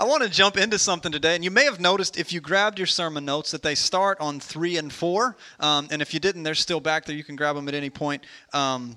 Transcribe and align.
I 0.00 0.04
want 0.04 0.22
to 0.22 0.28
jump 0.28 0.56
into 0.56 0.78
something 0.78 1.10
today, 1.10 1.34
and 1.34 1.42
you 1.42 1.50
may 1.50 1.64
have 1.64 1.80
noticed 1.80 2.20
if 2.20 2.32
you 2.32 2.40
grabbed 2.40 2.78
your 2.78 2.86
sermon 2.86 3.24
notes 3.24 3.50
that 3.50 3.64
they 3.64 3.74
start 3.74 4.20
on 4.20 4.38
three 4.38 4.76
and 4.76 4.92
four, 4.92 5.36
um, 5.58 5.88
and 5.90 6.00
if 6.00 6.14
you 6.14 6.20
didn't, 6.20 6.44
they're 6.44 6.54
still 6.54 6.78
back 6.78 7.04
there. 7.04 7.16
You 7.16 7.24
can 7.24 7.34
grab 7.34 7.56
them 7.56 7.66
at 7.66 7.74
any 7.74 7.90
point. 7.90 8.22
Um, 8.52 8.96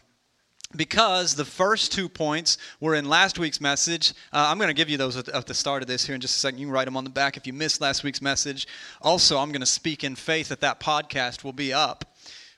because 0.76 1.34
the 1.34 1.44
first 1.44 1.92
two 1.92 2.08
points 2.08 2.60
were 2.80 2.94
in 2.94 3.10
last 3.10 3.40
week's 3.40 3.60
message. 3.60 4.12
Uh, 4.32 4.46
I'm 4.48 4.58
going 4.58 4.70
to 4.70 4.76
give 4.76 4.90
you 4.90 4.98
those 4.98 5.18
at, 5.18 5.28
at, 5.30 5.48
the 5.48 5.56
start 5.56 5.82
of 5.82 5.88
this 5.88 6.06
here 6.06 6.14
in 6.14 6.22
just 6.22 6.36
a 6.36 6.40
second. 6.40 6.60
You 6.60 6.68
can 6.68 6.74
write 6.74 6.86
them 6.86 6.96
on 6.96 7.04
the 7.04 7.10
back 7.10 7.36
if 7.36 7.48
you 7.48 7.52
missed 7.52 7.82
last 7.82 8.04
week's 8.04 8.22
message. 8.22 8.68
Also, 9.02 9.40
I'm 9.40 9.50
going 9.50 9.62
to 9.62 9.66
speak 9.66 10.04
in 10.04 10.16
faith 10.16 10.50
that 10.50 10.62
that 10.62 10.80
podcast 10.80 11.44
will 11.44 11.52
be 11.52 11.74
up 11.74 12.16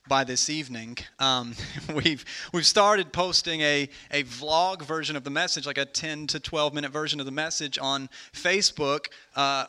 by 0.08 0.24
this 0.24 0.50
evening. 0.50 0.98
Um, 1.20 1.56
we've 1.94 2.26
we've 2.52 2.66
started 2.66 3.14
posting 3.14 3.62
a 3.62 3.90
a 4.12 4.24
vlog 4.24 4.82
version 4.82 5.16
of 5.16 5.24
the 5.24 5.30
message, 5.30 5.66
like 5.66 5.78
a 5.78 5.86
10 5.86 6.28
to 6.28 6.40
12 6.40 6.74
minute 6.74 6.92
version 6.92 7.20
of 7.20 7.26
the 7.26 7.32
message 7.32 7.78
on 7.80 8.10
Facebook. 8.34 9.08
Uh, 9.36 9.66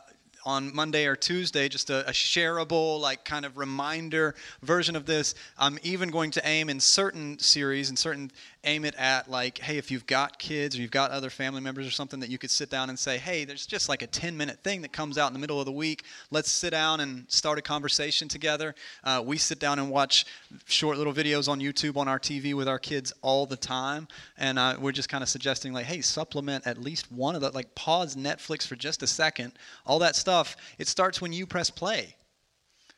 on 0.47 0.75
Monday 0.75 1.07
or 1.07 1.17
Tuesday, 1.17 1.71
just 1.71 1.89
a, 1.89 2.07
a, 2.07 2.13
shareable, 2.13 3.01
like 3.01 3.25
kind 3.25 3.47
of 3.47 3.57
reminder 3.57 4.35
version 4.63 4.95
of 4.95 5.07
this. 5.07 5.35
I'm 5.57 5.79
even 5.83 6.11
going 6.11 6.33
to 6.33 6.47
aim 6.47 6.69
in 6.69 6.81
certain 6.81 7.39
series 7.39 7.89
and 7.89 7.99
certain 7.99 8.31
aim 8.65 8.85
it 8.85 8.95
at 8.97 9.31
like, 9.31 9.59
hey, 9.59 9.79
if 9.79 9.91
you've 9.91 10.07
got 10.07 10.39
kids 10.39 10.77
or 10.77 10.81
you've 10.83 10.91
got 10.91 11.11
other 11.11 11.31
family 11.31 11.61
members 11.61 11.87
or 11.87 11.91
something 11.91 12.21
that 12.21 12.31
you 12.31 12.39
could 12.39 12.51
sit 12.51 12.71
down 12.71 12.89
and 12.89 12.99
say, 12.99 13.19
hey, 13.19 13.45
there's 13.45 13.67
just 13.67 13.89
like 13.89 14.03
a 14.03 14.07
10 14.07 14.37
minute 14.37 14.59
thing 14.63 14.83
that 14.83 14.93
comes 14.93 15.19
out 15.19 15.29
in 15.29 15.33
the 15.33 15.39
middle 15.39 15.61
of 15.61 15.67
the 15.67 15.73
week. 15.73 16.05
Let's 16.31 16.51
sit 16.51 16.71
down 16.71 17.01
and 17.01 17.25
start 17.29 17.59
a 17.59 17.63
conversation 17.63 18.29
together. 18.29 18.75
Uh, 19.03 19.23
we 19.25 19.37
sit 19.37 19.59
down 19.59 19.79
and 19.79 19.91
watch 19.91 20.27
short 20.67 20.99
little 20.99 21.13
videos 21.13 21.49
on 21.49 21.61
YouTube 21.61 21.97
on 21.97 22.09
our 22.09 22.19
TV 22.19 22.55
with 22.55 22.69
our 22.69 22.79
kids 22.79 23.13
all 23.23 23.47
the 23.47 23.57
time. 23.57 24.09
And 24.39 24.59
uh, 24.59 24.77
we're 24.81 24.93
just 24.93 25.09
kind 25.09 25.23
of 25.23 25.29
suggesting, 25.29 25.73
like, 25.73 25.87
hey, 25.87 26.01
supplement 26.01 26.67
at 26.67 26.79
least 26.79 27.11
one 27.13 27.35
of 27.35 27.41
the, 27.41 27.51
like, 27.51 27.75
pause 27.75 28.17
Netflix 28.17 28.67
for 28.67 28.77
just 28.77 29.03
a 29.03 29.07
second. 29.07 29.53
All 29.87 29.99
that 30.01 30.17
stuff, 30.17 30.57
it 30.79 30.89
starts 30.89 31.21
when 31.21 31.33
you 31.33 31.47
press 31.47 31.71
play. 31.71 32.17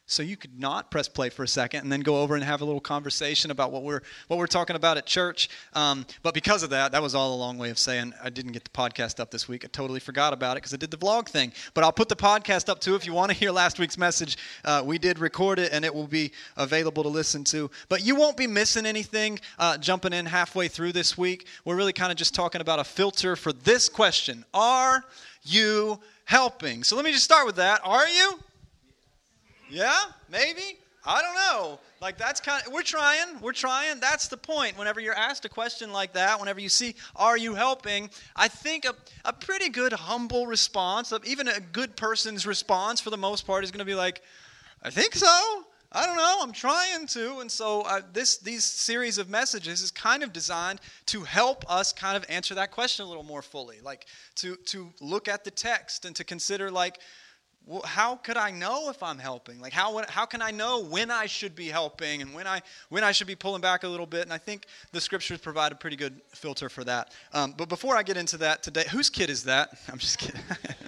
So 0.08 0.22
you 0.22 0.36
could 0.36 0.60
not 0.60 0.92
press 0.92 1.08
play 1.08 1.30
for 1.30 1.42
a 1.42 1.48
second 1.48 1.80
and 1.80 1.90
then 1.90 2.00
go 2.00 2.22
over 2.22 2.36
and 2.36 2.44
have 2.44 2.60
a 2.60 2.64
little 2.64 2.80
conversation 2.80 3.50
about 3.50 3.72
what 3.72 3.82
we're 3.82 4.02
what 4.28 4.38
we're 4.38 4.46
talking 4.46 4.76
about 4.76 4.96
at 4.96 5.04
church. 5.04 5.48
Um, 5.72 6.06
but 6.22 6.32
because 6.32 6.62
of 6.62 6.70
that, 6.70 6.92
that 6.92 7.02
was 7.02 7.16
all 7.16 7.34
a 7.34 7.36
long 7.36 7.58
way 7.58 7.70
of 7.70 7.78
saying 7.78 8.14
I 8.22 8.30
didn't 8.30 8.52
get 8.52 8.62
the 8.62 8.70
podcast 8.70 9.18
up 9.18 9.32
this 9.32 9.48
week. 9.48 9.64
I 9.64 9.68
totally 9.68 9.98
forgot 9.98 10.32
about 10.32 10.52
it 10.52 10.58
because 10.58 10.72
I 10.72 10.76
did 10.76 10.92
the 10.92 10.96
vlog 10.96 11.28
thing. 11.28 11.52
But 11.74 11.82
I'll 11.82 11.92
put 11.92 12.08
the 12.08 12.14
podcast 12.14 12.68
up 12.68 12.78
too 12.78 12.94
if 12.94 13.04
you 13.04 13.12
want 13.12 13.32
to 13.32 13.36
hear 13.36 13.50
last 13.50 13.80
week's 13.80 13.98
message. 13.98 14.38
Uh, 14.64 14.80
we 14.86 14.96
did 14.96 15.18
record 15.18 15.58
it 15.58 15.72
and 15.72 15.84
it 15.84 15.92
will 15.92 16.06
be 16.06 16.30
available 16.56 17.02
to 17.02 17.08
listen 17.08 17.42
to. 17.44 17.68
But 17.88 18.04
you 18.04 18.14
won't 18.14 18.36
be 18.36 18.46
missing 18.46 18.86
anything 18.86 19.40
uh, 19.58 19.76
jumping 19.76 20.12
in 20.12 20.26
halfway 20.26 20.68
through 20.68 20.92
this 20.92 21.18
week. 21.18 21.48
We're 21.64 21.76
really 21.76 21.92
kind 21.92 22.12
of 22.12 22.16
just 22.16 22.32
talking 22.32 22.60
about 22.60 22.78
a 22.78 22.84
filter 22.84 23.34
for 23.34 23.52
this 23.52 23.88
question: 23.88 24.44
Are 24.54 25.04
you 25.42 25.98
helping? 26.26 26.84
So 26.84 26.94
let 26.94 27.04
me 27.04 27.10
just 27.10 27.24
start 27.24 27.44
with 27.44 27.56
that. 27.56 27.80
Are 27.82 28.06
you? 28.06 28.38
Yeah, 29.68 29.96
maybe. 30.30 30.78
I 31.04 31.22
don't 31.22 31.34
know. 31.34 31.78
Like 32.00 32.18
that's 32.18 32.40
kind 32.40 32.66
of 32.66 32.72
we're 32.72 32.82
trying. 32.82 33.40
We're 33.40 33.52
trying. 33.52 34.00
That's 34.00 34.28
the 34.28 34.36
point. 34.36 34.76
Whenever 34.76 35.00
you're 35.00 35.14
asked 35.14 35.44
a 35.44 35.48
question 35.48 35.92
like 35.92 36.12
that, 36.14 36.38
whenever 36.40 36.60
you 36.60 36.68
see 36.68 36.96
are 37.14 37.36
you 37.36 37.54
helping, 37.54 38.10
I 38.34 38.48
think 38.48 38.84
a, 38.84 38.94
a 39.24 39.32
pretty 39.32 39.68
good 39.68 39.92
humble 39.92 40.46
response, 40.46 41.12
of 41.12 41.24
even 41.24 41.46
a 41.48 41.60
good 41.60 41.96
person's 41.96 42.44
response 42.46 43.00
for 43.00 43.10
the 43.10 43.16
most 43.16 43.46
part 43.46 43.62
is 43.62 43.70
going 43.70 43.78
to 43.78 43.84
be 43.84 43.94
like, 43.94 44.20
I 44.82 44.90
think 44.90 45.14
so. 45.14 45.64
I 45.92 46.04
don't 46.04 46.16
know. 46.16 46.38
I'm 46.42 46.52
trying 46.52 47.06
to. 47.08 47.38
And 47.38 47.50
so 47.50 47.82
uh, 47.82 48.00
this 48.12 48.38
these 48.38 48.64
series 48.64 49.18
of 49.18 49.30
messages 49.30 49.82
is 49.82 49.92
kind 49.92 50.24
of 50.24 50.32
designed 50.32 50.80
to 51.06 51.22
help 51.22 51.64
us 51.70 51.92
kind 51.92 52.16
of 52.16 52.26
answer 52.28 52.54
that 52.56 52.72
question 52.72 53.06
a 53.06 53.08
little 53.08 53.22
more 53.22 53.42
fully. 53.42 53.80
Like 53.80 54.06
to 54.36 54.56
to 54.66 54.92
look 55.00 55.28
at 55.28 55.44
the 55.44 55.52
text 55.52 56.04
and 56.04 56.14
to 56.16 56.24
consider 56.24 56.70
like 56.70 56.98
how 57.84 58.16
could 58.16 58.36
I 58.36 58.50
know 58.50 58.90
if 58.90 59.02
I'm 59.02 59.18
helping? 59.18 59.60
Like 59.60 59.72
how 59.72 60.02
how 60.08 60.24
can 60.24 60.40
I 60.40 60.50
know 60.50 60.84
when 60.84 61.10
I 61.10 61.26
should 61.26 61.56
be 61.56 61.66
helping 61.66 62.22
and 62.22 62.32
when 62.32 62.46
I 62.46 62.62
when 62.90 63.02
I 63.02 63.12
should 63.12 63.26
be 63.26 63.34
pulling 63.34 63.60
back 63.60 63.82
a 63.82 63.88
little 63.88 64.06
bit? 64.06 64.22
And 64.22 64.32
I 64.32 64.38
think 64.38 64.66
the 64.92 65.00
scriptures 65.00 65.38
provide 65.40 65.72
a 65.72 65.74
pretty 65.74 65.96
good 65.96 66.20
filter 66.30 66.68
for 66.68 66.84
that. 66.84 67.12
Um, 67.32 67.54
but 67.56 67.68
before 67.68 67.96
I 67.96 68.02
get 68.02 68.16
into 68.16 68.36
that 68.38 68.62
today, 68.62 68.84
whose 68.90 69.10
kid 69.10 69.30
is 69.30 69.44
that? 69.44 69.70
I'm 69.92 69.98
just 69.98 70.18
kidding. 70.18 70.40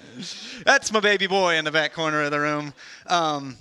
That's 0.64 0.92
my 0.92 1.00
baby 1.00 1.26
boy 1.26 1.56
in 1.56 1.64
the 1.64 1.72
back 1.72 1.92
corner 1.92 2.22
of 2.22 2.30
the 2.30 2.40
room. 2.40 2.72
Um, 3.06 3.56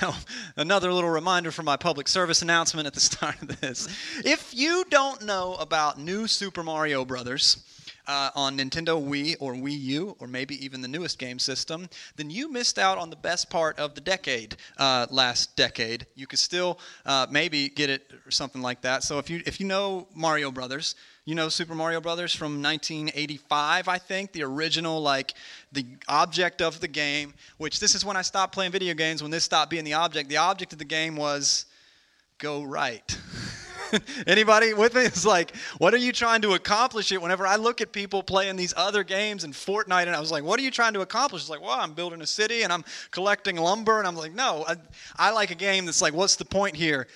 another 0.56 0.92
little 0.92 1.10
reminder 1.10 1.50
for 1.50 1.62
my 1.62 1.76
public 1.76 2.06
service 2.06 2.40
announcement 2.42 2.86
at 2.86 2.94
the 2.94 3.00
start 3.00 3.40
of 3.42 3.60
this. 3.60 3.88
If 4.24 4.54
you 4.54 4.84
don't 4.90 5.22
know 5.22 5.54
about 5.56 5.98
new 5.98 6.26
Super 6.26 6.62
Mario 6.62 7.04
Brothers, 7.04 7.64
uh, 8.06 8.30
on 8.34 8.58
Nintendo 8.58 9.02
Wii 9.02 9.36
or 9.40 9.54
Wii 9.54 9.80
U, 9.80 10.16
or 10.18 10.26
maybe 10.26 10.62
even 10.64 10.80
the 10.80 10.88
newest 10.88 11.18
game 11.18 11.38
system, 11.38 11.88
then 12.16 12.30
you 12.30 12.50
missed 12.50 12.78
out 12.78 12.98
on 12.98 13.10
the 13.10 13.16
best 13.16 13.50
part 13.50 13.78
of 13.78 13.94
the 13.94 14.00
decade, 14.00 14.56
uh, 14.78 15.06
last 15.10 15.54
decade. 15.56 16.06
You 16.14 16.26
could 16.26 16.38
still 16.38 16.78
uh, 17.06 17.26
maybe 17.30 17.68
get 17.68 17.90
it 17.90 18.10
or 18.26 18.30
something 18.30 18.62
like 18.62 18.82
that. 18.82 19.02
So 19.02 19.18
if 19.18 19.30
you 19.30 19.42
if 19.46 19.60
you 19.60 19.66
know 19.66 20.08
Mario 20.14 20.50
Brothers, 20.50 20.94
you 21.24 21.34
know 21.34 21.48
Super 21.48 21.74
Mario 21.74 22.00
Brothers 22.00 22.34
from 22.34 22.62
1985, 22.62 23.88
I 23.88 23.98
think, 23.98 24.32
the 24.32 24.42
original, 24.42 25.00
like 25.00 25.34
the 25.70 25.86
object 26.08 26.60
of 26.60 26.80
the 26.80 26.88
game. 26.88 27.34
Which 27.58 27.78
this 27.78 27.94
is 27.94 28.04
when 28.04 28.16
I 28.16 28.22
stopped 28.22 28.52
playing 28.52 28.72
video 28.72 28.94
games. 28.94 29.22
When 29.22 29.30
this 29.30 29.44
stopped 29.44 29.70
being 29.70 29.84
the 29.84 29.94
object, 29.94 30.28
the 30.28 30.38
object 30.38 30.72
of 30.72 30.78
the 30.78 30.84
game 30.84 31.16
was 31.16 31.66
go 32.38 32.62
right. 32.62 33.18
Anybody 34.26 34.74
with 34.74 34.94
me? 34.94 35.02
It's 35.02 35.24
like, 35.24 35.54
what 35.78 35.94
are 35.94 35.98
you 35.98 36.12
trying 36.12 36.42
to 36.42 36.52
accomplish 36.52 37.12
it? 37.12 37.20
Whenever 37.20 37.46
I 37.46 37.56
look 37.56 37.80
at 37.80 37.92
people 37.92 38.22
playing 38.22 38.56
these 38.56 38.74
other 38.76 39.04
games 39.04 39.44
and 39.44 39.52
Fortnite, 39.52 40.06
and 40.06 40.16
I 40.16 40.20
was 40.20 40.30
like, 40.30 40.44
what 40.44 40.58
are 40.60 40.62
you 40.62 40.70
trying 40.70 40.94
to 40.94 41.00
accomplish? 41.00 41.42
It's 41.42 41.50
like, 41.50 41.60
well, 41.60 41.78
I'm 41.78 41.92
building 41.92 42.20
a 42.22 42.26
city 42.26 42.62
and 42.62 42.72
I'm 42.72 42.84
collecting 43.10 43.56
lumber, 43.56 43.98
and 43.98 44.06
I'm 44.06 44.16
like, 44.16 44.32
no, 44.32 44.64
I, 44.66 44.76
I 45.16 45.30
like 45.32 45.50
a 45.50 45.56
game 45.56 45.86
that's 45.86 46.02
like, 46.02 46.14
what's 46.14 46.36
the 46.36 46.44
point 46.44 46.76
here? 46.76 47.06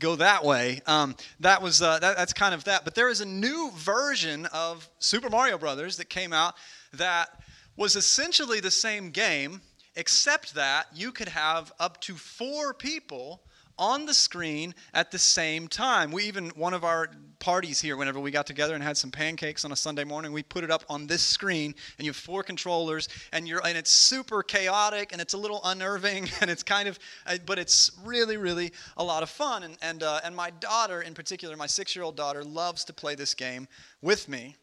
Go 0.00 0.16
that 0.16 0.44
way. 0.44 0.80
Um, 0.86 1.14
that 1.40 1.62
was 1.62 1.80
uh, 1.80 2.00
that, 2.00 2.16
that's 2.16 2.32
kind 2.32 2.54
of 2.54 2.64
that. 2.64 2.84
But 2.84 2.96
there 2.96 3.08
is 3.08 3.20
a 3.20 3.26
new 3.26 3.70
version 3.74 4.46
of 4.46 4.88
Super 4.98 5.30
Mario 5.30 5.58
Brothers 5.58 5.96
that 5.98 6.08
came 6.08 6.32
out 6.32 6.54
that 6.94 7.28
was 7.76 7.94
essentially 7.94 8.58
the 8.58 8.70
same 8.70 9.10
game, 9.10 9.60
except 9.94 10.54
that 10.54 10.86
you 10.92 11.12
could 11.12 11.28
have 11.28 11.72
up 11.78 12.00
to 12.00 12.14
four 12.14 12.74
people 12.74 13.42
on 13.78 14.06
the 14.06 14.14
screen 14.14 14.74
at 14.94 15.10
the 15.10 15.18
same 15.18 15.68
time. 15.68 16.10
We 16.10 16.24
even, 16.24 16.50
one 16.50 16.74
of 16.74 16.84
our 16.84 17.10
parties 17.38 17.80
here, 17.80 17.96
whenever 17.96 18.18
we 18.18 18.30
got 18.30 18.46
together 18.46 18.74
and 18.74 18.82
had 18.82 18.96
some 18.96 19.10
pancakes 19.10 19.64
on 19.64 19.72
a 19.72 19.76
Sunday 19.76 20.04
morning, 20.04 20.32
we 20.32 20.42
put 20.42 20.64
it 20.64 20.70
up 20.70 20.84
on 20.88 21.06
this 21.06 21.22
screen, 21.22 21.74
and 21.98 22.04
you 22.06 22.10
have 22.10 22.16
four 22.16 22.42
controllers, 22.42 23.08
and 23.32 23.46
you're, 23.46 23.64
and 23.66 23.76
it's 23.76 23.90
super 23.90 24.42
chaotic, 24.42 25.12
and 25.12 25.20
it's 25.20 25.34
a 25.34 25.38
little 25.38 25.60
unnerving, 25.64 26.28
and 26.40 26.50
it's 26.50 26.62
kind 26.62 26.88
of, 26.88 26.98
uh, 27.26 27.36
but 27.44 27.58
it's 27.58 27.92
really, 28.04 28.36
really 28.36 28.72
a 28.96 29.04
lot 29.04 29.22
of 29.22 29.30
fun. 29.30 29.62
And 29.62 29.76
and 29.82 30.02
uh, 30.02 30.20
and 30.24 30.34
my 30.34 30.50
daughter, 30.50 31.02
in 31.02 31.14
particular, 31.14 31.56
my 31.56 31.66
six-year-old 31.66 32.16
daughter, 32.16 32.42
loves 32.42 32.84
to 32.86 32.92
play 32.92 33.14
this 33.14 33.34
game 33.34 33.68
with 34.02 34.28
me 34.28 34.56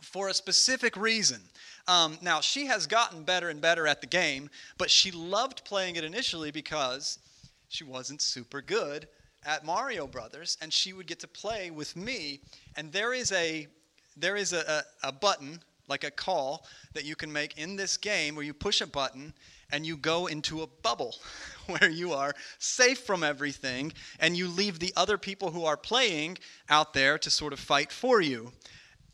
for 0.00 0.28
a 0.28 0.34
specific 0.34 0.96
reason. 0.96 1.40
Um, 1.86 2.18
now, 2.22 2.40
she 2.40 2.66
has 2.66 2.86
gotten 2.86 3.24
better 3.24 3.48
and 3.48 3.60
better 3.60 3.86
at 3.86 4.00
the 4.00 4.06
game, 4.06 4.48
but 4.78 4.90
she 4.90 5.10
loved 5.10 5.64
playing 5.64 5.96
it 5.96 6.04
initially 6.04 6.50
because 6.50 7.18
she 7.70 7.84
wasn't 7.84 8.20
super 8.20 8.60
good 8.60 9.08
at 9.44 9.64
Mario 9.64 10.06
Brothers, 10.06 10.58
and 10.60 10.72
she 10.72 10.92
would 10.92 11.06
get 11.06 11.20
to 11.20 11.28
play 11.28 11.70
with 11.70 11.96
me. 11.96 12.40
And 12.76 12.92
there 12.92 13.14
is 13.14 13.32
a 13.32 13.68
there 14.16 14.36
is 14.36 14.52
a, 14.52 14.84
a, 15.02 15.08
a 15.08 15.12
button 15.12 15.60
like 15.88 16.04
a 16.04 16.10
call 16.10 16.66
that 16.94 17.04
you 17.04 17.16
can 17.16 17.32
make 17.32 17.56
in 17.56 17.76
this 17.76 17.96
game 17.96 18.34
where 18.34 18.44
you 18.44 18.52
push 18.52 18.80
a 18.80 18.86
button 18.86 19.32
and 19.72 19.86
you 19.86 19.96
go 19.96 20.26
into 20.26 20.62
a 20.62 20.66
bubble 20.66 21.14
where 21.66 21.88
you 21.88 22.12
are 22.12 22.34
safe 22.58 22.98
from 22.98 23.22
everything 23.22 23.92
and 24.18 24.36
you 24.36 24.48
leave 24.48 24.78
the 24.78 24.92
other 24.96 25.16
people 25.16 25.52
who 25.52 25.64
are 25.64 25.76
playing 25.76 26.36
out 26.68 26.92
there 26.92 27.18
to 27.18 27.30
sort 27.30 27.52
of 27.52 27.60
fight 27.60 27.92
for 27.92 28.20
you. 28.20 28.52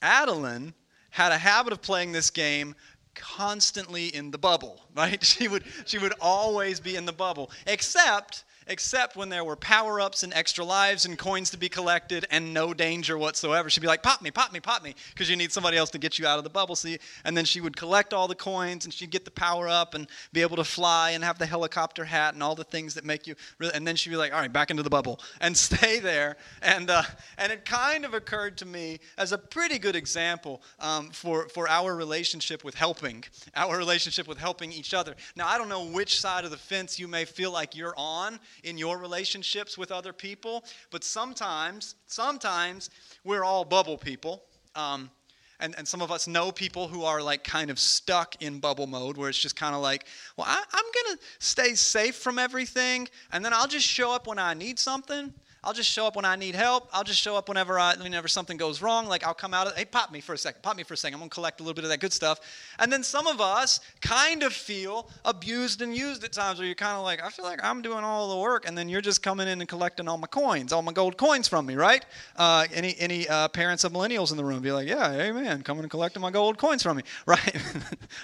Adeline 0.00 0.72
had 1.10 1.30
a 1.30 1.38
habit 1.38 1.74
of 1.74 1.82
playing 1.82 2.12
this 2.12 2.30
game 2.30 2.74
constantly 3.16 4.14
in 4.14 4.30
the 4.30 4.38
bubble, 4.38 4.80
right? 4.96 5.22
She 5.22 5.48
would 5.48 5.64
she 5.84 5.98
would 5.98 6.14
always 6.20 6.80
be 6.80 6.96
in 6.96 7.06
the 7.06 7.12
bubble, 7.12 7.50
except 7.66 8.44
except 8.66 9.16
when 9.16 9.28
there 9.28 9.44
were 9.44 9.56
power 9.56 10.00
ups 10.00 10.22
and 10.22 10.32
extra 10.34 10.64
lives 10.64 11.04
and 11.04 11.18
coins 11.18 11.50
to 11.50 11.56
be 11.56 11.68
collected 11.68 12.26
and 12.30 12.52
no 12.52 12.74
danger 12.74 13.16
whatsoever. 13.16 13.70
She'd 13.70 13.80
be 13.80 13.86
like, 13.86 14.02
Pop 14.02 14.22
me, 14.22 14.30
pop 14.30 14.52
me, 14.52 14.60
pop 14.60 14.82
me, 14.82 14.94
because 15.10 15.30
you 15.30 15.36
need 15.36 15.52
somebody 15.52 15.76
else 15.76 15.90
to 15.90 15.98
get 15.98 16.18
you 16.18 16.26
out 16.26 16.38
of 16.38 16.44
the 16.44 16.50
bubble. 16.50 16.76
See? 16.76 16.98
And 17.24 17.36
then 17.36 17.44
she 17.44 17.60
would 17.60 17.76
collect 17.76 18.12
all 18.12 18.28
the 18.28 18.34
coins 18.34 18.84
and 18.84 18.92
she'd 18.92 19.10
get 19.10 19.24
the 19.24 19.30
power 19.30 19.68
up 19.68 19.94
and 19.94 20.08
be 20.32 20.42
able 20.42 20.56
to 20.56 20.64
fly 20.64 21.10
and 21.10 21.22
have 21.22 21.38
the 21.38 21.46
helicopter 21.46 22.04
hat 22.04 22.34
and 22.34 22.42
all 22.42 22.54
the 22.54 22.64
things 22.64 22.94
that 22.94 23.04
make 23.04 23.26
you 23.26 23.34
really. 23.58 23.74
And 23.74 23.86
then 23.86 23.96
she'd 23.96 24.10
be 24.10 24.16
like, 24.16 24.32
All 24.32 24.40
right, 24.40 24.52
back 24.52 24.70
into 24.70 24.82
the 24.82 24.90
bubble 24.90 25.20
and 25.40 25.56
stay 25.56 26.00
there. 26.00 26.36
And, 26.62 26.90
uh, 26.90 27.02
and 27.38 27.52
it 27.52 27.64
kind 27.64 28.04
of 28.04 28.14
occurred 28.14 28.56
to 28.58 28.66
me 28.66 28.98
as 29.18 29.32
a 29.32 29.38
pretty 29.38 29.78
good 29.78 29.96
example 29.96 30.62
um, 30.80 31.10
for, 31.10 31.48
for 31.48 31.68
our 31.68 31.94
relationship 31.94 32.64
with 32.64 32.74
helping, 32.74 33.24
our 33.54 33.76
relationship 33.76 34.26
with 34.26 34.38
helping 34.38 34.72
each 34.72 34.94
other. 34.94 35.14
Now, 35.36 35.46
I 35.46 35.58
don't 35.58 35.68
know 35.68 35.84
which 35.84 36.20
side 36.20 36.44
of 36.44 36.50
the 36.50 36.56
fence 36.56 36.98
you 36.98 37.08
may 37.08 37.24
feel 37.24 37.52
like 37.52 37.76
you're 37.76 37.94
on 37.96 38.38
in 38.64 38.78
your 38.78 38.98
relationships 38.98 39.76
with 39.76 39.90
other 39.90 40.12
people, 40.12 40.64
but 40.90 41.04
sometimes, 41.04 41.94
sometimes 42.06 42.90
we're 43.24 43.44
all 43.44 43.64
bubble 43.64 43.98
people. 43.98 44.42
Um, 44.74 45.10
and, 45.58 45.74
and 45.78 45.88
some 45.88 46.02
of 46.02 46.10
us 46.10 46.28
know 46.28 46.52
people 46.52 46.86
who 46.86 47.04
are 47.04 47.22
like 47.22 47.42
kind 47.42 47.70
of 47.70 47.78
stuck 47.78 48.42
in 48.42 48.58
bubble 48.58 48.86
mode 48.86 49.16
where 49.16 49.30
it's 49.30 49.38
just 49.38 49.56
kind 49.56 49.74
of 49.74 49.80
like, 49.80 50.04
well, 50.36 50.46
I, 50.48 50.62
I'm 50.72 50.84
going 50.84 51.16
to 51.16 51.22
stay 51.38 51.74
safe 51.74 52.16
from 52.16 52.38
everything, 52.38 53.08
and 53.32 53.44
then 53.44 53.52
I'll 53.54 53.68
just 53.68 53.86
show 53.86 54.12
up 54.12 54.26
when 54.26 54.38
I 54.38 54.54
need 54.54 54.78
something. 54.78 55.32
I'll 55.66 55.72
just 55.72 55.90
show 55.90 56.06
up 56.06 56.14
when 56.14 56.24
I 56.24 56.36
need 56.36 56.54
help. 56.54 56.88
I'll 56.92 57.02
just 57.02 57.20
show 57.20 57.34
up 57.34 57.48
whenever 57.48 57.76
I, 57.76 57.96
whenever 57.96 58.28
something 58.28 58.56
goes 58.56 58.80
wrong. 58.80 59.08
Like 59.08 59.26
I'll 59.26 59.34
come 59.34 59.52
out 59.52 59.66
of, 59.66 59.74
hey, 59.74 59.84
pop 59.84 60.12
me 60.12 60.20
for 60.20 60.32
a 60.32 60.38
second, 60.38 60.62
pop 60.62 60.76
me 60.76 60.84
for 60.84 60.94
a 60.94 60.96
second. 60.96 61.16
I'm 61.16 61.22
gonna 61.22 61.30
collect 61.30 61.58
a 61.58 61.64
little 61.64 61.74
bit 61.74 61.82
of 61.82 61.90
that 61.90 61.98
good 61.98 62.12
stuff. 62.12 62.38
And 62.78 62.92
then 62.92 63.02
some 63.02 63.26
of 63.26 63.40
us 63.40 63.80
kind 64.00 64.44
of 64.44 64.52
feel 64.52 65.10
abused 65.24 65.82
and 65.82 65.94
used 65.94 66.22
at 66.22 66.32
times 66.32 66.60
where 66.60 66.66
you're 66.66 66.76
kind 66.76 66.96
of 66.96 67.02
like, 67.02 67.20
I 67.20 67.30
feel 67.30 67.44
like 67.44 67.58
I'm 67.64 67.82
doing 67.82 68.04
all 68.04 68.36
the 68.36 68.40
work, 68.40 68.68
and 68.68 68.78
then 68.78 68.88
you're 68.88 69.00
just 69.00 69.24
coming 69.24 69.48
in 69.48 69.60
and 69.60 69.68
collecting 69.68 70.06
all 70.06 70.18
my 70.18 70.28
coins, 70.28 70.72
all 70.72 70.82
my 70.82 70.92
gold 70.92 71.16
coins 71.16 71.48
from 71.48 71.66
me, 71.66 71.74
right? 71.74 72.04
Uh, 72.36 72.66
any 72.72 72.94
any 73.00 73.26
uh, 73.26 73.48
parents 73.48 73.82
of 73.82 73.92
millennials 73.92 74.30
in 74.30 74.36
the 74.36 74.44
room 74.44 74.62
be 74.62 74.70
like, 74.70 74.86
yeah, 74.86 75.10
amen, 75.10 75.62
coming 75.62 75.82
and 75.82 75.90
collecting 75.90 76.22
my 76.22 76.30
gold 76.30 76.58
coins 76.58 76.84
from 76.84 76.98
me, 76.98 77.02
right? 77.26 77.56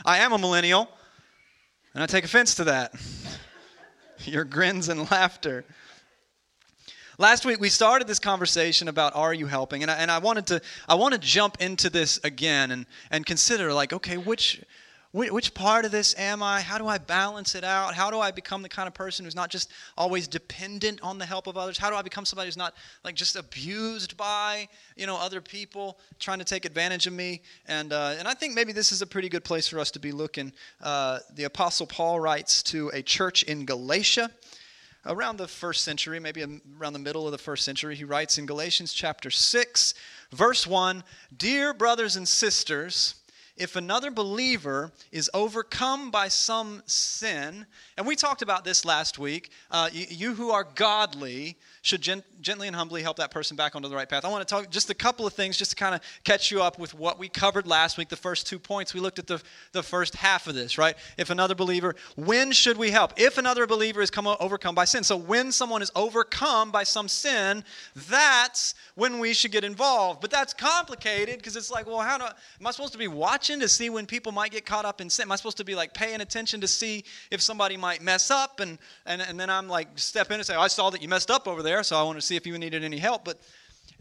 I 0.04 0.18
am 0.18 0.32
a 0.32 0.38
millennial, 0.38 0.88
and 1.92 2.04
I 2.04 2.06
take 2.06 2.22
offense 2.22 2.54
to 2.54 2.64
that. 2.64 2.94
Your 4.26 4.44
grins 4.44 4.88
and 4.88 5.10
laughter. 5.10 5.64
Last 7.22 7.46
week 7.46 7.60
we 7.60 7.68
started 7.68 8.08
this 8.08 8.18
conversation 8.18 8.88
about 8.88 9.14
are 9.14 9.32
you 9.32 9.46
helping, 9.46 9.82
and 9.82 9.92
I, 9.92 9.94
and 9.94 10.10
I 10.10 10.18
wanted 10.18 10.44
to 10.48 10.60
I 10.88 10.96
want 10.96 11.14
to 11.14 11.20
jump 11.20 11.56
into 11.60 11.88
this 11.88 12.18
again 12.24 12.72
and 12.72 12.84
and 13.12 13.24
consider 13.24 13.72
like 13.72 13.92
okay 13.92 14.16
which 14.16 14.60
which 15.12 15.54
part 15.54 15.84
of 15.84 15.92
this 15.92 16.18
am 16.18 16.42
I? 16.42 16.60
How 16.60 16.78
do 16.78 16.88
I 16.88 16.98
balance 16.98 17.54
it 17.54 17.62
out? 17.62 17.94
How 17.94 18.10
do 18.10 18.18
I 18.18 18.32
become 18.32 18.60
the 18.62 18.68
kind 18.68 18.88
of 18.88 18.94
person 18.94 19.24
who's 19.24 19.36
not 19.36 19.50
just 19.50 19.70
always 19.96 20.26
dependent 20.26 21.00
on 21.00 21.18
the 21.18 21.24
help 21.24 21.46
of 21.46 21.56
others? 21.56 21.78
How 21.78 21.90
do 21.90 21.94
I 21.94 22.02
become 22.02 22.24
somebody 22.24 22.48
who's 22.48 22.56
not 22.56 22.74
like 23.04 23.14
just 23.14 23.36
abused 23.36 24.16
by 24.16 24.66
you 24.96 25.06
know 25.06 25.16
other 25.16 25.40
people 25.40 26.00
trying 26.18 26.40
to 26.40 26.44
take 26.44 26.64
advantage 26.64 27.06
of 27.06 27.12
me? 27.12 27.42
And 27.68 27.92
uh, 27.92 28.16
and 28.18 28.26
I 28.26 28.34
think 28.34 28.56
maybe 28.56 28.72
this 28.72 28.90
is 28.90 29.00
a 29.00 29.06
pretty 29.06 29.28
good 29.28 29.44
place 29.44 29.68
for 29.68 29.78
us 29.78 29.92
to 29.92 30.00
be 30.00 30.10
looking. 30.10 30.52
Uh, 30.82 31.20
the 31.36 31.44
Apostle 31.44 31.86
Paul 31.86 32.18
writes 32.18 32.64
to 32.64 32.90
a 32.92 33.00
church 33.00 33.44
in 33.44 33.64
Galatia 33.64 34.28
around 35.06 35.36
the 35.36 35.48
first 35.48 35.82
century, 35.82 36.20
maybe 36.20 36.42
around 36.42 36.92
the 36.92 36.98
middle 36.98 37.26
of 37.26 37.32
the 37.32 37.38
first 37.38 37.64
century, 37.64 37.94
he 37.96 38.04
writes 38.04 38.38
in 38.38 38.46
Galatians 38.46 38.92
chapter 38.92 39.30
6, 39.30 39.94
verse 40.30 40.66
1 40.66 41.02
Dear 41.36 41.74
brothers 41.74 42.16
and 42.16 42.26
sisters, 42.26 43.16
if 43.56 43.76
another 43.76 44.10
believer 44.10 44.92
is 45.10 45.30
overcome 45.34 46.10
by 46.10 46.28
some 46.28 46.82
sin, 46.86 47.66
and 47.96 48.06
we 48.06 48.16
talked 48.16 48.42
about 48.42 48.64
this 48.64 48.84
last 48.84 49.18
week, 49.18 49.50
uh, 49.70 49.90
you, 49.92 50.06
you, 50.08 50.34
who 50.34 50.50
are 50.50 50.64
godly 50.64 51.58
should 51.82 52.00
gent- 52.00 52.24
gently 52.40 52.68
and 52.68 52.76
humbly 52.76 53.02
help 53.02 53.16
that 53.16 53.32
person 53.32 53.56
back 53.56 53.74
onto 53.74 53.88
the 53.88 53.94
right 53.94 54.08
path. 54.08 54.24
I 54.24 54.28
want 54.28 54.46
to 54.46 54.54
talk 54.54 54.70
just 54.70 54.88
a 54.88 54.94
couple 54.94 55.26
of 55.26 55.32
things 55.32 55.56
just 55.56 55.72
to 55.72 55.76
kind 55.76 55.94
of 55.96 56.00
catch 56.22 56.50
you 56.50 56.62
up 56.62 56.78
with 56.78 56.94
what 56.94 57.18
we 57.18 57.28
covered 57.28 57.66
last 57.66 57.98
week, 57.98 58.08
the 58.08 58.16
first 58.16 58.46
two 58.46 58.60
points. 58.60 58.94
We 58.94 59.00
looked 59.00 59.18
at 59.18 59.26
the, 59.26 59.42
the 59.72 59.82
first 59.82 60.14
half 60.14 60.46
of 60.46 60.54
this, 60.54 60.78
right? 60.78 60.96
If 61.18 61.30
another 61.30 61.56
believer, 61.56 61.96
when 62.16 62.52
should 62.52 62.76
we 62.76 62.92
help? 62.92 63.14
If 63.16 63.36
another 63.36 63.66
believer 63.66 64.00
is 64.00 64.10
come, 64.10 64.28
overcome 64.28 64.76
by 64.76 64.84
sin. 64.84 65.02
So 65.02 65.16
when 65.16 65.50
someone 65.50 65.82
is 65.82 65.90
overcome 65.96 66.70
by 66.70 66.84
some 66.84 67.08
sin, 67.08 67.64
that's 68.08 68.76
when 68.94 69.18
we 69.18 69.34
should 69.34 69.50
get 69.50 69.64
involved. 69.64 70.20
But 70.20 70.30
that's 70.30 70.54
complicated 70.54 71.38
because 71.38 71.56
it's 71.56 71.70
like, 71.70 71.86
well, 71.86 72.00
how 72.00 72.16
do, 72.16 72.24
I, 72.24 72.32
am 72.60 72.66
I 72.66 72.70
supposed 72.70 72.92
to 72.92 72.98
be 72.98 73.08
watching 73.08 73.58
to 73.58 73.68
see 73.68 73.90
when 73.90 74.06
people 74.06 74.30
might 74.30 74.52
get 74.52 74.64
caught 74.64 74.84
up 74.84 75.00
in 75.00 75.10
sin? 75.10 75.24
Am 75.24 75.32
I 75.32 75.36
supposed 75.36 75.56
to 75.56 75.64
be 75.64 75.74
like 75.74 75.94
paying 75.94 76.20
attention 76.20 76.60
to 76.60 76.68
see 76.68 77.04
if 77.32 77.42
somebody 77.42 77.76
might 77.76 78.02
mess 78.02 78.30
up? 78.30 78.60
And, 78.60 78.78
and, 79.04 79.20
and 79.20 79.38
then 79.38 79.50
I'm 79.50 79.68
like, 79.68 79.88
step 79.96 80.30
in 80.30 80.34
and 80.34 80.46
say, 80.46 80.54
I 80.54 80.68
saw 80.68 80.90
that 80.90 81.02
you 81.02 81.08
messed 81.08 81.30
up 81.30 81.48
over 81.48 81.62
there, 81.62 81.71
so 81.80 81.96
I 81.96 82.02
want 82.02 82.18
to 82.18 82.22
see 82.22 82.36
if 82.36 82.46
you 82.46 82.58
needed 82.58 82.84
any 82.84 82.98
help. 82.98 83.24
But 83.24 83.40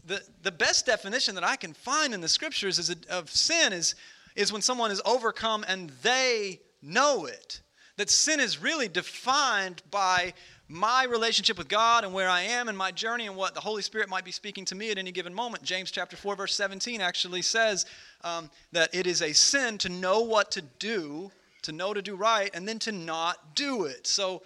the, 0.04 0.20
the 0.42 0.52
best 0.52 0.86
definition 0.86 1.34
that 1.36 1.44
I 1.44 1.56
can 1.56 1.72
find 1.72 2.12
in 2.12 2.20
the 2.20 2.28
scriptures 2.28 2.78
is 2.78 2.90
a, 2.90 2.96
of 3.08 3.30
sin 3.30 3.72
is, 3.72 3.94
is 4.36 4.52
when 4.52 4.62
someone 4.62 4.90
is 4.90 5.00
overcome 5.04 5.64
and 5.66 5.90
they 6.02 6.60
know 6.82 7.26
it. 7.26 7.60
That 7.96 8.10
sin 8.10 8.40
is 8.40 8.60
really 8.60 8.88
defined 8.88 9.82
by 9.90 10.34
my 10.68 11.04
relationship 11.04 11.58
with 11.58 11.68
God 11.68 12.04
and 12.04 12.14
where 12.14 12.30
I 12.30 12.42
am 12.42 12.68
in 12.68 12.76
my 12.76 12.90
journey 12.90 13.26
and 13.26 13.36
what 13.36 13.54
the 13.54 13.60
Holy 13.60 13.82
Spirit 13.82 14.08
might 14.08 14.24
be 14.24 14.32
speaking 14.32 14.64
to 14.66 14.74
me 14.74 14.90
at 14.90 14.98
any 14.98 15.12
given 15.12 15.34
moment. 15.34 15.62
James 15.62 15.90
chapter 15.90 16.16
4, 16.16 16.34
verse 16.34 16.54
17 16.54 17.00
actually 17.00 17.42
says 17.42 17.84
um, 18.24 18.50
that 18.72 18.94
it 18.94 19.06
is 19.06 19.20
a 19.22 19.32
sin 19.34 19.76
to 19.78 19.88
know 19.88 20.22
what 20.22 20.50
to 20.52 20.62
do, 20.78 21.30
to 21.62 21.72
know 21.72 21.92
to 21.92 22.00
do 22.00 22.16
right, 22.16 22.50
and 22.54 22.66
then 22.66 22.78
to 22.80 22.92
not 22.92 23.54
do 23.54 23.84
it. 23.84 24.06
So 24.06 24.42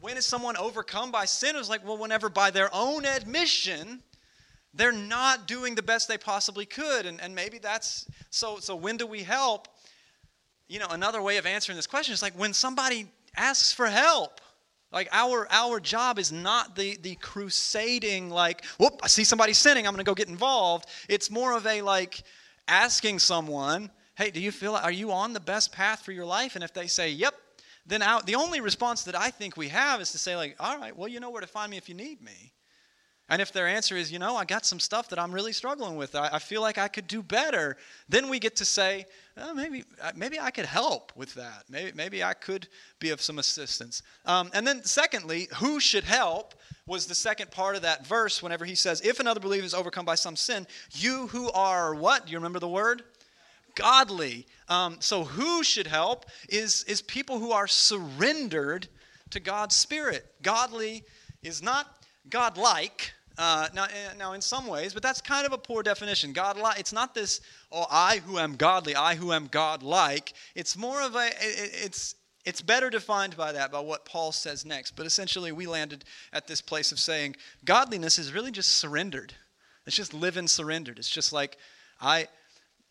when 0.00 0.16
is 0.16 0.26
someone 0.26 0.56
overcome 0.56 1.10
by 1.10 1.24
sin? 1.24 1.54
It 1.54 1.58
was 1.58 1.68
like, 1.68 1.84
well, 1.84 1.98
whenever 1.98 2.28
by 2.28 2.50
their 2.50 2.68
own 2.72 3.04
admission, 3.04 4.02
they're 4.74 4.92
not 4.92 5.46
doing 5.46 5.74
the 5.74 5.82
best 5.82 6.08
they 6.08 6.18
possibly 6.18 6.66
could. 6.66 7.06
And, 7.06 7.20
and 7.20 7.34
maybe 7.34 7.58
that's 7.58 8.06
so 8.30 8.58
so 8.58 8.76
when 8.76 8.96
do 8.96 9.06
we 9.06 9.22
help? 9.22 9.68
You 10.68 10.80
know, 10.80 10.88
another 10.90 11.22
way 11.22 11.36
of 11.36 11.46
answering 11.46 11.76
this 11.76 11.86
question 11.86 12.12
is 12.12 12.22
like 12.22 12.34
when 12.34 12.52
somebody 12.52 13.06
asks 13.36 13.72
for 13.72 13.86
help. 13.86 14.40
Like 14.92 15.08
our 15.12 15.48
our 15.50 15.80
job 15.80 16.18
is 16.18 16.30
not 16.30 16.76
the 16.76 16.96
the 16.96 17.16
crusading 17.16 18.30
like, 18.30 18.64
whoop, 18.78 19.00
I 19.02 19.08
see 19.08 19.24
somebody 19.24 19.52
sinning, 19.52 19.86
I'm 19.86 19.92
gonna 19.92 20.04
go 20.04 20.14
get 20.14 20.28
involved. 20.28 20.86
It's 21.08 21.30
more 21.30 21.56
of 21.56 21.66
a 21.66 21.82
like 21.82 22.22
asking 22.68 23.18
someone, 23.18 23.90
hey, 24.14 24.30
do 24.30 24.40
you 24.40 24.52
feel 24.52 24.76
are 24.76 24.92
you 24.92 25.10
on 25.12 25.32
the 25.32 25.40
best 25.40 25.72
path 25.72 26.02
for 26.02 26.12
your 26.12 26.24
life? 26.24 26.54
And 26.54 26.62
if 26.62 26.72
they 26.72 26.86
say, 26.86 27.10
Yep, 27.10 27.34
then 27.86 28.02
the 28.24 28.34
only 28.34 28.60
response 28.60 29.04
that 29.04 29.14
I 29.14 29.30
think 29.30 29.56
we 29.56 29.68
have 29.68 30.00
is 30.00 30.12
to 30.12 30.18
say, 30.18 30.36
like, 30.36 30.56
all 30.58 30.78
right, 30.78 30.96
well, 30.96 31.08
you 31.08 31.20
know 31.20 31.30
where 31.30 31.40
to 31.40 31.46
find 31.46 31.70
me 31.70 31.76
if 31.76 31.88
you 31.88 31.94
need 31.94 32.20
me. 32.20 32.52
And 33.28 33.42
if 33.42 33.52
their 33.52 33.66
answer 33.66 33.96
is, 33.96 34.12
you 34.12 34.20
know, 34.20 34.36
I 34.36 34.44
got 34.44 34.64
some 34.64 34.78
stuff 34.78 35.08
that 35.08 35.18
I'm 35.18 35.32
really 35.32 35.52
struggling 35.52 35.96
with, 35.96 36.14
I, 36.14 36.30
I 36.34 36.38
feel 36.38 36.60
like 36.60 36.78
I 36.78 36.86
could 36.86 37.08
do 37.08 37.24
better, 37.24 37.76
then 38.08 38.28
we 38.28 38.38
get 38.38 38.54
to 38.56 38.64
say, 38.64 39.04
oh, 39.36 39.52
maybe, 39.52 39.82
uh, 40.00 40.12
maybe 40.14 40.38
I 40.38 40.52
could 40.52 40.66
help 40.66 41.10
with 41.16 41.34
that. 41.34 41.64
Maybe, 41.68 41.90
maybe 41.92 42.22
I 42.22 42.34
could 42.34 42.68
be 43.00 43.10
of 43.10 43.20
some 43.20 43.40
assistance. 43.40 44.02
Um, 44.26 44.50
and 44.54 44.64
then, 44.64 44.84
secondly, 44.84 45.48
who 45.56 45.80
should 45.80 46.04
help 46.04 46.54
was 46.86 47.06
the 47.06 47.16
second 47.16 47.50
part 47.50 47.74
of 47.74 47.82
that 47.82 48.06
verse 48.06 48.44
whenever 48.44 48.64
he 48.64 48.76
says, 48.76 49.00
if 49.00 49.18
another 49.18 49.40
believer 49.40 49.66
is 49.66 49.74
overcome 49.74 50.04
by 50.04 50.14
some 50.14 50.36
sin, 50.36 50.64
you 50.92 51.26
who 51.26 51.50
are 51.50 51.96
what? 51.96 52.26
Do 52.26 52.32
you 52.32 52.38
remember 52.38 52.60
the 52.60 52.68
word? 52.68 53.02
Godly. 53.76 54.46
Um, 54.68 54.96
so, 54.98 55.22
who 55.22 55.62
should 55.62 55.86
help 55.86 56.26
is, 56.48 56.82
is 56.84 57.00
people 57.02 57.38
who 57.38 57.52
are 57.52 57.68
surrendered 57.68 58.88
to 59.30 59.38
God's 59.38 59.76
Spirit. 59.76 60.26
Godly 60.42 61.04
is 61.42 61.62
not 61.62 61.86
godlike. 62.28 63.12
Uh, 63.38 63.68
now, 63.74 63.84
eh, 63.84 64.14
now, 64.18 64.32
in 64.32 64.40
some 64.40 64.66
ways, 64.66 64.94
but 64.94 65.02
that's 65.02 65.20
kind 65.20 65.46
of 65.46 65.52
a 65.52 65.58
poor 65.58 65.82
definition. 65.82 66.32
God, 66.32 66.58
it's 66.78 66.92
not 66.92 67.14
this, 67.14 67.40
oh, 67.70 67.86
I 67.90 68.18
who 68.26 68.38
am 68.38 68.56
godly, 68.56 68.96
I 68.96 69.14
who 69.14 69.32
am 69.32 69.46
godlike. 69.46 70.32
It's 70.54 70.76
more 70.76 71.02
of 71.02 71.14
a, 71.14 71.28
it's, 71.40 72.14
it's 72.46 72.62
better 72.62 72.88
defined 72.88 73.36
by 73.36 73.52
that, 73.52 73.70
by 73.70 73.80
what 73.80 74.06
Paul 74.06 74.32
says 74.32 74.64
next. 74.64 74.96
But 74.96 75.04
essentially, 75.04 75.52
we 75.52 75.66
landed 75.66 76.04
at 76.32 76.46
this 76.46 76.62
place 76.62 76.92
of 76.92 76.98
saying 76.98 77.36
godliness 77.64 78.18
is 78.18 78.32
really 78.32 78.52
just 78.52 78.78
surrendered. 78.78 79.34
It's 79.86 79.96
just 79.96 80.14
living 80.14 80.48
surrendered. 80.48 80.98
It's 80.98 81.10
just 81.10 81.32
like, 81.32 81.58
I, 82.00 82.28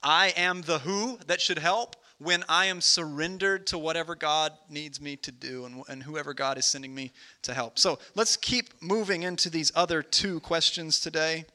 I 0.05 0.33
am 0.37 0.61
the 0.61 0.77
who 0.79 1.17
that 1.25 1.41
should 1.41 1.57
help 1.57 1.95
when 2.19 2.45
I 2.47 2.67
am 2.67 2.79
surrendered 2.79 3.65
to 3.67 3.77
whatever 3.79 4.13
God 4.13 4.53
needs 4.69 5.01
me 5.01 5.15
to 5.17 5.31
do 5.31 5.65
and, 5.65 5.83
and 5.89 6.03
whoever 6.03 6.35
God 6.35 6.59
is 6.59 6.65
sending 6.65 6.93
me 6.93 7.11
to 7.41 7.55
help. 7.55 7.79
So 7.79 7.97
let's 8.13 8.37
keep 8.37 8.81
moving 8.81 9.23
into 9.23 9.49
these 9.49 9.71
other 9.75 10.03
two 10.03 10.39
questions 10.41 10.99
today. 10.99 11.45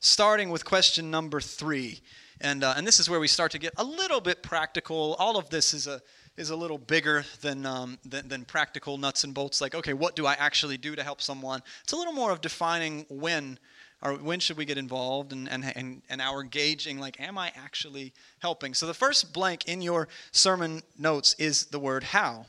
Starting 0.00 0.50
with 0.50 0.64
question 0.64 1.12
number 1.12 1.40
three. 1.40 2.00
And, 2.40 2.64
uh, 2.64 2.74
and 2.76 2.84
this 2.84 2.98
is 2.98 3.08
where 3.08 3.20
we 3.20 3.28
start 3.28 3.52
to 3.52 3.58
get 3.58 3.72
a 3.76 3.84
little 3.84 4.20
bit 4.20 4.42
practical. 4.42 5.14
All 5.18 5.36
of 5.38 5.48
this 5.48 5.72
is 5.72 5.86
a, 5.86 6.02
is 6.36 6.50
a 6.50 6.56
little 6.56 6.78
bigger 6.78 7.24
than, 7.40 7.66
um, 7.66 7.98
than, 8.04 8.26
than, 8.26 8.44
practical 8.44 8.98
nuts 8.98 9.24
and 9.24 9.34
bolts, 9.34 9.60
like, 9.60 9.74
okay, 9.74 9.92
what 9.92 10.16
do 10.16 10.26
I 10.26 10.32
actually 10.34 10.78
do 10.78 10.96
to 10.96 11.02
help 11.02 11.20
someone? 11.20 11.62
It's 11.84 11.92
a 11.92 11.96
little 11.96 12.14
more 12.14 12.30
of 12.30 12.40
defining 12.40 13.04
when 13.10 13.58
or 14.02 14.14
when 14.14 14.40
should 14.40 14.56
we 14.56 14.64
get 14.64 14.78
involved 14.78 15.32
and, 15.32 15.48
and, 15.48 15.64
and, 15.76 16.02
and 16.08 16.20
our 16.20 16.42
gauging 16.42 16.98
like 16.98 17.20
am 17.20 17.38
i 17.38 17.52
actually 17.56 18.12
helping? 18.38 18.74
So 18.74 18.86
the 18.86 18.94
first 18.94 19.32
blank 19.32 19.66
in 19.66 19.82
your 19.82 20.08
sermon 20.32 20.82
notes 20.98 21.34
is 21.38 21.66
the 21.66 21.78
word 21.78 22.02
how. 22.02 22.46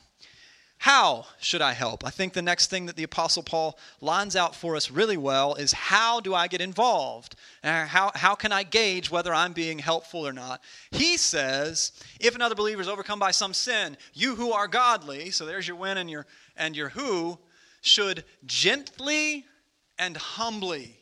How 0.78 1.26
should 1.38 1.62
i 1.62 1.74
help? 1.74 2.04
I 2.04 2.10
think 2.10 2.32
the 2.32 2.42
next 2.42 2.68
thing 2.68 2.86
that 2.86 2.96
the 2.96 3.02
apostle 3.04 3.42
paul 3.42 3.78
lines 4.00 4.34
out 4.34 4.56
for 4.56 4.76
us 4.76 4.90
really 4.90 5.16
well 5.16 5.54
is 5.54 5.72
how 5.72 6.20
do 6.20 6.34
i 6.34 6.48
get 6.48 6.60
involved? 6.60 7.36
And 7.62 7.88
how, 7.88 8.10
how 8.14 8.34
can 8.34 8.50
i 8.50 8.62
gauge 8.62 9.10
whether 9.10 9.34
i'm 9.34 9.52
being 9.52 9.78
helpful 9.78 10.26
or 10.26 10.32
not? 10.32 10.62
He 10.90 11.16
says 11.16 11.92
if 12.18 12.34
another 12.34 12.54
believer 12.54 12.80
is 12.80 12.88
overcome 12.88 13.18
by 13.18 13.30
some 13.30 13.54
sin 13.54 13.96
you 14.14 14.34
who 14.34 14.52
are 14.52 14.66
godly 14.66 15.30
so 15.30 15.44
there's 15.44 15.68
your 15.68 15.76
when 15.76 15.98
and 15.98 16.10
your 16.10 16.26
and 16.56 16.76
your 16.76 16.88
who 16.88 17.38
should 17.82 18.24
gently 18.46 19.44
and 19.98 20.16
humbly 20.16 21.01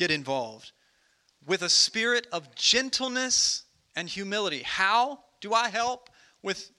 get 0.00 0.10
involved 0.10 0.72
with 1.46 1.60
a 1.60 1.68
spirit 1.68 2.26
of 2.32 2.54
gentleness 2.54 3.64
and 3.94 4.08
humility. 4.08 4.62
How 4.64 5.20
do 5.42 5.52
I 5.52 5.68
help 5.68 6.08
with 6.42 6.70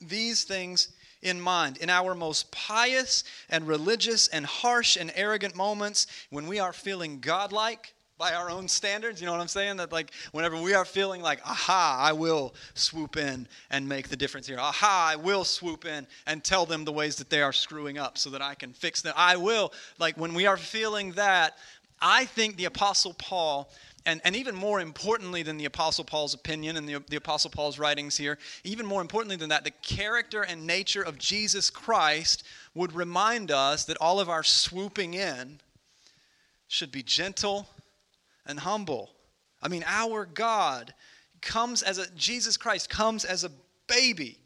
these 0.00 0.44
things 0.44 0.92
in 1.22 1.40
mind? 1.40 1.78
In 1.78 1.90
our 1.90 2.14
most 2.14 2.52
pious 2.52 3.24
and 3.50 3.66
religious 3.66 4.28
and 4.28 4.46
harsh 4.46 4.96
and 4.96 5.10
arrogant 5.16 5.56
moments, 5.56 6.06
when 6.30 6.46
we 6.46 6.60
are 6.60 6.72
feeling 6.72 7.18
godlike, 7.18 7.94
by 8.18 8.32
our 8.32 8.50
own 8.50 8.68
standards. 8.68 9.20
You 9.20 9.26
know 9.26 9.32
what 9.32 9.40
I'm 9.40 9.48
saying? 9.48 9.76
That 9.76 9.92
like 9.92 10.10
whenever 10.32 10.60
we 10.60 10.74
are 10.74 10.84
feeling 10.84 11.20
like, 11.20 11.40
aha, 11.44 11.98
I 12.00 12.12
will 12.12 12.54
swoop 12.74 13.16
in 13.16 13.46
and 13.70 13.88
make 13.88 14.08
the 14.08 14.16
difference 14.16 14.46
here. 14.46 14.58
Aha, 14.58 15.10
I 15.12 15.16
will 15.16 15.44
swoop 15.44 15.84
in 15.84 16.06
and 16.26 16.42
tell 16.42 16.66
them 16.66 16.84
the 16.84 16.92
ways 16.92 17.16
that 17.16 17.30
they 17.30 17.42
are 17.42 17.52
screwing 17.52 17.98
up 17.98 18.16
so 18.18 18.30
that 18.30 18.42
I 18.42 18.54
can 18.54 18.72
fix 18.72 19.02
them. 19.02 19.14
I 19.16 19.36
will. 19.36 19.72
Like 19.98 20.16
when 20.16 20.34
we 20.34 20.46
are 20.46 20.56
feeling 20.56 21.12
that, 21.12 21.56
I 22.00 22.24
think 22.24 22.56
the 22.56 22.66
Apostle 22.66 23.14
Paul 23.14 23.70
and, 24.06 24.20
and 24.24 24.36
even 24.36 24.54
more 24.54 24.80
importantly 24.80 25.42
than 25.42 25.58
the 25.58 25.64
Apostle 25.64 26.04
Paul's 26.04 26.32
opinion 26.32 26.76
and 26.76 26.88
the, 26.88 27.02
the 27.08 27.16
Apostle 27.16 27.50
Paul's 27.50 27.76
writings 27.76 28.16
here, 28.16 28.38
even 28.62 28.86
more 28.86 29.00
importantly 29.00 29.36
than 29.36 29.48
that, 29.48 29.64
the 29.64 29.72
character 29.82 30.42
and 30.42 30.64
nature 30.64 31.02
of 31.02 31.18
Jesus 31.18 31.70
Christ 31.70 32.44
would 32.72 32.92
remind 32.92 33.50
us 33.50 33.84
that 33.84 33.96
all 34.00 34.20
of 34.20 34.28
our 34.28 34.44
swooping 34.44 35.14
in 35.14 35.58
should 36.68 36.92
be 36.92 37.02
gentle 37.02 37.66
and 38.46 38.60
humble. 38.60 39.10
I 39.60 39.66
mean, 39.66 39.84
our 39.86 40.24
God 40.24 40.94
comes 41.42 41.82
as 41.82 41.98
a, 41.98 42.08
Jesus 42.12 42.56
Christ 42.56 42.88
comes 42.88 43.24
as 43.24 43.42
a 43.42 43.50
baby, 43.88 44.38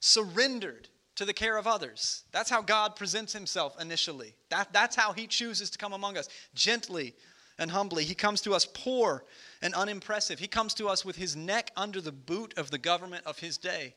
surrendered 0.00 0.88
to 1.22 1.26
the 1.26 1.32
care 1.32 1.56
of 1.56 1.68
others. 1.68 2.24
That's 2.32 2.50
how 2.50 2.62
God 2.62 2.96
presents 2.96 3.32
himself 3.32 3.80
initially. 3.80 4.34
That, 4.50 4.72
that's 4.72 4.96
how 4.96 5.12
he 5.12 5.28
chooses 5.28 5.70
to 5.70 5.78
come 5.78 5.92
among 5.92 6.18
us, 6.18 6.28
gently 6.54 7.14
and 7.58 7.70
humbly. 7.70 8.02
He 8.04 8.14
comes 8.14 8.40
to 8.42 8.54
us 8.54 8.66
poor 8.66 9.24
and 9.62 9.72
unimpressive. 9.72 10.40
He 10.40 10.48
comes 10.48 10.74
to 10.74 10.88
us 10.88 11.04
with 11.04 11.14
his 11.14 11.36
neck 11.36 11.70
under 11.76 12.00
the 12.00 12.10
boot 12.10 12.54
of 12.56 12.72
the 12.72 12.78
government 12.78 13.24
of 13.24 13.38
his 13.38 13.56
day. 13.56 13.94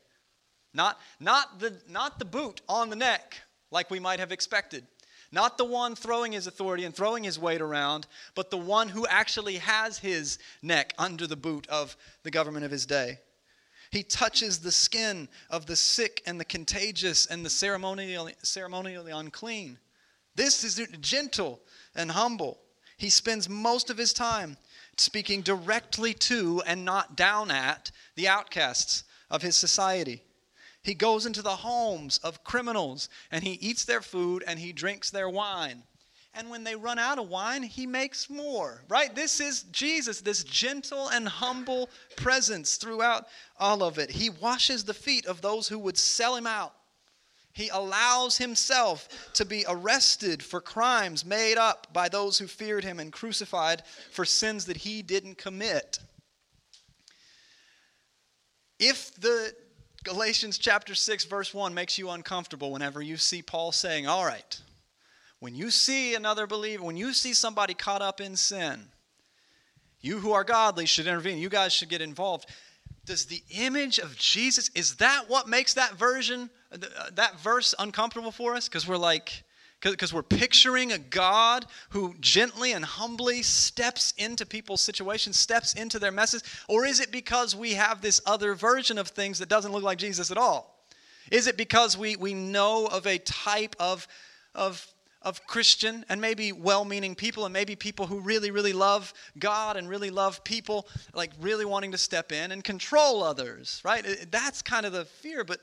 Not, 0.72 1.00
not, 1.18 1.58
the, 1.58 1.76
not 1.88 2.20
the 2.20 2.24
boot 2.24 2.60
on 2.68 2.90
the 2.90 2.96
neck, 2.96 3.36
like 3.72 3.90
we 3.90 3.98
might 3.98 4.20
have 4.20 4.30
expected. 4.30 4.86
Not 5.32 5.58
the 5.58 5.64
one 5.64 5.96
throwing 5.96 6.30
his 6.30 6.46
authority 6.46 6.84
and 6.84 6.94
throwing 6.94 7.24
his 7.24 7.40
weight 7.40 7.60
around, 7.60 8.06
but 8.36 8.50
the 8.50 8.56
one 8.56 8.88
who 8.88 9.04
actually 9.08 9.56
has 9.56 9.98
his 9.98 10.38
neck 10.62 10.94
under 10.96 11.26
the 11.26 11.34
boot 11.34 11.66
of 11.66 11.96
the 12.22 12.30
government 12.30 12.64
of 12.64 12.70
his 12.70 12.86
day. 12.86 13.18
He 13.90 14.02
touches 14.02 14.58
the 14.58 14.72
skin 14.72 15.28
of 15.50 15.66
the 15.66 15.76
sick 15.76 16.22
and 16.26 16.40
the 16.40 16.44
contagious 16.44 17.26
and 17.26 17.44
the 17.44 17.50
ceremonially, 17.50 18.34
ceremonially 18.42 19.12
unclean. 19.12 19.78
This 20.34 20.64
is 20.64 20.80
gentle 21.00 21.60
and 21.94 22.10
humble. 22.10 22.60
He 22.98 23.10
spends 23.10 23.48
most 23.48 23.90
of 23.90 23.98
his 23.98 24.12
time 24.12 24.56
speaking 24.96 25.42
directly 25.42 26.14
to 26.14 26.62
and 26.66 26.84
not 26.84 27.16
down 27.16 27.50
at 27.50 27.90
the 28.14 28.28
outcasts 28.28 29.04
of 29.30 29.42
his 29.42 29.56
society. 29.56 30.22
He 30.82 30.94
goes 30.94 31.26
into 31.26 31.42
the 31.42 31.56
homes 31.56 32.18
of 32.18 32.44
criminals 32.44 33.08
and 33.30 33.42
he 33.42 33.52
eats 33.54 33.84
their 33.84 34.00
food 34.00 34.44
and 34.46 34.58
he 34.58 34.72
drinks 34.72 35.10
their 35.10 35.28
wine. 35.28 35.82
And 36.36 36.50
when 36.50 36.64
they 36.64 36.76
run 36.76 36.98
out 36.98 37.18
of 37.18 37.30
wine, 37.30 37.62
he 37.62 37.86
makes 37.86 38.28
more, 38.28 38.82
right? 38.90 39.14
This 39.14 39.40
is 39.40 39.62
Jesus, 39.72 40.20
this 40.20 40.44
gentle 40.44 41.08
and 41.08 41.26
humble 41.26 41.88
presence 42.14 42.76
throughout 42.76 43.26
all 43.58 43.82
of 43.82 43.98
it. 43.98 44.10
He 44.10 44.28
washes 44.28 44.84
the 44.84 44.92
feet 44.92 45.24
of 45.24 45.40
those 45.40 45.66
who 45.66 45.78
would 45.78 45.96
sell 45.96 46.36
him 46.36 46.46
out. 46.46 46.74
He 47.54 47.70
allows 47.70 48.36
himself 48.36 49.08
to 49.32 49.46
be 49.46 49.64
arrested 49.66 50.42
for 50.42 50.60
crimes 50.60 51.24
made 51.24 51.56
up 51.56 51.86
by 51.94 52.10
those 52.10 52.36
who 52.36 52.46
feared 52.46 52.84
him 52.84 53.00
and 53.00 53.10
crucified 53.10 53.82
for 54.12 54.26
sins 54.26 54.66
that 54.66 54.76
he 54.76 55.00
didn't 55.00 55.38
commit. 55.38 55.98
If 58.78 59.14
the 59.14 59.54
Galatians 60.04 60.58
chapter 60.58 60.94
6, 60.94 61.24
verse 61.24 61.54
1 61.54 61.72
makes 61.72 61.96
you 61.96 62.10
uncomfortable 62.10 62.72
whenever 62.72 63.00
you 63.00 63.16
see 63.16 63.40
Paul 63.40 63.72
saying, 63.72 64.06
All 64.06 64.26
right, 64.26 64.60
when 65.46 65.54
you 65.54 65.70
see 65.70 66.16
another 66.16 66.44
believer, 66.44 66.82
when 66.82 66.96
you 66.96 67.12
see 67.12 67.32
somebody 67.32 67.72
caught 67.72 68.02
up 68.02 68.20
in 68.20 68.34
sin, 68.34 68.80
you 70.00 70.18
who 70.18 70.32
are 70.32 70.42
godly 70.42 70.86
should 70.86 71.06
intervene. 71.06 71.38
You 71.38 71.48
guys 71.48 71.72
should 71.72 71.88
get 71.88 72.02
involved. 72.02 72.50
Does 73.04 73.26
the 73.26 73.44
image 73.50 74.00
of 74.00 74.16
Jesus, 74.18 74.72
is 74.74 74.96
that 74.96 75.26
what 75.28 75.48
makes 75.48 75.74
that 75.74 75.92
version, 75.92 76.50
uh, 76.72 76.78
that 77.12 77.38
verse 77.38 77.76
uncomfortable 77.78 78.32
for 78.32 78.56
us? 78.56 78.68
Because 78.68 78.88
we're 78.88 78.96
like, 78.96 79.44
because 79.80 80.12
we're 80.12 80.24
picturing 80.24 80.90
a 80.90 80.98
God 80.98 81.66
who 81.90 82.16
gently 82.18 82.72
and 82.72 82.84
humbly 82.84 83.44
steps 83.44 84.14
into 84.18 84.44
people's 84.44 84.80
situations, 84.80 85.38
steps 85.38 85.74
into 85.74 86.00
their 86.00 86.10
messes? 86.10 86.42
Or 86.68 86.84
is 86.84 86.98
it 86.98 87.12
because 87.12 87.54
we 87.54 87.74
have 87.74 88.00
this 88.00 88.20
other 88.26 88.56
version 88.56 88.98
of 88.98 89.06
things 89.06 89.38
that 89.38 89.48
doesn't 89.48 89.70
look 89.70 89.84
like 89.84 89.98
Jesus 89.98 90.32
at 90.32 90.38
all? 90.38 90.84
Is 91.30 91.46
it 91.46 91.56
because 91.56 91.96
we, 91.96 92.16
we 92.16 92.34
know 92.34 92.86
of 92.86 93.06
a 93.06 93.18
type 93.18 93.76
of, 93.78 94.08
of, 94.52 94.84
of 95.26 95.44
Christian 95.44 96.04
and 96.08 96.20
maybe 96.20 96.52
well 96.52 96.84
meaning 96.84 97.16
people 97.16 97.44
and 97.44 97.52
maybe 97.52 97.74
people 97.74 98.06
who 98.06 98.20
really, 98.20 98.52
really 98.52 98.72
love 98.72 99.12
God 99.40 99.76
and 99.76 99.88
really 99.88 100.08
love 100.08 100.44
people, 100.44 100.86
like 101.14 101.32
really 101.40 101.64
wanting 101.64 101.90
to 101.92 101.98
step 101.98 102.30
in 102.30 102.52
and 102.52 102.62
control 102.62 103.24
others, 103.24 103.82
right? 103.84 104.06
That's 104.30 104.62
kind 104.62 104.86
of 104.86 104.92
the 104.92 105.04
fear, 105.04 105.44
but 105.44 105.60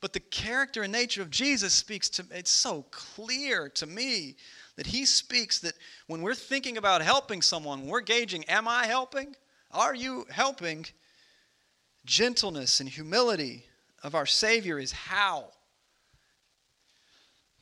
but 0.00 0.12
the 0.12 0.20
character 0.20 0.82
and 0.82 0.92
nature 0.92 1.22
of 1.22 1.30
Jesus 1.30 1.72
speaks 1.72 2.10
to 2.10 2.26
it's 2.32 2.50
so 2.50 2.84
clear 2.90 3.70
to 3.70 3.86
me 3.86 4.34
that 4.76 4.86
he 4.86 5.06
speaks 5.06 5.60
that 5.60 5.74
when 6.08 6.20
we're 6.20 6.34
thinking 6.34 6.76
about 6.76 7.00
helping 7.00 7.40
someone, 7.40 7.86
we're 7.86 8.00
gauging, 8.00 8.44
am 8.44 8.66
I 8.66 8.86
helping? 8.86 9.36
Are 9.70 9.94
you 9.94 10.26
helping? 10.28 10.86
Gentleness 12.04 12.80
and 12.80 12.88
humility 12.88 13.64
of 14.02 14.14
our 14.14 14.26
Savior 14.26 14.78
is 14.78 14.92
how 14.92 15.46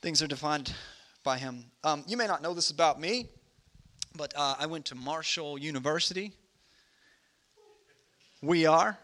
things 0.01 0.21
are 0.21 0.27
defined 0.27 0.75
by 1.23 1.39
him. 1.39 1.67
Um, 1.85 2.05
you 2.07 2.17
may 2.17 2.27
not 2.27 2.43
know 2.43 2.55
this 2.55 2.71
about 2.71 3.01
me, 3.01 3.29
but 4.17 4.33
uh, 4.37 4.57
I 4.59 4.67
went 4.67 4.85
to 4.87 4.95
Marshall 4.95 5.59
University. 5.59 6.33
We 8.43 8.67
are. 8.67 8.99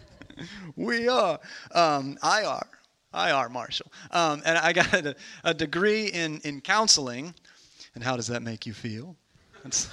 we 0.76 1.08
are. 1.08 1.40
Um, 1.74 2.18
I 2.22 2.44
are. 2.44 2.66
I 3.12 3.32
are 3.32 3.48
Marshall. 3.48 3.90
Um, 4.12 4.42
and 4.44 4.56
I 4.56 4.72
got 4.72 4.92
a, 4.94 5.16
a, 5.42 5.52
degree 5.52 6.06
in, 6.06 6.38
in 6.44 6.60
counseling. 6.60 7.34
And 7.94 8.04
how 8.04 8.16
does 8.16 8.28
that 8.28 8.42
make 8.42 8.66
you 8.66 8.72
feel? 8.72 9.16
That's, 9.64 9.88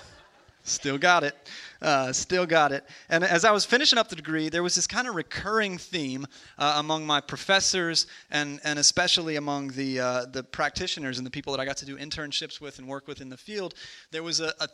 still 0.63 0.97
got 0.97 1.23
it. 1.23 1.35
Uh, 1.81 2.11
still 2.11 2.45
got 2.45 2.71
it. 2.71 2.83
And 3.09 3.23
as 3.23 3.45
I 3.45 3.51
was 3.51 3.65
finishing 3.65 3.99
up 3.99 4.09
the 4.09 4.15
degree, 4.15 4.49
there 4.49 4.63
was 4.63 4.75
this 4.75 4.87
kind 4.87 5.07
of 5.07 5.15
recurring 5.15 5.77
theme 5.77 6.25
uh, 6.57 6.75
among 6.77 7.05
my 7.05 7.21
professors 7.21 8.07
and, 8.31 8.59
and 8.63 8.79
especially 8.79 9.35
among 9.35 9.69
the, 9.69 9.99
uh, 9.99 10.25
the 10.25 10.43
practitioners 10.43 11.17
and 11.17 11.25
the 11.25 11.31
people 11.31 11.53
that 11.53 11.59
I 11.59 11.65
got 11.65 11.77
to 11.77 11.85
do 11.85 11.97
internships 11.97 12.59
with 12.59 12.79
and 12.79 12.87
work 12.87 13.07
with 13.07 13.21
in 13.21 13.29
the 13.29 13.37
field. 13.37 13.75
There 14.11 14.23
was 14.23 14.39
a, 14.39 14.53
a, 14.59 14.69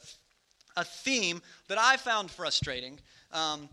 a 0.78 0.84
theme 0.84 1.42
that 1.68 1.78
I 1.78 1.98
found 1.98 2.32
frustrating. 2.32 3.00
Um, 3.32 3.70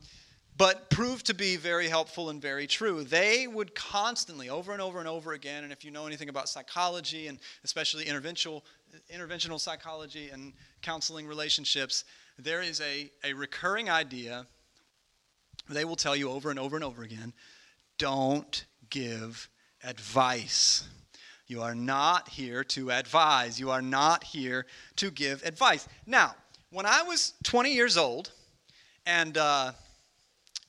but 0.61 0.91
proved 0.91 1.25
to 1.25 1.33
be 1.33 1.57
very 1.57 1.89
helpful 1.89 2.29
and 2.29 2.43
very 2.43 2.67
true. 2.67 3.03
They 3.03 3.47
would 3.47 3.75
constantly, 3.75 4.51
over 4.51 4.73
and 4.73 4.83
over 4.83 4.99
and 4.99 5.09
over 5.09 5.33
again, 5.33 5.65
and 5.65 5.73
if 5.73 5.87
you 5.87 5.91
know 5.91 6.07
anything 6.07 6.29
about 6.29 6.51
psychology 6.51 7.29
and 7.29 7.39
especially 7.65 8.05
interventional, 8.05 8.61
interventional 9.11 9.59
psychology 9.59 10.29
and 10.29 10.53
counseling 10.83 11.27
relationships, 11.27 12.05
there 12.43 12.63
is 12.63 12.81
a, 12.81 13.11
a 13.25 13.33
recurring 13.33 13.91
idea. 13.91 14.47
They 15.69 15.85
will 15.85 15.97
tell 15.97 16.17
you 16.17 16.31
over 16.31 16.51
and 16.51 16.59
over 16.59 16.77
and 16.77 16.85
over 16.85 17.03
again 17.03 17.33
don't 17.99 18.65
give 18.89 19.49
advice. 19.85 20.89
You 21.47 21.63
are 21.63 21.75
not 21.75 22.29
here 22.29 22.65
to 22.65 22.91
advise. 22.91 23.61
You 23.61 23.71
are 23.71 23.83
not 23.83 24.25
here 24.25 24.67
to 24.97 25.11
give 25.11 25.45
advice. 25.45 25.87
Now, 26.07 26.35
when 26.71 26.87
I 26.87 27.03
was 27.03 27.35
20 27.43 27.75
years 27.75 27.97
old, 27.97 28.31
and 29.05 29.37
uh, 29.37 29.73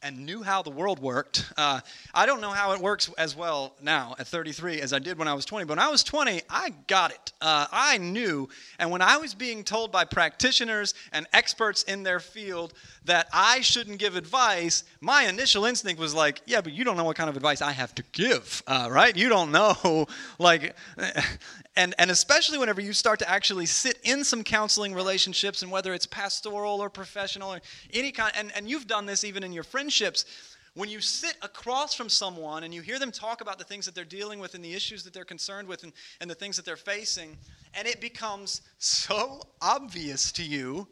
and 0.03 0.25
knew 0.25 0.43
how 0.43 0.61
the 0.61 0.69
world 0.69 0.99
worked. 0.99 1.51
Uh, 1.57 1.81
I 2.13 2.25
don't 2.25 2.41
know 2.41 2.51
how 2.51 2.73
it 2.73 2.81
works 2.81 3.09
as 3.17 3.35
well 3.35 3.75
now 3.81 4.15
at 4.17 4.27
33 4.27 4.81
as 4.81 4.93
I 4.93 4.99
did 4.99 5.17
when 5.17 5.27
I 5.27 5.33
was 5.33 5.45
20. 5.45 5.65
But 5.65 5.77
when 5.77 5.85
I 5.85 5.89
was 5.89 6.03
20, 6.03 6.41
I 6.49 6.71
got 6.87 7.11
it. 7.11 7.33
Uh, 7.41 7.67
I 7.71 7.97
knew. 7.97 8.49
And 8.79 8.91
when 8.91 9.01
I 9.01 9.17
was 9.17 9.33
being 9.33 9.63
told 9.63 9.91
by 9.91 10.05
practitioners 10.05 10.93
and 11.11 11.27
experts 11.33 11.83
in 11.83 12.03
their 12.03 12.19
field 12.19 12.73
that 13.05 13.27
I 13.33 13.61
shouldn't 13.61 13.99
give 13.99 14.15
advice, 14.15 14.83
my 14.99 15.23
initial 15.23 15.65
instinct 15.65 15.99
was 15.99 16.13
like, 16.13 16.41
yeah, 16.45 16.61
but 16.61 16.73
you 16.73 16.83
don't 16.83 16.97
know 16.97 17.03
what 17.03 17.15
kind 17.15 17.29
of 17.29 17.35
advice 17.35 17.61
I 17.61 17.71
have 17.71 17.93
to 17.95 18.03
give, 18.11 18.63
uh, 18.67 18.87
right? 18.91 19.15
You 19.15 19.29
don't 19.29 19.51
know. 19.51 20.07
like, 20.39 20.75
and, 21.75 21.95
and 21.97 22.11
especially 22.11 22.57
whenever 22.57 22.81
you 22.81 22.93
start 22.93 23.19
to 23.19 23.29
actually 23.29 23.65
sit 23.65 23.97
in 24.03 24.23
some 24.23 24.43
counseling 24.43 24.93
relationships, 24.93 25.61
and 25.61 25.71
whether 25.71 25.93
it's 25.93 26.05
pastoral 26.05 26.81
or 26.81 26.89
professional 26.89 27.53
or 27.53 27.61
any 27.93 28.11
kind, 28.11 28.33
and, 28.35 28.51
and 28.55 28.69
you've 28.69 28.87
done 28.87 29.05
this 29.05 29.23
even 29.23 29.43
in 29.43 29.53
your 29.53 29.63
friendships, 29.63 30.25
when 30.73 30.89
you 30.89 31.01
sit 31.01 31.35
across 31.41 31.93
from 31.93 32.09
someone 32.09 32.63
and 32.63 32.73
you 32.73 32.81
hear 32.81 32.99
them 32.99 33.11
talk 33.11 33.41
about 33.41 33.57
the 33.57 33.63
things 33.63 33.85
that 33.85 33.95
they're 33.95 34.05
dealing 34.05 34.39
with 34.39 34.53
and 34.53 34.63
the 34.63 34.73
issues 34.73 35.03
that 35.03 35.13
they're 35.13 35.25
concerned 35.25 35.67
with 35.67 35.83
and, 35.83 35.91
and 36.21 36.29
the 36.29 36.35
things 36.35 36.55
that 36.55 36.65
they're 36.65 36.75
facing, 36.75 37.37
and 37.73 37.87
it 37.87 37.99
becomes 37.99 38.61
so 38.77 39.41
obvious 39.61 40.31
to 40.31 40.43
you 40.43 40.87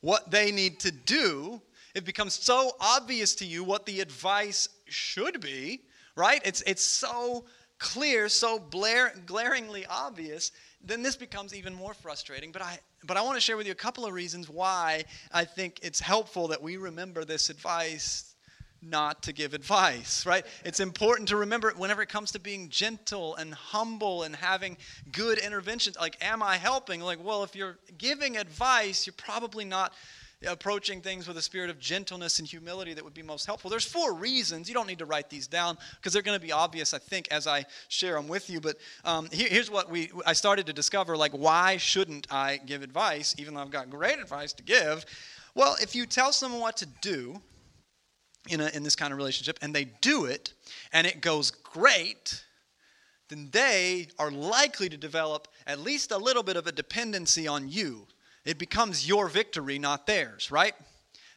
what 0.00 0.30
they 0.30 0.50
need 0.50 0.80
to 0.80 0.90
do, 0.90 1.60
it 1.94 2.04
becomes 2.04 2.34
so 2.34 2.72
obvious 2.80 3.34
to 3.34 3.44
you 3.44 3.64
what 3.64 3.84
the 3.84 4.00
advice 4.00 4.68
should 4.86 5.40
be, 5.40 5.82
right? 6.16 6.40
It's, 6.44 6.62
it's 6.62 6.84
so 6.84 7.44
clear, 7.80 8.28
so 8.28 8.60
glaringly 8.60 9.86
obvious, 9.86 10.52
then 10.84 11.02
this 11.02 11.16
becomes 11.16 11.54
even 11.54 11.74
more 11.74 11.94
frustrating. 11.94 12.52
But 12.52 12.62
I, 12.62 12.78
but 13.04 13.16
I 13.16 13.22
want 13.22 13.36
to 13.36 13.40
share 13.40 13.56
with 13.56 13.66
you 13.66 13.72
a 13.72 13.76
couple 13.76 14.06
of 14.06 14.12
reasons 14.12 14.48
why 14.48 15.04
I 15.32 15.44
think 15.44 15.80
it's 15.82 15.98
helpful 15.98 16.48
that 16.48 16.62
we 16.62 16.76
remember 16.76 17.24
this 17.24 17.50
advice 17.50 18.36
not 18.82 19.22
to 19.24 19.32
give 19.32 19.52
advice, 19.52 20.24
right? 20.24 20.44
It's 20.64 20.80
important 20.80 21.28
to 21.30 21.36
remember 21.36 21.72
whenever 21.76 22.00
it 22.00 22.08
comes 22.08 22.32
to 22.32 22.38
being 22.38 22.70
gentle 22.70 23.34
and 23.36 23.52
humble 23.52 24.22
and 24.22 24.34
having 24.34 24.76
good 25.12 25.38
interventions. 25.38 25.98
Like, 25.98 26.16
am 26.22 26.42
I 26.42 26.56
helping? 26.56 27.00
Like, 27.00 27.22
well, 27.22 27.42
if 27.42 27.54
you're 27.54 27.78
giving 27.98 28.36
advice, 28.36 29.06
you're 29.06 29.14
probably 29.18 29.64
not 29.64 29.92
approaching 30.48 31.02
things 31.02 31.28
with 31.28 31.36
a 31.36 31.42
spirit 31.42 31.68
of 31.68 31.78
gentleness 31.78 32.38
and 32.38 32.48
humility 32.48 32.94
that 32.94 33.04
would 33.04 33.12
be 33.12 33.22
most 33.22 33.44
helpful. 33.44 33.70
There's 33.70 33.84
four 33.84 34.14
reasons. 34.14 34.68
You 34.68 34.74
don't 34.74 34.86
need 34.86 35.00
to 35.00 35.04
write 35.04 35.28
these 35.28 35.46
down 35.46 35.76
because 35.96 36.14
they're 36.14 36.22
going 36.22 36.38
to 36.38 36.44
be 36.44 36.52
obvious, 36.52 36.94
I 36.94 36.98
think, 36.98 37.28
as 37.30 37.46
I 37.46 37.66
share 37.88 38.14
them 38.14 38.26
with 38.26 38.48
you. 38.48 38.58
But 38.60 38.76
um, 39.04 39.28
here, 39.30 39.48
here's 39.50 39.70
what 39.70 39.90
we 39.90 40.10
I 40.24 40.32
started 40.32 40.66
to 40.66 40.72
discover: 40.72 41.16
like, 41.16 41.32
why 41.32 41.76
shouldn't 41.76 42.26
I 42.30 42.56
give 42.56 42.82
advice, 42.82 43.34
even 43.38 43.54
though 43.54 43.60
I've 43.60 43.70
got 43.70 43.90
great 43.90 44.18
advice 44.18 44.54
to 44.54 44.62
give? 44.62 45.04
Well, 45.54 45.76
if 45.82 45.94
you 45.94 46.06
tell 46.06 46.32
someone 46.32 46.60
what 46.60 46.78
to 46.78 46.86
do 46.86 47.40
in, 48.48 48.60
a, 48.60 48.68
in 48.68 48.82
this 48.82 48.96
kind 48.96 49.12
of 49.12 49.18
relationship 49.18 49.58
and 49.60 49.74
they 49.74 49.84
do 50.00 50.24
it 50.24 50.54
and 50.92 51.06
it 51.06 51.20
goes 51.20 51.50
great, 51.50 52.44
then 53.28 53.50
they 53.52 54.08
are 54.18 54.30
likely 54.30 54.88
to 54.88 54.96
develop 54.96 55.48
at 55.66 55.80
least 55.80 56.12
a 56.12 56.16
little 56.16 56.42
bit 56.42 56.56
of 56.56 56.66
a 56.66 56.72
dependency 56.72 57.46
on 57.46 57.68
you. 57.68 58.06
It 58.44 58.58
becomes 58.58 59.06
your 59.06 59.28
victory, 59.28 59.78
not 59.78 60.06
theirs, 60.06 60.50
right? 60.50 60.74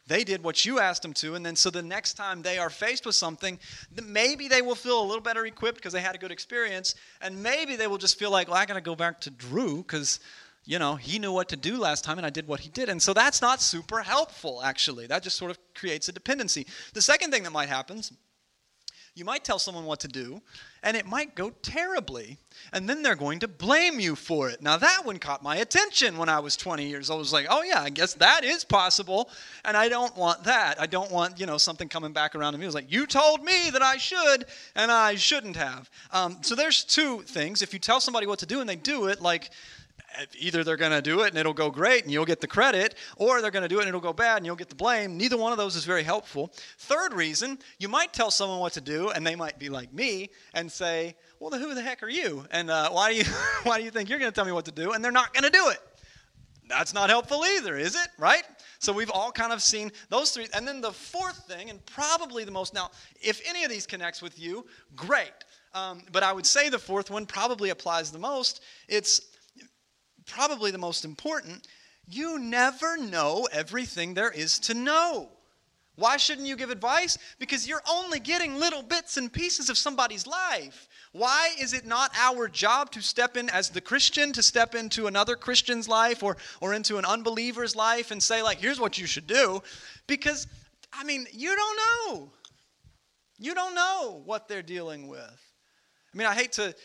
They 0.07 0.23
did 0.23 0.43
what 0.43 0.65
you 0.65 0.79
asked 0.79 1.01
them 1.01 1.13
to, 1.13 1.35
and 1.35 1.45
then 1.45 1.55
so 1.55 1.69
the 1.69 1.81
next 1.81 2.15
time 2.15 2.41
they 2.41 2.57
are 2.57 2.69
faced 2.69 3.05
with 3.05 3.15
something, 3.15 3.57
maybe 4.03 4.47
they 4.47 4.61
will 4.61 4.75
feel 4.75 5.01
a 5.01 5.05
little 5.05 5.21
better 5.21 5.45
equipped 5.45 5.77
because 5.77 5.93
they 5.93 6.01
had 6.01 6.15
a 6.15 6.17
good 6.17 6.31
experience, 6.31 6.95
and 7.21 7.41
maybe 7.41 7.77
they 7.77 7.87
will 7.87 7.97
just 7.97 8.19
feel 8.19 8.31
like, 8.31 8.49
well, 8.49 8.57
I 8.57 8.65
got 8.65 8.73
to 8.73 8.81
go 8.81 8.95
back 8.95 9.21
to 9.21 9.29
Drew 9.29 9.77
because 9.77 10.19
you 10.65 10.79
know, 10.79 10.95
he 10.95 11.19
knew 11.19 11.31
what 11.31 11.49
to 11.49 11.57
do 11.57 11.77
last 11.77 12.03
time 12.03 12.17
and 12.17 12.25
I 12.25 12.29
did 12.29 12.47
what 12.47 12.61
he 12.61 12.69
did. 12.69 12.89
And 12.89 13.01
so 13.01 13.13
that's 13.13 13.41
not 13.41 13.61
super 13.61 14.01
helpful, 14.01 14.61
actually. 14.63 15.07
That 15.07 15.23
just 15.23 15.37
sort 15.37 15.51
of 15.51 15.59
creates 15.73 16.07
a 16.07 16.11
dependency. 16.11 16.65
The 16.93 17.01
second 17.01 17.31
thing 17.31 17.43
that 17.43 17.51
might 17.51 17.69
happen, 17.69 18.01
you 19.15 19.25
might 19.25 19.43
tell 19.43 19.59
someone 19.59 19.85
what 19.85 19.99
to 19.99 20.07
do 20.07 20.41
and 20.81 20.97
it 20.97 21.05
might 21.05 21.35
go 21.35 21.51
terribly. 21.61 22.37
And 22.73 22.89
then 22.89 23.03
they're 23.03 23.15
going 23.15 23.39
to 23.39 23.47
blame 23.47 23.99
you 23.99 24.15
for 24.15 24.49
it. 24.49 24.61
Now, 24.61 24.75
that 24.77 25.05
one 25.05 25.17
caught 25.17 25.43
my 25.43 25.57
attention 25.57 26.17
when 26.17 26.29
I 26.29 26.39
was 26.39 26.57
20 26.57 26.87
years 26.87 27.09
old. 27.09 27.19
I 27.19 27.19
was 27.19 27.33
like, 27.33 27.45
oh, 27.49 27.63
yeah, 27.63 27.81
I 27.81 27.89
guess 27.89 28.15
that 28.15 28.43
is 28.43 28.63
possible. 28.63 29.29
And 29.65 29.77
I 29.77 29.87
don't 29.87 30.15
want 30.17 30.43
that. 30.43 30.81
I 30.81 30.87
don't 30.87 31.11
want, 31.11 31.39
you 31.39 31.45
know, 31.45 31.57
something 31.57 31.87
coming 31.87 32.11
back 32.11 32.35
around 32.35 32.53
to 32.53 32.57
me. 32.57 32.65
It 32.65 32.67
was 32.67 32.75
like, 32.75 32.91
you 32.91 33.05
told 33.05 33.43
me 33.43 33.69
that 33.71 33.81
I 33.81 33.97
should 33.97 34.45
and 34.75 34.91
I 34.91 35.15
shouldn't 35.15 35.55
have. 35.55 35.89
Um, 36.11 36.37
so 36.41 36.55
there's 36.55 36.83
two 36.83 37.21
things. 37.21 37.61
If 37.61 37.71
you 37.71 37.79
tell 37.79 37.99
somebody 37.99 38.27
what 38.27 38.39
to 38.39 38.45
do 38.45 38.59
and 38.59 38.69
they 38.69 38.75
do 38.75 39.07
it, 39.07 39.21
like, 39.21 39.51
either 40.37 40.63
they're 40.63 40.77
going 40.77 40.91
to 40.91 41.01
do 41.01 41.21
it 41.21 41.29
and 41.29 41.37
it'll 41.37 41.53
go 41.53 41.69
great 41.69 42.03
and 42.03 42.11
you'll 42.11 42.25
get 42.25 42.41
the 42.41 42.47
credit, 42.47 42.95
or 43.17 43.41
they're 43.41 43.51
going 43.51 43.63
to 43.63 43.69
do 43.69 43.77
it 43.79 43.81
and 43.81 43.89
it'll 43.89 44.01
go 44.01 44.13
bad 44.13 44.37
and 44.37 44.45
you'll 44.45 44.55
get 44.55 44.69
the 44.69 44.75
blame. 44.75 45.17
Neither 45.17 45.37
one 45.37 45.51
of 45.51 45.57
those 45.57 45.75
is 45.75 45.85
very 45.85 46.03
helpful. 46.03 46.51
Third 46.77 47.13
reason, 47.13 47.59
you 47.79 47.87
might 47.87 48.13
tell 48.13 48.31
someone 48.31 48.59
what 48.59 48.73
to 48.73 48.81
do 48.81 49.09
and 49.09 49.25
they 49.25 49.35
might 49.35 49.59
be 49.59 49.69
like 49.69 49.93
me 49.93 50.29
and 50.53 50.71
say, 50.71 51.15
"Well, 51.39 51.51
who 51.51 51.73
the 51.73 51.81
heck 51.81 52.03
are 52.03 52.09
you? 52.09 52.45
And 52.51 52.69
uh, 52.69 52.89
why 52.89 53.11
do 53.11 53.17
you 53.17 53.25
why 53.63 53.79
do 53.79 53.85
you 53.85 53.91
think 53.91 54.09
you're 54.09 54.19
going 54.19 54.31
to 54.31 54.35
tell 54.35 54.45
me 54.45 54.51
what 54.51 54.65
to 54.65 54.71
do?" 54.71 54.93
And 54.93 55.03
they're 55.03 55.11
not 55.11 55.33
going 55.33 55.43
to 55.43 55.49
do 55.49 55.69
it. 55.69 55.79
That's 56.69 56.93
not 56.93 57.09
helpful 57.09 57.43
either, 57.45 57.77
is 57.77 57.95
it? 57.95 58.07
Right? 58.17 58.43
So 58.79 58.93
we've 58.93 59.11
all 59.11 59.31
kind 59.31 59.53
of 59.53 59.61
seen 59.61 59.91
those 60.09 60.31
three. 60.31 60.47
And 60.53 60.67
then 60.67 60.81
the 60.81 60.91
fourth 60.91 61.45
thing, 61.47 61.69
and 61.69 61.85
probably 61.85 62.45
the 62.45 62.51
most 62.51 62.73
now, 62.73 62.91
if 63.21 63.41
any 63.47 63.63
of 63.63 63.69
these 63.69 63.85
connects 63.85 64.21
with 64.21 64.39
you, 64.39 64.65
great. 64.95 65.31
Um, 65.73 66.03
but 66.11 66.23
I 66.23 66.31
would 66.31 66.45
say 66.45 66.69
the 66.69 66.79
fourth 66.79 67.09
one 67.09 67.25
probably 67.25 67.69
applies 67.69 68.11
the 68.11 68.19
most. 68.19 68.61
It's 68.87 69.32
probably 70.25 70.71
the 70.71 70.77
most 70.77 71.05
important, 71.05 71.67
you 72.07 72.39
never 72.39 72.97
know 72.97 73.47
everything 73.51 74.13
there 74.13 74.31
is 74.31 74.59
to 74.59 74.73
know. 74.73 75.29
Why 75.95 76.17
shouldn't 76.17 76.47
you 76.47 76.55
give 76.55 76.71
advice? 76.71 77.19
Because 77.37 77.67
you're 77.67 77.83
only 77.89 78.19
getting 78.19 78.55
little 78.55 78.81
bits 78.81 79.17
and 79.17 79.31
pieces 79.31 79.69
of 79.69 79.77
somebody's 79.77 80.25
life. 80.25 80.87
Why 81.11 81.51
is 81.61 81.73
it 81.73 81.85
not 81.85 82.11
our 82.17 82.47
job 82.47 82.91
to 82.91 83.01
step 83.01 83.37
in 83.37 83.47
as 83.51 83.69
the 83.69 83.81
Christian, 83.81 84.33
to 84.33 84.41
step 84.41 84.73
into 84.73 85.05
another 85.05 85.35
Christian's 85.35 85.87
life 85.87 86.23
or, 86.23 86.37
or 86.61 86.73
into 86.73 86.97
an 86.97 87.05
unbeliever's 87.05 87.75
life 87.75 88.09
and 88.09 88.21
say, 88.21 88.41
like, 88.41 88.59
here's 88.59 88.79
what 88.79 88.97
you 88.97 89.05
should 89.05 89.27
do? 89.27 89.61
Because, 90.07 90.47
I 90.91 91.03
mean, 91.03 91.27
you 91.31 91.55
don't 91.55 91.77
know. 91.77 92.31
You 93.37 93.53
don't 93.53 93.75
know 93.75 94.23
what 94.25 94.47
they're 94.47 94.63
dealing 94.63 95.07
with. 95.07 95.19
I 95.21 96.17
mean, 96.17 96.25
I 96.25 96.33
hate 96.33 96.53
to, 96.53 96.75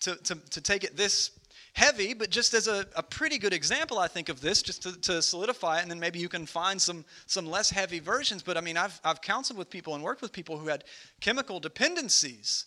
to, 0.00 0.16
to, 0.16 0.34
to 0.34 0.60
take 0.60 0.82
it 0.82 0.96
this 0.96 1.30
heavy, 1.74 2.14
but 2.14 2.30
just 2.30 2.54
as 2.54 2.68
a, 2.68 2.86
a 2.96 3.02
pretty 3.02 3.38
good 3.38 3.52
example, 3.52 3.98
I 3.98 4.08
think, 4.08 4.28
of 4.28 4.40
this, 4.40 4.62
just 4.62 4.82
to, 4.82 5.00
to, 5.00 5.22
solidify 5.22 5.78
it, 5.78 5.82
and 5.82 5.90
then 5.90 5.98
maybe 5.98 6.18
you 6.18 6.28
can 6.28 6.46
find 6.46 6.80
some, 6.80 7.04
some 7.26 7.46
less 7.46 7.70
heavy 7.70 7.98
versions. 7.98 8.42
But 8.42 8.56
I 8.56 8.60
mean, 8.60 8.76
I've, 8.76 9.00
I've 9.04 9.20
counseled 9.22 9.58
with 9.58 9.70
people 9.70 9.94
and 9.94 10.04
worked 10.04 10.22
with 10.22 10.32
people 10.32 10.58
who 10.58 10.68
had 10.68 10.84
chemical 11.20 11.60
dependencies. 11.60 12.66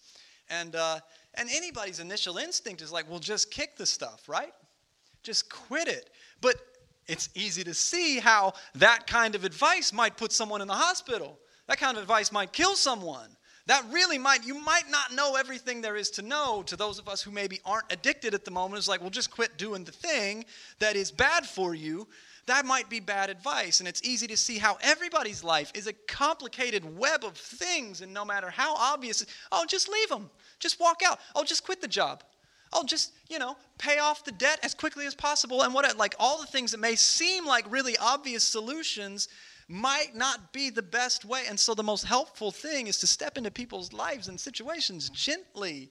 And, 0.50 0.76
uh, 0.76 1.00
and 1.36 1.50
anybody's 1.52 2.00
initial 2.00 2.38
instinct 2.38 2.82
is 2.82 2.92
like, 2.92 3.10
well, 3.10 3.20
just 3.20 3.52
kick 3.52 3.78
the 3.78 3.86
stuff, 3.86 4.28
right? 4.28 4.54
Just 5.22 5.50
quit 5.50 5.88
it. 5.88 6.10
But 6.42 6.56
it's 7.08 7.30
easy 7.36 7.64
to 7.64 7.74
see 7.74 8.20
how 8.20 8.54
that 8.76 9.06
kind 9.06 9.36
of 9.36 9.44
advice 9.44 9.94
might 9.94 10.18
put 10.18 10.32
someone 10.32 10.62
in 10.62 10.68
the 10.68 10.74
hospital. 10.74 11.38
That 11.68 11.78
kind 11.78 11.98
of 11.98 12.04
advice 12.04 12.32
might 12.32 12.54
kill 12.54 12.76
someone. 12.76 13.30
That 13.68 13.84
really 13.92 14.20
might, 14.20 14.46
you 14.46 14.54
might 14.54 14.90
not 14.90 15.14
know 15.14 15.36
everything 15.36 15.82
there 15.82 15.96
is 15.96 16.12
to 16.12 16.22
know 16.22 16.62
to 16.64 16.76
those 16.76 17.00
of 17.00 17.10
us 17.10 17.24
who 17.24 17.32
maybe 17.32 17.60
aren't 17.66 17.92
addicted 17.92 18.36
at 18.36 18.46
the 18.46 18.52
moment. 18.52 18.78
It's 18.78 18.88
like, 18.88 19.02
well, 19.02 19.10
just 19.10 19.32
quit 19.32 19.58
doing 19.58 19.84
the 19.84 19.92
thing 19.92 20.46
that 20.80 20.96
is 20.96 21.12
bad 21.12 21.48
for 21.48 21.74
you. 21.74 22.08
That 22.46 22.68
might 22.68 22.92
be 22.92 23.00
bad 23.00 23.32
advice. 23.32 23.80
And 23.80 23.90
it's 23.90 24.04
easy 24.04 24.28
to 24.28 24.38
see 24.38 24.60
how 24.60 24.78
everybody's 24.82 25.44
life 25.44 25.72
is 25.74 25.88
a 25.88 25.94
complicated 25.94 26.98
web 26.98 27.24
of 27.24 27.36
things. 27.36 28.02
And 28.02 28.14
no 28.14 28.24
matter 28.24 28.52
how 28.52 28.76
obvious, 28.76 29.26
oh, 29.52 29.66
just 29.68 29.90
leave 29.90 30.10
them. 30.10 30.30
Just 30.60 30.80
walk 30.80 31.02
out. 31.04 31.20
Oh, 31.34 31.44
just 31.44 31.66
quit 31.66 31.82
the 31.82 31.88
job. 31.88 32.24
Oh, 32.72 32.84
just, 32.84 33.14
you 33.30 33.40
know, 33.40 33.58
pay 33.80 33.98
off 33.98 34.26
the 34.26 34.32
debt 34.32 34.60
as 34.62 34.76
quickly 34.76 35.08
as 35.08 35.16
possible. 35.16 35.64
And 35.64 35.74
what, 35.74 35.98
like 35.98 36.14
all 36.20 36.40
the 36.40 36.46
things 36.46 36.72
that 36.72 36.80
may 36.80 36.96
seem 36.96 37.48
like 37.48 37.66
really 37.72 37.98
obvious 37.98 38.44
solutions 38.44 39.28
might 39.68 40.16
not 40.16 40.54
be 40.54 40.70
the 40.70 40.82
best 40.82 41.26
way. 41.26 41.44
And 41.48 41.60
so 41.60 41.74
the 41.74 41.84
most 41.84 42.04
helpful 42.04 42.52
thing 42.52 42.88
is 42.88 43.00
to 43.00 43.08
step 43.08 43.38
into 43.38 43.52
people's 43.52 43.94
lives 43.94 44.28
and 44.28 44.40
situations 44.40 45.10
gently 45.10 45.90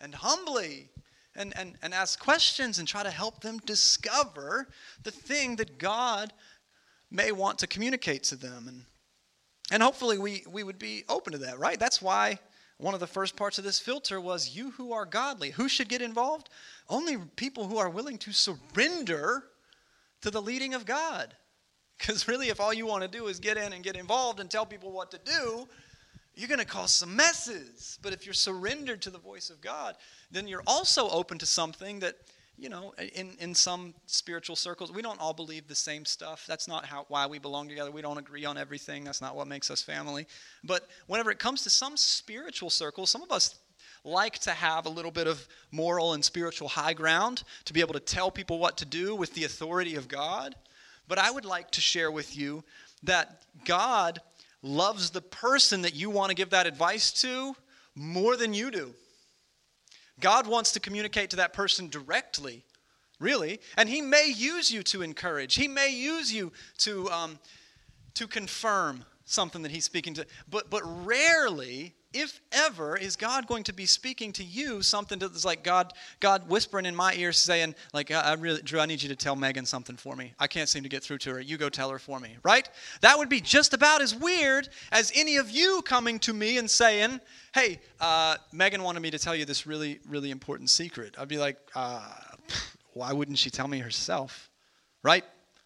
and 0.00 0.14
humbly 0.14 0.90
and, 1.36 1.52
and, 1.56 1.76
and 1.82 1.94
ask 1.94 2.18
questions 2.18 2.78
and 2.78 2.86
try 2.86 3.02
to 3.02 3.10
help 3.10 3.40
them 3.40 3.58
discover 3.58 4.68
the 5.02 5.10
thing 5.10 5.56
that 5.56 5.78
God 5.78 6.32
may 7.10 7.32
want 7.32 7.58
to 7.60 7.66
communicate 7.66 8.24
to 8.24 8.36
them. 8.36 8.66
And, 8.68 8.84
and 9.70 9.82
hopefully 9.82 10.18
we, 10.18 10.44
we 10.50 10.62
would 10.62 10.78
be 10.78 11.04
open 11.08 11.32
to 11.32 11.38
that, 11.40 11.58
right? 11.58 11.78
That's 11.78 12.02
why 12.02 12.38
one 12.78 12.94
of 12.94 13.00
the 13.00 13.06
first 13.06 13.36
parts 13.36 13.58
of 13.58 13.64
this 13.64 13.78
filter 13.78 14.20
was 14.20 14.56
you 14.56 14.72
who 14.72 14.92
are 14.92 15.06
godly. 15.06 15.50
Who 15.50 15.68
should 15.68 15.88
get 15.88 16.02
involved? 16.02 16.50
Only 16.88 17.16
people 17.36 17.68
who 17.68 17.78
are 17.78 17.88
willing 17.88 18.18
to 18.18 18.32
surrender 18.32 19.44
to 20.22 20.30
the 20.30 20.42
leading 20.42 20.74
of 20.74 20.84
God. 20.84 21.34
Because 21.98 22.28
really, 22.28 22.48
if 22.48 22.60
all 22.60 22.72
you 22.72 22.86
want 22.86 23.02
to 23.02 23.08
do 23.08 23.26
is 23.26 23.38
get 23.38 23.56
in 23.56 23.72
and 23.72 23.82
get 23.82 23.96
involved 23.96 24.40
and 24.40 24.50
tell 24.50 24.66
people 24.66 24.92
what 24.92 25.10
to 25.12 25.18
do, 25.24 25.66
you're 26.34 26.48
going 26.48 26.58
to 26.58 26.66
cause 26.66 26.92
some 26.92 27.14
messes. 27.14 27.98
But 28.02 28.12
if 28.12 28.26
you're 28.26 28.34
surrendered 28.34 29.02
to 29.02 29.10
the 29.10 29.18
voice 29.18 29.50
of 29.50 29.60
God, 29.60 29.96
then 30.30 30.48
you're 30.48 30.62
also 30.66 31.08
open 31.10 31.38
to 31.38 31.46
something 31.46 32.00
that, 32.00 32.16
you 32.58 32.68
know, 32.68 32.92
in, 33.14 33.36
in 33.38 33.54
some 33.54 33.94
spiritual 34.06 34.56
circles, 34.56 34.92
we 34.92 35.02
don't 35.02 35.20
all 35.20 35.32
believe 35.32 35.68
the 35.68 35.74
same 35.74 36.04
stuff. 36.04 36.44
That's 36.46 36.66
not 36.66 36.84
how, 36.84 37.06
why 37.08 37.26
we 37.26 37.38
belong 37.38 37.68
together. 37.68 37.90
We 37.90 38.02
don't 38.02 38.18
agree 38.18 38.44
on 38.44 38.58
everything. 38.58 39.04
That's 39.04 39.20
not 39.20 39.36
what 39.36 39.46
makes 39.46 39.70
us 39.70 39.82
family. 39.82 40.26
But 40.64 40.88
whenever 41.06 41.30
it 41.30 41.38
comes 41.38 41.62
to 41.62 41.70
some 41.70 41.96
spiritual 41.96 42.70
circles, 42.70 43.10
some 43.10 43.22
of 43.22 43.30
us 43.30 43.58
like 44.04 44.38
to 44.40 44.50
have 44.50 44.86
a 44.86 44.90
little 44.90 45.10
bit 45.10 45.26
of 45.26 45.46
moral 45.70 46.12
and 46.12 46.24
spiritual 46.24 46.68
high 46.68 46.92
ground 46.92 47.42
to 47.64 47.72
be 47.72 47.80
able 47.80 47.94
to 47.94 48.00
tell 48.00 48.30
people 48.30 48.58
what 48.58 48.76
to 48.78 48.84
do 48.84 49.14
with 49.14 49.32
the 49.34 49.44
authority 49.44 49.94
of 49.94 50.08
God. 50.08 50.54
But 51.08 51.18
I 51.18 51.30
would 51.30 51.44
like 51.44 51.70
to 51.72 51.80
share 51.80 52.10
with 52.10 52.36
you 52.36 52.64
that 53.02 53.42
God 53.64 54.20
loves 54.62 55.10
the 55.10 55.20
person 55.20 55.82
that 55.82 55.94
you 55.94 56.10
want 56.10 56.30
to 56.30 56.34
give 56.34 56.50
that 56.50 56.66
advice 56.66 57.12
to 57.20 57.54
more 57.94 58.36
than 58.36 58.54
you 58.54 58.70
do. 58.70 58.94
God 60.20 60.46
wants 60.46 60.72
to 60.72 60.80
communicate 60.80 61.30
to 61.30 61.36
that 61.36 61.52
person 61.52 61.88
directly, 61.88 62.64
really, 63.20 63.60
and 63.76 63.88
He 63.88 64.00
may 64.00 64.32
use 64.34 64.70
you 64.70 64.82
to 64.84 65.02
encourage. 65.02 65.54
He 65.54 65.68
may 65.68 65.90
use 65.90 66.32
you 66.32 66.52
to 66.78 67.10
um, 67.10 67.38
to 68.14 68.26
confirm 68.26 69.04
something 69.24 69.62
that 69.62 69.72
He's 69.72 69.84
speaking 69.84 70.14
to, 70.14 70.26
but 70.48 70.70
but 70.70 70.82
rarely 71.04 71.94
if 72.14 72.40
ever, 72.52 72.96
is 72.96 73.16
God 73.16 73.46
going 73.46 73.64
to 73.64 73.72
be 73.72 73.84
speaking 73.84 74.32
to 74.34 74.44
you 74.44 74.80
something 74.80 75.18
that's 75.18 75.44
like 75.44 75.64
God, 75.64 75.92
God 76.20 76.48
whispering 76.48 76.86
in 76.86 76.94
my 76.94 77.12
ear 77.14 77.32
saying, 77.32 77.74
like, 77.92 78.10
I 78.10 78.34
really, 78.34 78.62
Drew, 78.62 78.80
I 78.80 78.86
need 78.86 79.02
you 79.02 79.08
to 79.08 79.16
tell 79.16 79.36
Megan 79.36 79.66
something 79.66 79.96
for 79.96 80.14
me. 80.14 80.32
I 80.38 80.46
can't 80.46 80.68
seem 80.68 80.84
to 80.84 80.88
get 80.88 81.02
through 81.02 81.18
to 81.18 81.30
her. 81.34 81.40
You 81.40 81.56
go 81.56 81.68
tell 81.68 81.90
her 81.90 81.98
for 81.98 82.20
me, 82.20 82.36
right? 82.44 82.68
That 83.00 83.18
would 83.18 83.28
be 83.28 83.40
just 83.40 83.74
about 83.74 84.00
as 84.00 84.14
weird 84.14 84.68
as 84.92 85.12
any 85.14 85.36
of 85.36 85.50
you 85.50 85.82
coming 85.82 86.18
to 86.20 86.32
me 86.32 86.58
and 86.58 86.70
saying, 86.70 87.20
hey, 87.54 87.80
uh, 88.00 88.36
Megan 88.52 88.82
wanted 88.82 89.00
me 89.00 89.10
to 89.10 89.18
tell 89.18 89.34
you 89.34 89.44
this 89.44 89.66
really, 89.66 89.98
really 90.08 90.30
important 90.30 90.70
secret. 90.70 91.16
I'd 91.18 91.28
be 91.28 91.38
like, 91.38 91.58
uh, 91.74 92.08
why 92.92 93.12
wouldn't 93.12 93.38
she 93.38 93.50
tell 93.50 93.66
me 93.68 93.80
herself? 93.80 94.50
Right? 95.02 95.24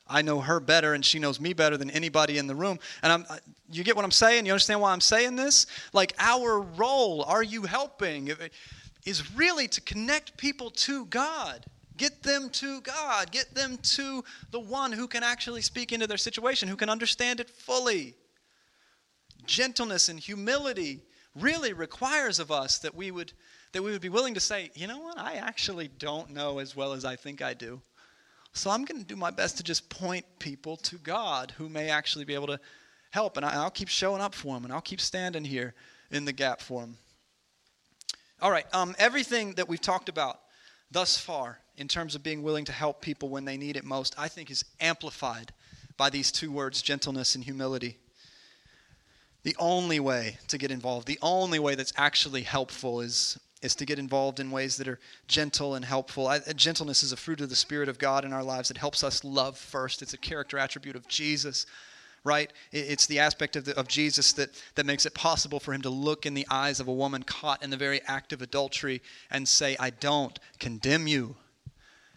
I 0.09 0.23
know 0.23 0.41
her 0.41 0.61
better 0.61 0.95
and 0.95 1.05
she 1.05 1.19
knows 1.19 1.41
me 1.41 1.53
better 1.53 1.77
than 1.77 1.91
anybody 1.91 2.39
in 2.39 2.47
the 2.47 2.55
room. 2.55 2.79
And 3.03 3.13
I'm, 3.13 3.27
you 3.71 3.85
get 3.85 3.97
what 3.97 4.05
I'm 4.05 4.11
saying? 4.11 4.47
You 4.47 4.53
understand 4.53 4.81
why 4.81 4.93
I'm 4.93 5.01
saying 5.01 5.37
this? 5.37 5.67
Like, 5.93 6.15
our 6.19 6.61
role, 6.61 7.23
are 7.25 7.43
you 7.43 7.63
helping, 7.63 8.31
is 9.05 9.35
really 9.35 9.69
to 9.69 9.81
connect 9.81 10.37
people 10.37 10.71
to 10.71 11.05
God. 11.07 11.67
Get 11.97 12.23
them 12.23 12.49
to 12.51 12.81
God. 12.81 13.31
Get 13.33 13.55
them 13.55 13.79
to 13.79 14.25
the 14.51 14.61
one 14.61 14.93
who 14.93 15.09
can 15.09 15.23
actually 15.23 15.63
speak 15.63 15.93
into 15.93 16.07
their 16.07 16.17
situation, 16.17 16.69
who 16.69 16.77
can 16.77 16.89
understand 16.89 17.41
it 17.41 17.51
fully. 17.51 18.15
Gentleness 19.47 20.09
and 20.09 20.19
humility 20.19 21.03
really 21.35 21.73
requires 21.73 22.39
of 22.39 22.51
us 22.51 22.79
that 22.79 22.95
we 22.95 23.11
would 23.11 23.33
that 23.73 23.83
we 23.83 23.93
would 23.93 24.01
be 24.01 24.09
willing 24.09 24.33
to 24.33 24.41
say, 24.41 24.71
you 24.75 24.87
know 24.87 24.99
what, 24.99 25.19
I 25.19 25.35
actually 25.35 25.89
don't 25.89 26.31
know 26.31 26.59
as 26.59 26.75
well 26.75 26.95
as 26.95 27.05
I 27.05 27.17
think 27.17 27.43
I 27.43 27.53
do. 27.53 27.83
So 28.59 28.71
I'm 28.71 28.85
going 28.85 29.01
to 29.01 29.07
do 29.07 29.15
my 29.15 29.31
best 29.31 29.57
to 29.59 29.63
just 29.63 29.89
point 29.89 30.27
people 30.41 30.77
to 30.79 30.97
God 30.97 31.53
who 31.59 31.69
may 31.69 31.91
actually 31.91 32.25
be 32.25 32.35
able 32.35 32.49
to 32.49 32.59
help. 33.11 33.37
And 33.37 33.47
I'll 33.47 33.71
keep 33.71 33.87
showing 33.87 34.21
up 34.21 34.35
for 34.35 34.55
them 34.55 34.65
and 34.65 34.73
I'll 34.73 34.81
keep 34.81 35.01
standing 35.01 35.45
here 35.45 35.75
in 36.11 36.25
the 36.25 36.33
gap 36.33 36.61
for 36.61 36.81
them. 36.81 36.97
All 38.43 38.51
right, 38.51 38.67
um, 38.75 38.97
everything 38.99 39.55
that 39.55 39.69
we've 39.69 39.81
talked 39.81 40.09
about 40.09 40.41
thus 40.91 41.17
far 41.17 41.61
in 41.77 41.87
terms 41.87 42.17
of 42.17 42.25
being 42.25 42.43
willing 42.43 42.65
to 42.65 42.73
help 42.73 43.01
people 43.01 43.29
when 43.29 43.45
they 43.45 43.57
need 43.57 43.77
it 43.77 43.85
most, 43.85 44.17
I 44.19 44.27
think 44.27 44.51
is 44.51 44.65
amplified 44.81 45.53
by 45.97 46.11
these 46.11 46.33
two 46.33 46.51
words, 46.51 46.83
gentleness 46.83 47.37
and 47.37 47.45
humility. 47.45 47.97
The 49.45 49.55
only 49.61 50.01
way 50.01 50.39
to 50.49 50.59
get 50.59 50.73
involved, 50.73 51.07
the 51.07 51.19
only 51.23 51.61
way 51.61 51.77
that's 51.77 51.93
actually 51.97 52.43
helpful 52.43 53.03
is, 53.03 53.39
is 53.63 53.75
to 53.77 53.85
get 53.85 53.99
involved 53.99 54.41
in 54.41 54.51
ways 54.51 54.77
that 54.77 54.89
are 54.89 55.01
gentle 55.27 55.75
and 55.75 55.85
helpful. 55.85 56.29
I, 56.29 56.39
gentleness 56.55 57.03
is 57.03 57.13
a 57.13 57.17
fruit 57.17 57.41
of 57.41 57.49
the 57.49 57.57
Spirit 57.57 57.89
of 57.89 57.99
God 57.99 58.25
in 58.25 58.33
our 58.33 58.45
lives. 58.45 58.71
It 58.71 58.77
helps 58.77 59.03
us 59.03 59.25
love 59.25 59.59
first, 59.59 60.03
it's 60.03 60.15
a 60.15 60.19
character 60.19 60.59
attribute 60.59 60.97
of 60.97 61.09
Jesus 61.09 61.67
right? 62.25 62.53
It's 62.73 63.07
the 63.07 63.21
aspect 63.21 63.57
of, 63.57 63.65
the, 63.65 63.79
of 63.79 63.89
Jesus 63.89 64.33
that, 64.35 64.51
that 64.75 64.87
makes 64.87 65.07
it 65.07 65.15
possible 65.15 65.61
for 65.61 65.73
him 65.73 65.83
to 65.83 65.91
look 65.91 66.27
in 66.27 66.35
the 66.35 66.47
eyes 66.51 66.81
of 66.81 66.89
a 66.89 66.93
woman 66.93 67.23
caught 67.23 67.63
in 67.63 67.71
the 67.71 67.77
very 67.77 68.01
act 68.07 68.33
of 68.33 68.43
adultery 68.43 69.03
and 69.31 69.49
say, 69.49 69.77
I 69.79 69.91
don't 69.91 70.39
condemn 70.59 71.07
you. 71.07 71.37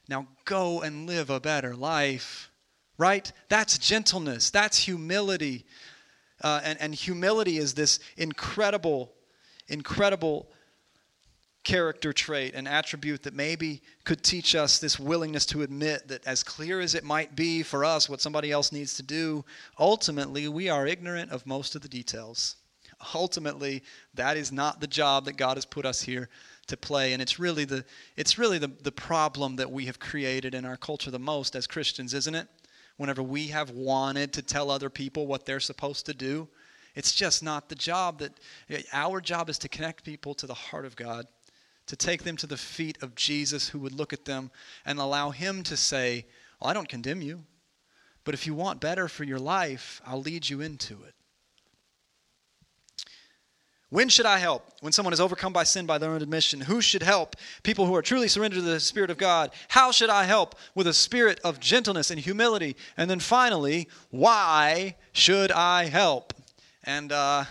Now 0.09 0.27
go 0.45 0.81
and 0.81 1.07
live 1.07 1.29
a 1.29 1.39
better 1.39 1.75
life, 1.75 2.51
right? 2.97 3.31
That's 3.49 3.77
gentleness, 3.77 4.49
that's 4.49 4.77
humility. 4.77 5.65
Uh, 6.43 6.59
and, 6.63 6.81
and 6.81 6.95
humility 6.95 7.57
is 7.57 7.75
this 7.75 7.99
incredible, 8.17 9.11
incredible 9.67 10.47
character 11.63 12.11
trait, 12.11 12.55
an 12.55 12.67
attribute 12.67 13.23
that 13.23 13.33
maybe 13.33 13.81
could 14.03 14.23
teach 14.23 14.55
us 14.55 14.79
this 14.79 14.99
willingness 14.99 15.45
to 15.47 15.61
admit 15.61 16.07
that, 16.07 16.25
as 16.25 16.43
clear 16.43 16.79
as 16.79 16.95
it 16.95 17.03
might 17.03 17.35
be 17.35 17.61
for 17.61 17.85
us 17.85 18.09
what 18.09 18.21
somebody 18.21 18.51
else 18.51 18.71
needs 18.71 18.95
to 18.95 19.03
do, 19.03 19.45
ultimately 19.79 20.47
we 20.47 20.69
are 20.69 20.87
ignorant 20.87 21.31
of 21.31 21.45
most 21.45 21.75
of 21.75 21.81
the 21.81 21.89
details. 21.89 22.55
Ultimately, 23.13 23.83
that 24.13 24.37
is 24.37 24.51
not 24.51 24.79
the 24.79 24.87
job 24.87 25.25
that 25.25 25.37
God 25.37 25.57
has 25.57 25.65
put 25.65 25.85
us 25.85 26.01
here 26.01 26.29
to 26.67 26.77
play 26.77 27.11
and 27.13 27.21
it's 27.21 27.39
really 27.39 27.65
the 27.65 27.83
it's 28.15 28.37
really 28.37 28.57
the, 28.57 28.71
the 28.83 28.91
problem 28.91 29.55
that 29.57 29.69
we 29.69 29.85
have 29.87 29.99
created 29.99 30.53
in 30.53 30.63
our 30.63 30.77
culture 30.77 31.11
the 31.11 31.19
most 31.19 31.55
as 31.55 31.67
Christians, 31.67 32.13
isn't 32.13 32.35
it? 32.35 32.47
Whenever 32.97 33.23
we 33.23 33.47
have 33.47 33.71
wanted 33.71 34.31
to 34.33 34.41
tell 34.41 34.69
other 34.69 34.89
people 34.89 35.27
what 35.27 35.45
they're 35.45 35.59
supposed 35.59 36.05
to 36.05 36.13
do, 36.13 36.47
it's 36.95 37.13
just 37.13 37.41
not 37.41 37.67
the 37.67 37.75
job 37.75 38.19
that 38.19 38.39
our 38.93 39.19
job 39.19 39.49
is 39.49 39.57
to 39.59 39.69
connect 39.69 40.03
people 40.03 40.33
to 40.35 40.45
the 40.45 40.53
heart 40.53 40.85
of 40.85 40.95
God 40.95 41.25
to 41.91 41.97
take 41.97 42.23
them 42.23 42.37
to 42.37 42.47
the 42.47 42.55
feet 42.55 42.97
of 43.01 43.15
Jesus, 43.15 43.67
who 43.67 43.79
would 43.79 43.91
look 43.91 44.13
at 44.13 44.23
them 44.23 44.49
and 44.85 44.97
allow 44.97 45.31
him 45.31 45.61
to 45.63 45.75
say, 45.75 46.25
Well, 46.57 46.69
I 46.69 46.73
don't 46.73 46.87
condemn 46.87 47.21
you, 47.21 47.43
but 48.23 48.33
if 48.33 48.47
you 48.47 48.53
want 48.53 48.79
better 48.79 49.09
for 49.09 49.25
your 49.25 49.39
life, 49.39 50.01
I'll 50.07 50.21
lead 50.21 50.49
you 50.49 50.61
into 50.61 50.93
it. 51.03 51.13
When 53.89 54.07
should 54.07 54.25
I 54.25 54.37
help? 54.37 54.69
When 54.79 54.93
someone 54.93 55.11
is 55.11 55.19
overcome 55.19 55.51
by 55.51 55.65
sin 55.65 55.85
by 55.85 55.97
their 55.97 56.11
own 56.11 56.21
admission. 56.21 56.61
Who 56.61 56.79
should 56.79 57.03
help? 57.03 57.35
People 57.61 57.85
who 57.85 57.95
are 57.95 58.01
truly 58.01 58.29
surrendered 58.29 58.63
to 58.63 58.69
the 58.69 58.79
Spirit 58.79 59.09
of 59.09 59.17
God. 59.17 59.51
How 59.67 59.91
should 59.91 60.09
I 60.09 60.23
help? 60.23 60.55
With 60.73 60.87
a 60.87 60.93
spirit 60.93 61.41
of 61.43 61.59
gentleness 61.59 62.09
and 62.09 62.17
humility. 62.17 62.77
And 62.95 63.09
then 63.09 63.19
finally, 63.19 63.89
why 64.11 64.95
should 65.11 65.51
I 65.51 65.87
help? 65.87 66.33
And, 66.85 67.11
uh, 67.11 67.43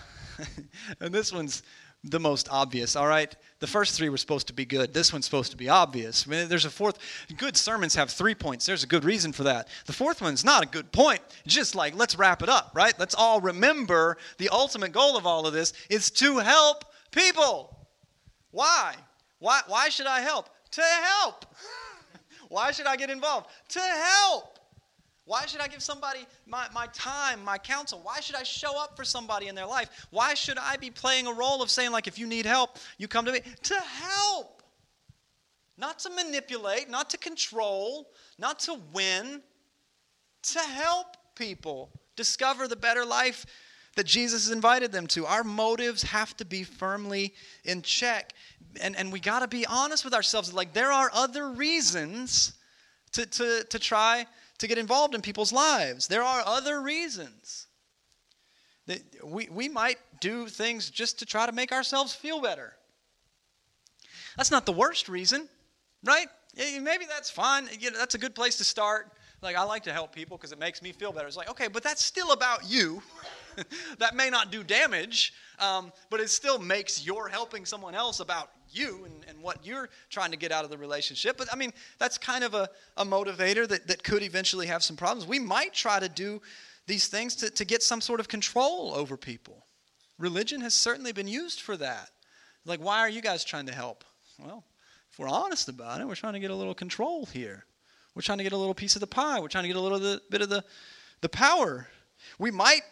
and 1.00 1.12
this 1.12 1.30
one's 1.30 1.62
the 2.02 2.20
most 2.20 2.48
obvious, 2.50 2.96
all 2.96 3.06
right? 3.06 3.36
The 3.60 3.66
first 3.66 3.94
three 3.94 4.08
were 4.08 4.16
supposed 4.16 4.46
to 4.46 4.54
be 4.54 4.64
good. 4.64 4.94
This 4.94 5.12
one's 5.12 5.26
supposed 5.26 5.50
to 5.50 5.56
be 5.56 5.68
obvious. 5.68 6.26
I 6.26 6.30
mean, 6.30 6.48
there's 6.48 6.64
a 6.64 6.70
fourth. 6.70 6.98
Good 7.36 7.58
sermons 7.58 7.94
have 7.94 8.10
three 8.10 8.34
points. 8.34 8.64
There's 8.64 8.84
a 8.84 8.86
good 8.86 9.04
reason 9.04 9.32
for 9.32 9.44
that. 9.44 9.68
The 9.84 9.92
fourth 9.92 10.22
one's 10.22 10.44
not 10.44 10.62
a 10.62 10.66
good 10.66 10.90
point. 10.92 11.20
Just 11.46 11.74
like, 11.74 11.94
let's 11.94 12.16
wrap 12.16 12.42
it 12.42 12.48
up, 12.48 12.72
right? 12.74 12.98
Let's 12.98 13.14
all 13.14 13.38
remember 13.42 14.16
the 14.38 14.48
ultimate 14.48 14.92
goal 14.92 15.18
of 15.18 15.26
all 15.26 15.46
of 15.46 15.52
this 15.52 15.74
is 15.90 16.10
to 16.12 16.38
help 16.38 16.86
people. 17.10 17.86
Why? 18.50 18.94
Why, 19.40 19.60
why 19.66 19.90
should 19.90 20.06
I 20.06 20.20
help? 20.20 20.48
To 20.72 20.82
help. 20.82 21.44
why 22.48 22.70
should 22.70 22.86
I 22.86 22.96
get 22.96 23.10
involved? 23.10 23.48
To 23.70 23.80
help. 23.80 24.59
Why 25.30 25.46
should 25.46 25.60
I 25.60 25.68
give 25.68 25.80
somebody 25.80 26.26
my, 26.44 26.66
my 26.74 26.88
time, 26.92 27.44
my 27.44 27.56
counsel? 27.56 28.00
Why 28.02 28.18
should 28.18 28.34
I 28.34 28.42
show 28.42 28.82
up 28.82 28.96
for 28.96 29.04
somebody 29.04 29.46
in 29.46 29.54
their 29.54 29.64
life? 29.64 30.08
Why 30.10 30.34
should 30.34 30.58
I 30.58 30.76
be 30.76 30.90
playing 30.90 31.28
a 31.28 31.32
role 31.32 31.62
of 31.62 31.70
saying, 31.70 31.92
like, 31.92 32.08
if 32.08 32.18
you 32.18 32.26
need 32.26 32.46
help, 32.46 32.78
you 32.98 33.06
come 33.06 33.24
to 33.26 33.30
me? 33.30 33.38
To 33.62 33.74
help. 33.74 34.64
Not 35.78 36.00
to 36.00 36.10
manipulate, 36.10 36.90
not 36.90 37.10
to 37.10 37.16
control, 37.16 38.08
not 38.40 38.58
to 38.60 38.80
win. 38.92 39.40
To 40.54 40.58
help 40.58 41.16
people 41.36 41.92
discover 42.16 42.66
the 42.66 42.74
better 42.74 43.04
life 43.04 43.46
that 43.94 44.06
Jesus 44.06 44.48
has 44.48 44.52
invited 44.52 44.90
them 44.90 45.06
to. 45.06 45.26
Our 45.26 45.44
motives 45.44 46.02
have 46.02 46.36
to 46.38 46.44
be 46.44 46.64
firmly 46.64 47.34
in 47.64 47.82
check. 47.82 48.32
And, 48.80 48.96
and 48.96 49.12
we 49.12 49.20
got 49.20 49.42
to 49.42 49.46
be 49.46 49.64
honest 49.64 50.04
with 50.04 50.12
ourselves. 50.12 50.52
Like, 50.52 50.72
there 50.72 50.90
are 50.90 51.08
other 51.14 51.50
reasons 51.52 52.54
to, 53.12 53.26
to, 53.26 53.62
to 53.62 53.78
try 53.78 54.26
to 54.60 54.66
get 54.66 54.78
involved 54.78 55.14
in 55.14 55.20
people's 55.20 55.52
lives. 55.52 56.06
There 56.06 56.22
are 56.22 56.42
other 56.46 56.80
reasons. 56.80 57.66
That 58.86 59.02
we, 59.24 59.48
we 59.50 59.68
might 59.68 59.98
do 60.20 60.46
things 60.46 60.90
just 60.90 61.18
to 61.18 61.26
try 61.26 61.46
to 61.46 61.52
make 61.52 61.72
ourselves 61.72 62.14
feel 62.14 62.40
better. 62.40 62.74
That's 64.36 64.50
not 64.50 64.66
the 64.66 64.72
worst 64.72 65.08
reason, 65.08 65.48
right? 66.04 66.26
Maybe 66.56 67.04
that's 67.06 67.30
fine. 67.30 67.68
You 67.78 67.90
know, 67.90 67.98
that's 67.98 68.14
a 68.14 68.18
good 68.18 68.34
place 68.34 68.56
to 68.58 68.64
start. 68.64 69.10
Like, 69.42 69.56
I 69.56 69.62
like 69.62 69.82
to 69.84 69.92
help 69.92 70.14
people 70.14 70.36
because 70.36 70.52
it 70.52 70.58
makes 70.58 70.82
me 70.82 70.92
feel 70.92 71.12
better. 71.12 71.26
It's 71.26 71.36
like, 71.36 71.50
okay, 71.50 71.68
but 71.68 71.82
that's 71.82 72.04
still 72.04 72.32
about 72.32 72.70
you. 72.70 73.02
that 73.98 74.14
may 74.14 74.28
not 74.28 74.52
do 74.52 74.62
damage, 74.62 75.32
um, 75.58 75.92
but 76.10 76.20
it 76.20 76.28
still 76.28 76.58
makes 76.58 77.04
your 77.04 77.28
helping 77.28 77.64
someone 77.64 77.94
else 77.94 78.20
about 78.20 78.50
you 78.70 79.04
and, 79.04 79.14
and 79.28 79.42
what 79.42 79.64
you're 79.64 79.88
trying 80.10 80.30
to 80.30 80.36
get 80.36 80.52
out 80.52 80.64
of 80.64 80.70
the 80.70 80.78
relationship. 80.78 81.36
But 81.36 81.48
I 81.52 81.56
mean, 81.56 81.72
that's 81.98 82.18
kind 82.18 82.44
of 82.44 82.54
a, 82.54 82.68
a 82.96 83.04
motivator 83.04 83.66
that, 83.68 83.86
that 83.88 84.04
could 84.04 84.22
eventually 84.22 84.66
have 84.66 84.82
some 84.82 84.96
problems. 84.96 85.26
We 85.26 85.38
might 85.38 85.72
try 85.72 85.98
to 85.98 86.08
do 86.08 86.40
these 86.86 87.06
things 87.06 87.34
to, 87.36 87.50
to 87.50 87.64
get 87.64 87.82
some 87.82 88.00
sort 88.00 88.20
of 88.20 88.28
control 88.28 88.92
over 88.94 89.16
people. 89.16 89.64
Religion 90.18 90.60
has 90.60 90.74
certainly 90.74 91.12
been 91.12 91.28
used 91.28 91.60
for 91.60 91.76
that. 91.78 92.10
Like, 92.66 92.80
why 92.80 92.98
are 92.98 93.08
you 93.08 93.22
guys 93.22 93.42
trying 93.42 93.66
to 93.66 93.72
help? 93.72 94.04
Well, 94.38 94.64
if 95.10 95.18
we're 95.18 95.28
honest 95.28 95.68
about 95.68 96.00
it, 96.00 96.06
we're 96.06 96.14
trying 96.14 96.34
to 96.34 96.40
get 96.40 96.50
a 96.50 96.54
little 96.54 96.74
control 96.74 97.26
here. 97.26 97.64
We're 98.14 98.22
trying 98.22 98.38
to 98.38 98.44
get 98.44 98.52
a 98.52 98.56
little 98.56 98.74
piece 98.74 98.96
of 98.96 99.00
the 99.00 99.06
pie. 99.06 99.40
We're 99.40 99.48
trying 99.48 99.64
to 99.64 99.68
get 99.68 99.76
a 99.76 99.80
little 99.80 100.20
bit 100.30 100.42
of 100.42 100.48
the, 100.48 100.64
the 101.20 101.28
power. 101.28 101.86
We 102.38 102.50
might 102.50 102.82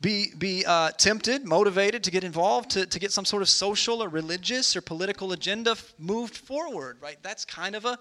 be, 0.00 0.32
be 0.36 0.64
uh, 0.66 0.90
tempted, 0.92 1.44
motivated 1.44 2.04
to 2.04 2.10
get 2.10 2.24
involved, 2.24 2.70
to, 2.70 2.86
to 2.86 2.98
get 2.98 3.12
some 3.12 3.24
sort 3.24 3.42
of 3.42 3.48
social 3.48 4.02
or 4.02 4.08
religious 4.08 4.76
or 4.76 4.80
political 4.80 5.32
agenda 5.32 5.72
f- 5.72 5.92
moved 5.98 6.36
forward, 6.36 6.98
right? 7.00 7.16
That's 7.22 7.44
kind 7.44 7.74
of 7.74 7.84
a, 7.84 7.98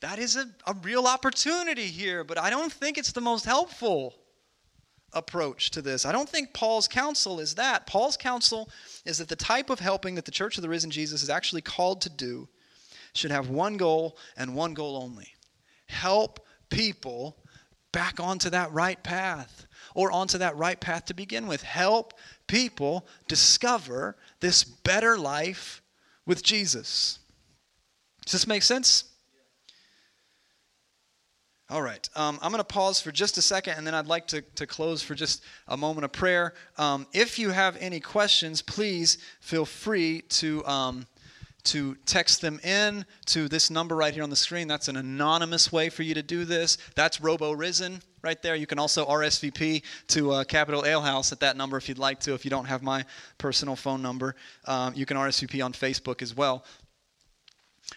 that 0.00 0.18
is 0.18 0.36
a, 0.36 0.46
a 0.66 0.74
real 0.82 1.06
opportunity 1.06 1.86
here, 1.86 2.22
but 2.24 2.38
I 2.38 2.50
don't 2.50 2.72
think 2.72 2.98
it's 2.98 3.12
the 3.12 3.20
most 3.20 3.44
helpful 3.44 4.14
approach 5.14 5.70
to 5.70 5.80
this. 5.80 6.04
I 6.04 6.12
don't 6.12 6.28
think 6.28 6.52
Paul's 6.52 6.86
counsel 6.86 7.40
is 7.40 7.54
that. 7.54 7.86
Paul's 7.86 8.16
counsel 8.16 8.68
is 9.06 9.18
that 9.18 9.28
the 9.28 9.36
type 9.36 9.70
of 9.70 9.80
helping 9.80 10.14
that 10.16 10.26
the 10.26 10.30
Church 10.30 10.58
of 10.58 10.62
the 10.62 10.68
Risen 10.68 10.90
Jesus 10.90 11.22
is 11.22 11.30
actually 11.30 11.62
called 11.62 12.02
to 12.02 12.10
do 12.10 12.48
should 13.14 13.30
have 13.30 13.48
one 13.48 13.76
goal 13.76 14.16
and 14.36 14.54
one 14.54 14.74
goal 14.74 14.96
only 14.96 15.34
help 15.88 16.40
people 16.70 17.36
back 17.92 18.20
onto 18.20 18.50
that 18.50 18.72
right 18.72 19.02
path 19.02 19.66
or 19.94 20.12
onto 20.12 20.38
that 20.38 20.56
right 20.56 20.78
path 20.78 21.06
to 21.06 21.14
begin 21.14 21.46
with. 21.46 21.62
Help 21.62 22.14
people 22.46 23.06
discover 23.26 24.16
this 24.40 24.62
better 24.62 25.18
life 25.18 25.82
with 26.26 26.42
Jesus. 26.42 27.18
Does 28.24 28.32
this 28.32 28.46
make 28.46 28.62
sense? 28.62 29.04
All 31.70 31.82
right. 31.82 32.08
Um, 32.14 32.38
I'm 32.40 32.50
going 32.50 32.60
to 32.60 32.64
pause 32.64 33.00
for 33.00 33.12
just 33.12 33.36
a 33.36 33.42
second 33.42 33.74
and 33.76 33.86
then 33.86 33.94
I'd 33.94 34.06
like 34.06 34.26
to, 34.28 34.40
to 34.40 34.66
close 34.66 35.02
for 35.02 35.14
just 35.14 35.42
a 35.66 35.76
moment 35.76 36.04
of 36.04 36.12
prayer. 36.12 36.54
Um, 36.78 37.06
if 37.12 37.38
you 37.38 37.50
have 37.50 37.76
any 37.78 38.00
questions, 38.00 38.62
please 38.62 39.18
feel 39.40 39.64
free 39.64 40.22
to. 40.30 40.64
Um, 40.66 41.06
to 41.68 41.96
text 42.06 42.40
them 42.40 42.60
in 42.64 43.04
to 43.26 43.48
this 43.48 43.70
number 43.70 43.96
right 43.96 44.14
here 44.14 44.22
on 44.22 44.30
the 44.30 44.36
screen. 44.36 44.68
That's 44.68 44.88
an 44.88 44.96
anonymous 44.96 45.72
way 45.72 45.88
for 45.88 46.02
you 46.02 46.14
to 46.14 46.22
do 46.22 46.44
this. 46.44 46.78
That's 46.94 47.20
Robo 47.20 47.52
Risen 47.52 48.02
right 48.22 48.40
there. 48.42 48.56
You 48.56 48.66
can 48.66 48.78
also 48.78 49.06
RSVP 49.06 49.82
to 50.08 50.32
uh, 50.32 50.44
Capital 50.44 50.84
Ale 50.84 51.02
House 51.02 51.32
at 51.32 51.40
that 51.40 51.56
number 51.56 51.76
if 51.76 51.88
you'd 51.88 51.98
like 51.98 52.20
to. 52.20 52.34
If 52.34 52.44
you 52.44 52.50
don't 52.50 52.64
have 52.64 52.82
my 52.82 53.04
personal 53.36 53.76
phone 53.76 54.02
number, 54.02 54.34
um, 54.66 54.94
you 54.94 55.06
can 55.06 55.16
RSVP 55.16 55.64
on 55.64 55.72
Facebook 55.72 56.22
as 56.22 56.34
well. 56.34 56.64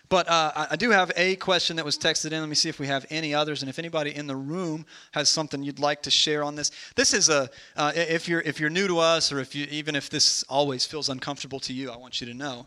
But 0.10 0.30
uh, 0.30 0.68
I 0.72 0.76
do 0.76 0.90
have 0.92 1.12
a 1.18 1.36
question 1.38 1.76
that 1.76 1.86
was 1.86 1.98
texted 1.98 2.32
in. 2.32 2.40
Let 2.40 2.50
me 2.50 2.56
see 2.56 2.70
if 2.70 2.80
we 2.80 2.88
have 2.88 3.06
any 3.10 3.34
others, 3.34 3.62
and 3.62 3.70
if 3.70 3.78
anybody 3.78 4.16
in 4.16 4.28
the 4.28 4.36
room 4.36 4.86
has 5.12 5.30
something 5.30 5.64
you'd 5.64 5.80
like 5.80 6.02
to 6.04 6.12
share 6.12 6.44
on 6.44 6.56
this. 6.56 6.72
This 6.96 7.14
is 7.14 7.30
a 7.30 7.50
uh, 7.76 7.92
if 7.96 8.28
you're 8.28 8.42
if 8.42 8.60
you're 8.60 8.70
new 8.70 8.88
to 8.88 9.00
us, 9.00 9.32
or 9.32 9.40
if 9.40 9.54
you 9.54 9.68
even 9.70 9.96
if 9.96 10.10
this 10.10 10.44
always 10.44 10.86
feels 10.86 11.10
uncomfortable 11.10 11.60
to 11.62 11.74
you, 11.74 11.92
I 11.92 11.98
want 11.98 12.22
you 12.22 12.28
to 12.28 12.34
know. 12.34 12.66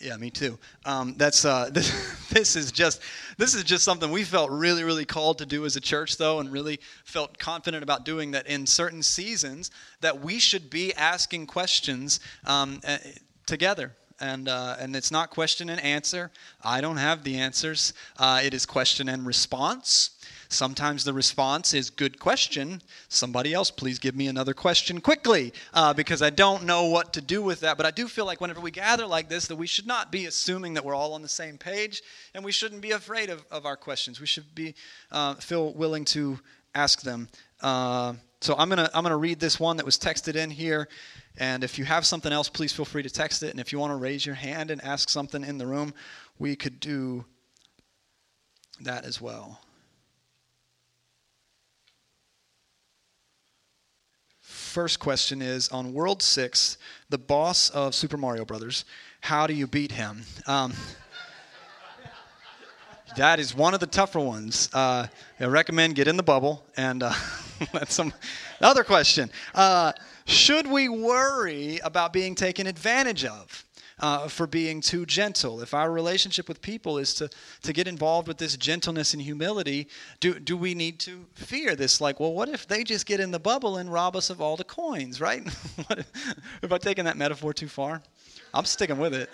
Yeah, 0.00 0.16
me 0.16 0.30
too. 0.30 0.58
Um, 0.84 1.14
that's 1.16 1.44
uh, 1.44 1.70
this, 1.72 2.28
this 2.28 2.56
is 2.56 2.72
just 2.72 3.00
this 3.38 3.54
is 3.54 3.64
just 3.64 3.84
something 3.84 4.10
we 4.10 4.24
felt 4.24 4.50
really 4.50 4.84
really 4.84 5.04
called 5.04 5.38
to 5.38 5.46
do 5.46 5.64
as 5.64 5.76
a 5.76 5.80
church, 5.80 6.16
though, 6.16 6.40
and 6.40 6.50
really 6.50 6.80
felt 7.04 7.38
confident 7.38 7.82
about 7.82 8.04
doing 8.04 8.32
that 8.32 8.46
in 8.46 8.66
certain 8.66 9.02
seasons 9.02 9.70
that 10.00 10.20
we 10.20 10.38
should 10.38 10.70
be 10.70 10.92
asking 10.94 11.46
questions 11.46 12.20
um, 12.46 12.80
uh, 12.86 12.98
together 13.46 13.92
and 14.20 14.48
uh, 14.48 14.76
and 14.78 14.94
it's 14.94 15.10
not 15.10 15.30
question 15.30 15.68
and 15.68 15.80
answer. 15.80 16.30
I 16.62 16.80
don't 16.80 16.96
have 16.96 17.24
the 17.24 17.36
answers. 17.36 17.92
Uh, 18.18 18.40
it 18.42 18.54
is 18.54 18.66
question 18.66 19.08
and 19.08 19.26
response. 19.26 20.10
Sometimes 20.54 21.04
the 21.04 21.12
response 21.12 21.74
is 21.74 21.90
good 21.90 22.18
question. 22.20 22.80
Somebody 23.08 23.52
else, 23.52 23.70
please 23.70 23.98
give 23.98 24.14
me 24.14 24.28
another 24.28 24.54
question 24.54 25.00
quickly, 25.00 25.52
uh, 25.72 25.92
because 25.92 26.22
I 26.22 26.30
don't 26.30 26.64
know 26.64 26.86
what 26.86 27.12
to 27.14 27.20
do 27.20 27.42
with 27.42 27.60
that. 27.60 27.76
But 27.76 27.86
I 27.86 27.90
do 27.90 28.06
feel 28.06 28.24
like 28.24 28.40
whenever 28.40 28.60
we 28.60 28.70
gather 28.70 29.06
like 29.06 29.28
this, 29.28 29.46
that 29.48 29.56
we 29.56 29.66
should 29.66 29.86
not 29.86 30.12
be 30.12 30.26
assuming 30.26 30.74
that 30.74 30.84
we're 30.84 30.94
all 30.94 31.12
on 31.14 31.22
the 31.22 31.28
same 31.28 31.58
page, 31.58 32.02
and 32.34 32.44
we 32.44 32.52
shouldn't 32.52 32.82
be 32.82 32.92
afraid 32.92 33.30
of, 33.30 33.44
of 33.50 33.66
our 33.66 33.76
questions. 33.76 34.20
We 34.20 34.26
should 34.26 34.54
be 34.54 34.74
uh, 35.10 35.34
feel 35.34 35.72
willing 35.74 36.04
to 36.06 36.38
ask 36.74 37.02
them. 37.02 37.28
Uh, 37.60 38.14
so 38.40 38.54
I'm 38.56 38.68
gonna 38.68 38.90
I'm 38.94 39.02
gonna 39.02 39.16
read 39.16 39.40
this 39.40 39.58
one 39.58 39.76
that 39.78 39.86
was 39.86 39.98
texted 39.98 40.36
in 40.36 40.50
here. 40.50 40.88
And 41.38 41.64
if 41.64 41.78
you 41.78 41.84
have 41.84 42.06
something 42.06 42.32
else, 42.32 42.48
please 42.48 42.72
feel 42.72 42.84
free 42.84 43.02
to 43.02 43.10
text 43.10 43.42
it. 43.42 43.50
And 43.50 43.58
if 43.58 43.72
you 43.72 43.78
want 43.80 43.90
to 43.90 43.96
raise 43.96 44.24
your 44.24 44.36
hand 44.36 44.70
and 44.70 44.80
ask 44.84 45.08
something 45.08 45.42
in 45.42 45.58
the 45.58 45.66
room, 45.66 45.94
we 46.38 46.54
could 46.54 46.78
do 46.78 47.24
that 48.80 49.04
as 49.04 49.20
well. 49.20 49.60
First 54.74 54.98
question 54.98 55.40
is 55.40 55.68
on 55.68 55.92
World 55.92 56.20
6, 56.20 56.78
the 57.08 57.16
boss 57.16 57.70
of 57.70 57.94
Super 57.94 58.16
Mario 58.16 58.44
Brothers, 58.44 58.84
how 59.20 59.46
do 59.46 59.54
you 59.54 59.68
beat 59.68 59.92
him? 59.92 60.22
Um, 60.48 60.74
that 63.16 63.38
is 63.38 63.54
one 63.54 63.74
of 63.74 63.78
the 63.78 63.86
tougher 63.86 64.18
ones. 64.18 64.68
Uh, 64.72 65.06
I 65.38 65.44
recommend 65.44 65.94
get 65.94 66.08
in 66.08 66.16
the 66.16 66.24
bubble 66.24 66.66
and 66.76 67.04
uh, 67.04 67.12
that's 67.72 67.94
some 67.94 68.12
other 68.60 68.82
question. 68.82 69.30
Uh, 69.54 69.92
should 70.26 70.66
we 70.66 70.88
worry 70.88 71.78
about 71.84 72.12
being 72.12 72.34
taken 72.34 72.66
advantage 72.66 73.24
of? 73.24 73.64
Uh, 74.00 74.26
for 74.26 74.48
being 74.48 74.80
too 74.80 75.06
gentle. 75.06 75.60
If 75.60 75.72
our 75.72 75.88
relationship 75.88 76.48
with 76.48 76.60
people 76.60 76.98
is 76.98 77.14
to, 77.14 77.30
to 77.62 77.72
get 77.72 77.86
involved 77.86 78.26
with 78.26 78.38
this 78.38 78.56
gentleness 78.56 79.14
and 79.14 79.22
humility, 79.22 79.86
do, 80.18 80.40
do 80.40 80.56
we 80.56 80.74
need 80.74 80.98
to 81.00 81.24
fear 81.34 81.76
this? 81.76 82.00
Like, 82.00 82.18
well, 82.18 82.32
what 82.32 82.48
if 82.48 82.66
they 82.66 82.82
just 82.82 83.06
get 83.06 83.20
in 83.20 83.30
the 83.30 83.38
bubble 83.38 83.76
and 83.76 83.92
rob 83.92 84.16
us 84.16 84.30
of 84.30 84.40
all 84.40 84.56
the 84.56 84.64
coins, 84.64 85.20
right? 85.20 85.44
have 86.60 86.72
I 86.72 86.78
taken 86.78 87.04
that 87.04 87.16
metaphor 87.16 87.54
too 87.54 87.68
far? 87.68 88.02
I'm 88.52 88.64
sticking 88.64 88.98
with 88.98 89.14
it. 89.14 89.30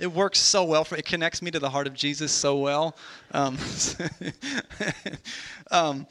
It 0.00 0.10
works 0.10 0.40
so 0.40 0.64
well 0.64 0.82
for 0.82 0.96
it 0.96 1.04
connects 1.04 1.42
me 1.42 1.50
to 1.50 1.58
the 1.58 1.68
heart 1.68 1.86
of 1.86 1.92
Jesus 1.92 2.32
so 2.32 2.56
well. 2.56 2.96
Um, 3.32 3.58
um, 5.70 6.06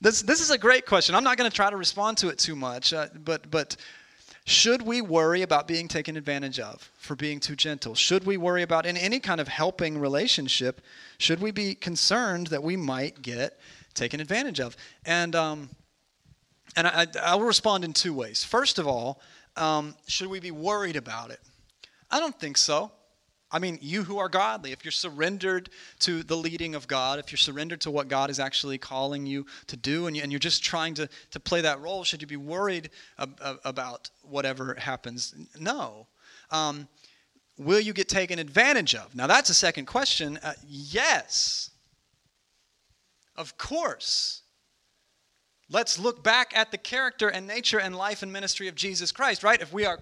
this, 0.00 0.22
this 0.22 0.40
is 0.40 0.50
a 0.50 0.58
great 0.58 0.86
question. 0.86 1.14
I'm 1.14 1.24
not 1.24 1.36
going 1.36 1.48
to 1.48 1.54
try 1.54 1.70
to 1.70 1.76
respond 1.76 2.18
to 2.18 2.28
it 2.28 2.38
too 2.38 2.56
much, 2.56 2.92
uh, 2.92 3.06
but, 3.24 3.48
but 3.50 3.76
should 4.48 4.80
we 4.80 5.02
worry 5.02 5.42
about 5.42 5.68
being 5.68 5.88
taken 5.88 6.16
advantage 6.16 6.58
of 6.58 6.90
for 6.96 7.14
being 7.14 7.38
too 7.38 7.54
gentle? 7.54 7.94
Should 7.94 8.24
we 8.24 8.38
worry 8.38 8.62
about 8.62 8.86
in 8.86 8.96
any 8.96 9.20
kind 9.20 9.42
of 9.42 9.48
helping 9.48 9.98
relationship? 9.98 10.80
Should 11.18 11.40
we 11.40 11.50
be 11.50 11.74
concerned 11.74 12.46
that 12.46 12.62
we 12.62 12.74
might 12.74 13.20
get 13.20 13.60
taken 13.92 14.20
advantage 14.20 14.58
of? 14.58 14.74
And, 15.04 15.36
um, 15.36 15.68
and 16.76 16.86
I, 16.86 17.06
I 17.22 17.34
will 17.34 17.44
respond 17.44 17.84
in 17.84 17.92
two 17.92 18.14
ways. 18.14 18.42
First 18.42 18.78
of 18.78 18.86
all, 18.86 19.20
um, 19.54 19.94
should 20.06 20.28
we 20.28 20.40
be 20.40 20.50
worried 20.50 20.96
about 20.96 21.30
it? 21.30 21.40
I 22.10 22.18
don't 22.18 22.38
think 22.40 22.56
so. 22.56 22.90
I 23.50 23.58
mean, 23.58 23.78
you 23.80 24.02
who 24.02 24.18
are 24.18 24.28
godly, 24.28 24.72
if 24.72 24.84
you're 24.84 24.92
surrendered 24.92 25.70
to 26.00 26.22
the 26.22 26.36
leading 26.36 26.74
of 26.74 26.86
God, 26.86 27.18
if 27.18 27.32
you're 27.32 27.38
surrendered 27.38 27.80
to 27.82 27.90
what 27.90 28.08
God 28.08 28.28
is 28.28 28.38
actually 28.38 28.76
calling 28.76 29.24
you 29.24 29.46
to 29.68 29.76
do, 29.76 30.06
and, 30.06 30.16
you, 30.16 30.36
are 30.36 30.38
just 30.38 30.62
trying 30.62 30.94
to, 30.94 31.08
to 31.30 31.40
play 31.40 31.62
that 31.62 31.80
role, 31.80 32.04
should 32.04 32.20
you 32.20 32.26
be 32.26 32.36
worried 32.36 32.90
ab- 33.18 33.40
about 33.64 34.10
whatever 34.28 34.74
happens? 34.74 35.34
No. 35.58 36.06
Um, 36.50 36.88
will 37.58 37.80
you 37.80 37.92
get 37.92 38.08
taken 38.08 38.38
advantage 38.38 38.94
of? 38.94 39.14
Now, 39.14 39.26
that's 39.26 39.50
a 39.50 39.54
second 39.54 39.86
question. 39.86 40.38
Uh, 40.42 40.54
yes. 40.66 41.70
Of 43.36 43.56
course. 43.58 44.42
Let's 45.70 45.98
look 45.98 46.24
back 46.24 46.56
at 46.56 46.70
the 46.70 46.78
character 46.78 47.28
and 47.28 47.46
nature 47.46 47.78
and 47.78 47.94
life 47.94 48.22
and 48.22 48.32
ministry 48.32 48.68
of 48.68 48.74
Jesus 48.74 49.12
Christ, 49.12 49.42
right? 49.42 49.60
If 49.60 49.72
we 49.72 49.84
are 49.84 49.98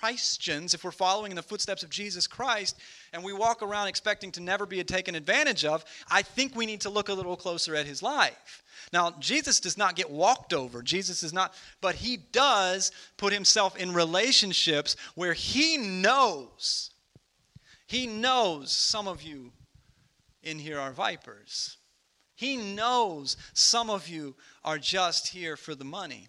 Christians, 0.00 0.74
if 0.74 0.84
we're 0.84 0.90
following 0.90 1.32
in 1.32 1.36
the 1.36 1.42
footsteps 1.42 1.82
of 1.82 1.90
Jesus 1.90 2.26
Christ, 2.26 2.78
and 3.12 3.22
we 3.22 3.32
walk 3.32 3.62
around 3.62 3.88
expecting 3.88 4.32
to 4.32 4.40
never 4.40 4.66
be 4.66 4.82
taken 4.84 5.14
advantage 5.14 5.64
of, 5.64 5.84
I 6.10 6.22
think 6.22 6.54
we 6.54 6.66
need 6.66 6.82
to 6.82 6.90
look 6.90 7.08
a 7.08 7.14
little 7.14 7.36
closer 7.36 7.74
at 7.74 7.86
his 7.86 8.02
life. 8.02 8.62
Now, 8.92 9.12
Jesus 9.18 9.60
does 9.60 9.78
not 9.78 9.96
get 9.96 10.10
walked 10.10 10.52
over. 10.52 10.82
Jesus 10.82 11.22
is 11.22 11.32
not, 11.32 11.54
but 11.80 11.94
he 11.94 12.16
does 12.16 12.92
put 13.16 13.32
himself 13.32 13.76
in 13.76 13.94
relationships 13.94 14.96
where 15.14 15.32
he 15.32 15.76
knows, 15.76 16.90
he 17.86 18.06
knows 18.06 18.72
some 18.72 19.08
of 19.08 19.22
you 19.22 19.52
in 20.42 20.58
here 20.58 20.78
are 20.78 20.92
vipers. 20.92 21.78
He 22.34 22.56
knows 22.56 23.36
some 23.52 23.90
of 23.90 24.08
you 24.08 24.34
are 24.64 24.78
just 24.78 25.28
here 25.28 25.56
for 25.56 25.74
the 25.74 25.84
money. 25.84 26.28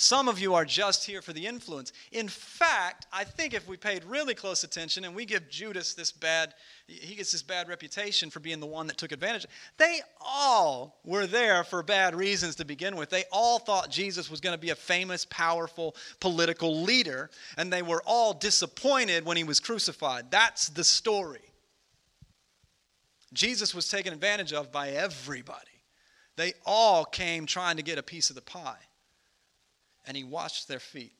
Some 0.00 0.28
of 0.28 0.38
you 0.38 0.54
are 0.54 0.64
just 0.64 1.04
here 1.04 1.20
for 1.20 1.32
the 1.32 1.44
influence. 1.44 1.92
In 2.12 2.28
fact, 2.28 3.08
I 3.12 3.24
think 3.24 3.52
if 3.52 3.66
we 3.66 3.76
paid 3.76 4.04
really 4.04 4.32
close 4.32 4.62
attention 4.62 5.04
and 5.04 5.12
we 5.12 5.24
give 5.24 5.50
Judas 5.50 5.92
this 5.92 6.12
bad, 6.12 6.54
he 6.86 7.16
gets 7.16 7.32
this 7.32 7.42
bad 7.42 7.68
reputation 7.68 8.30
for 8.30 8.38
being 8.38 8.60
the 8.60 8.66
one 8.66 8.86
that 8.86 8.96
took 8.96 9.10
advantage. 9.10 9.46
They 9.76 9.98
all 10.20 11.00
were 11.04 11.26
there 11.26 11.64
for 11.64 11.82
bad 11.82 12.14
reasons 12.14 12.54
to 12.56 12.64
begin 12.64 12.94
with. 12.94 13.10
They 13.10 13.24
all 13.32 13.58
thought 13.58 13.90
Jesus 13.90 14.30
was 14.30 14.40
going 14.40 14.54
to 14.54 14.60
be 14.60 14.70
a 14.70 14.76
famous, 14.76 15.24
powerful 15.24 15.96
political 16.20 16.80
leader, 16.80 17.28
and 17.56 17.72
they 17.72 17.82
were 17.82 18.02
all 18.06 18.32
disappointed 18.32 19.24
when 19.24 19.36
he 19.36 19.42
was 19.42 19.58
crucified. 19.58 20.30
That's 20.30 20.68
the 20.68 20.84
story. 20.84 21.50
Jesus 23.32 23.74
was 23.74 23.88
taken 23.88 24.12
advantage 24.12 24.52
of 24.52 24.70
by 24.70 24.90
everybody. 24.90 25.58
They 26.36 26.52
all 26.64 27.04
came 27.04 27.46
trying 27.46 27.78
to 27.78 27.82
get 27.82 27.98
a 27.98 28.02
piece 28.04 28.30
of 28.30 28.36
the 28.36 28.42
pie 28.42 28.78
and 30.08 30.16
he 30.16 30.24
washed 30.24 30.66
their 30.66 30.80
feet. 30.80 31.12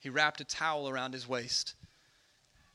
He 0.00 0.08
wrapped 0.08 0.40
a 0.40 0.44
towel 0.44 0.88
around 0.88 1.12
his 1.12 1.28
waist 1.28 1.74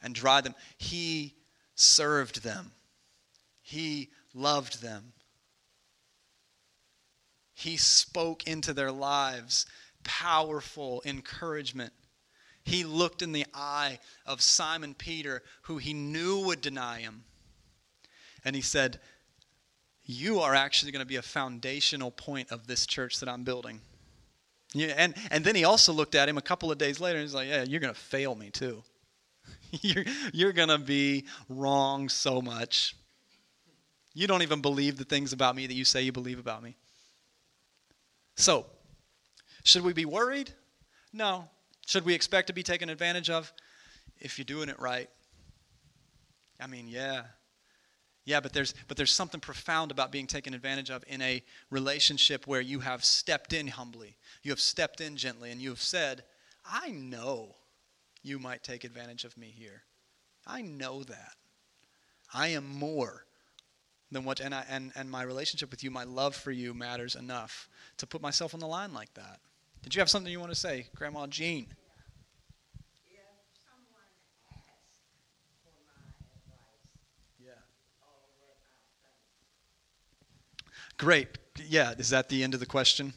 and 0.01 0.13
dried 0.13 0.43
them. 0.43 0.53
He 0.77 1.33
served 1.73 2.43
them. 2.43 2.71
He 3.63 4.11
loved 4.35 4.83
them. 4.83 5.13
He 7.55 7.77
spoke 7.77 8.45
into 8.45 8.73
their 8.73 8.91
lives 8.91 9.65
powerful 10.03 11.01
encouragement. 11.03 11.91
He 12.63 12.83
looked 12.83 13.23
in 13.23 13.31
the 13.31 13.47
eye 13.55 13.97
of 14.23 14.39
Simon 14.39 14.93
Peter, 14.93 15.41
who 15.63 15.77
he 15.77 15.95
knew 15.95 16.45
would 16.45 16.61
deny 16.61 16.99
him. 16.99 17.23
And 18.43 18.55
he 18.55 18.61
said, 18.61 18.99
You 20.03 20.41
are 20.41 20.53
actually 20.53 20.91
going 20.91 20.99
to 20.99 21.07
be 21.07 21.15
a 21.15 21.23
foundational 21.23 22.11
point 22.11 22.51
of 22.51 22.67
this 22.67 22.85
church 22.85 23.19
that 23.19 23.29
I'm 23.29 23.43
building. 23.43 23.81
Yeah, 24.75 24.93
and, 24.97 25.15
and 25.31 25.45
then 25.45 25.55
he 25.55 25.63
also 25.63 25.93
looked 25.93 26.15
at 26.15 26.27
him 26.27 26.37
a 26.37 26.41
couple 26.41 26.69
of 26.69 26.77
days 26.77 26.99
later 26.99 27.17
and 27.17 27.23
he's 27.23 27.33
like, 27.33 27.47
Yeah, 27.47 27.63
you're 27.63 27.79
going 27.79 27.93
to 27.93 27.99
fail 27.99 28.35
me 28.35 28.49
too. 28.49 28.83
you're 29.81 30.03
you're 30.33 30.51
going 30.51 30.67
to 30.69 30.77
be 30.77 31.25
wrong 31.47 32.09
so 32.09 32.41
much. 32.41 32.95
You 34.13 34.27
don't 34.27 34.41
even 34.41 34.61
believe 34.61 34.97
the 34.97 35.05
things 35.05 35.31
about 35.31 35.55
me 35.55 35.65
that 35.65 35.73
you 35.73 35.85
say 35.85 36.01
you 36.01 36.11
believe 36.11 36.39
about 36.39 36.61
me. 36.61 36.75
So, 38.35 38.65
should 39.63 39.83
we 39.83 39.93
be 39.93 40.05
worried? 40.05 40.51
No. 41.13 41.47
Should 41.85 42.05
we 42.05 42.13
expect 42.13 42.47
to 42.47 42.53
be 42.53 42.63
taken 42.63 42.89
advantage 42.89 43.29
of? 43.29 43.51
If 44.19 44.37
you're 44.37 44.45
doing 44.45 44.69
it 44.69 44.79
right. 44.79 45.09
I 46.59 46.67
mean, 46.67 46.87
yeah, 46.87 47.23
yeah, 48.25 48.39
but 48.39 48.53
there's 48.53 48.73
but 48.87 48.97
there's 48.97 49.13
something 49.13 49.39
profound 49.39 49.91
about 49.91 50.11
being 50.11 50.27
taken 50.27 50.53
advantage 50.53 50.89
of 50.89 51.03
in 51.07 51.21
a 51.21 51.43
relationship 51.69 52.47
where 52.47 52.61
you 52.61 52.79
have 52.79 53.05
stepped 53.05 53.53
in 53.53 53.67
humbly. 53.67 54.17
You 54.41 54.51
have 54.51 54.59
stepped 54.59 54.99
in 54.99 55.15
gently 55.15 55.51
and 55.51 55.61
you 55.61 55.69
have 55.69 55.81
said, 55.81 56.23
"I 56.65 56.89
know 56.89 57.55
you 58.23 58.39
might 58.39 58.63
take 58.63 58.83
advantage 58.83 59.23
of 59.23 59.37
me 59.37 59.53
here." 59.55 59.83
I 60.47 60.61
know 60.61 61.03
that. 61.03 61.35
I 62.33 62.49
am 62.49 62.67
more 62.67 63.25
than 64.11 64.25
what, 64.25 64.39
and, 64.39 64.53
I, 64.53 64.65
and, 64.69 64.91
and 64.95 65.09
my 65.09 65.23
relationship 65.23 65.71
with 65.71 65.83
you, 65.83 65.89
my 65.89 66.03
love 66.03 66.35
for 66.35 66.51
you 66.51 66.73
matters 66.73 67.15
enough 67.15 67.67
to 67.97 68.07
put 68.07 68.21
myself 68.21 68.53
on 68.53 68.59
the 68.59 68.67
line 68.67 68.93
like 68.93 69.13
that. 69.15 69.39
Did 69.81 69.95
you 69.95 69.99
have 69.99 70.09
something 70.09 70.31
you 70.31 70.39
want 70.39 70.51
to 70.51 70.59
say, 70.59 70.87
Grandma 70.95 71.27
Jean? 71.27 71.67
Great. 80.97 81.27
Yeah, 81.67 81.93
is 81.97 82.09
that 82.09 82.29
the 82.29 82.43
end 82.43 82.53
of 82.53 82.59
the 82.59 82.65
question? 82.65 83.13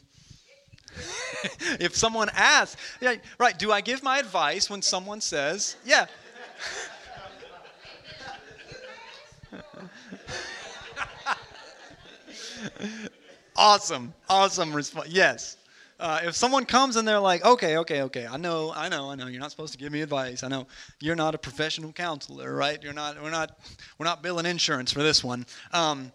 if 1.79 1.95
someone 1.95 2.29
asks, 2.33 2.81
yeah, 3.01 3.15
right, 3.37 3.57
do 3.57 3.71
I 3.71 3.81
give 3.81 4.03
my 4.03 4.19
advice 4.19 4.69
when 4.69 4.81
someone 4.81 5.21
says, 5.21 5.77
yeah. 5.85 6.07
awesome, 13.55 14.13
awesome 14.29 14.73
response. 14.73 15.09
Yes. 15.09 15.57
Uh, 15.99 16.21
if 16.23 16.33
someone 16.33 16.65
comes 16.65 16.95
and 16.95 17.05
they're 17.05 17.19
like, 17.19 17.43
okay, 17.43 17.77
okay, 17.77 18.03
okay, 18.03 18.25
I 18.25 18.37
know, 18.37 18.71
I 18.73 18.87
know, 18.87 19.11
I 19.11 19.15
know, 19.15 19.27
you're 19.27 19.41
not 19.41 19.51
supposed 19.51 19.73
to 19.73 19.79
give 19.79 19.91
me 19.91 20.01
advice. 20.01 20.43
I 20.43 20.47
know 20.47 20.65
you're 21.01 21.17
not 21.17 21.35
a 21.35 21.37
professional 21.37 21.91
counselor, 21.91 22.55
right? 22.55 22.81
You're 22.81 22.93
not, 22.93 23.21
we're 23.21 23.31
not, 23.31 23.59
we're 23.97 24.05
not 24.05 24.23
billing 24.23 24.45
insurance 24.45 24.93
for 24.93 25.03
this 25.03 25.25
one. 25.25 25.45
Um, 25.73 26.13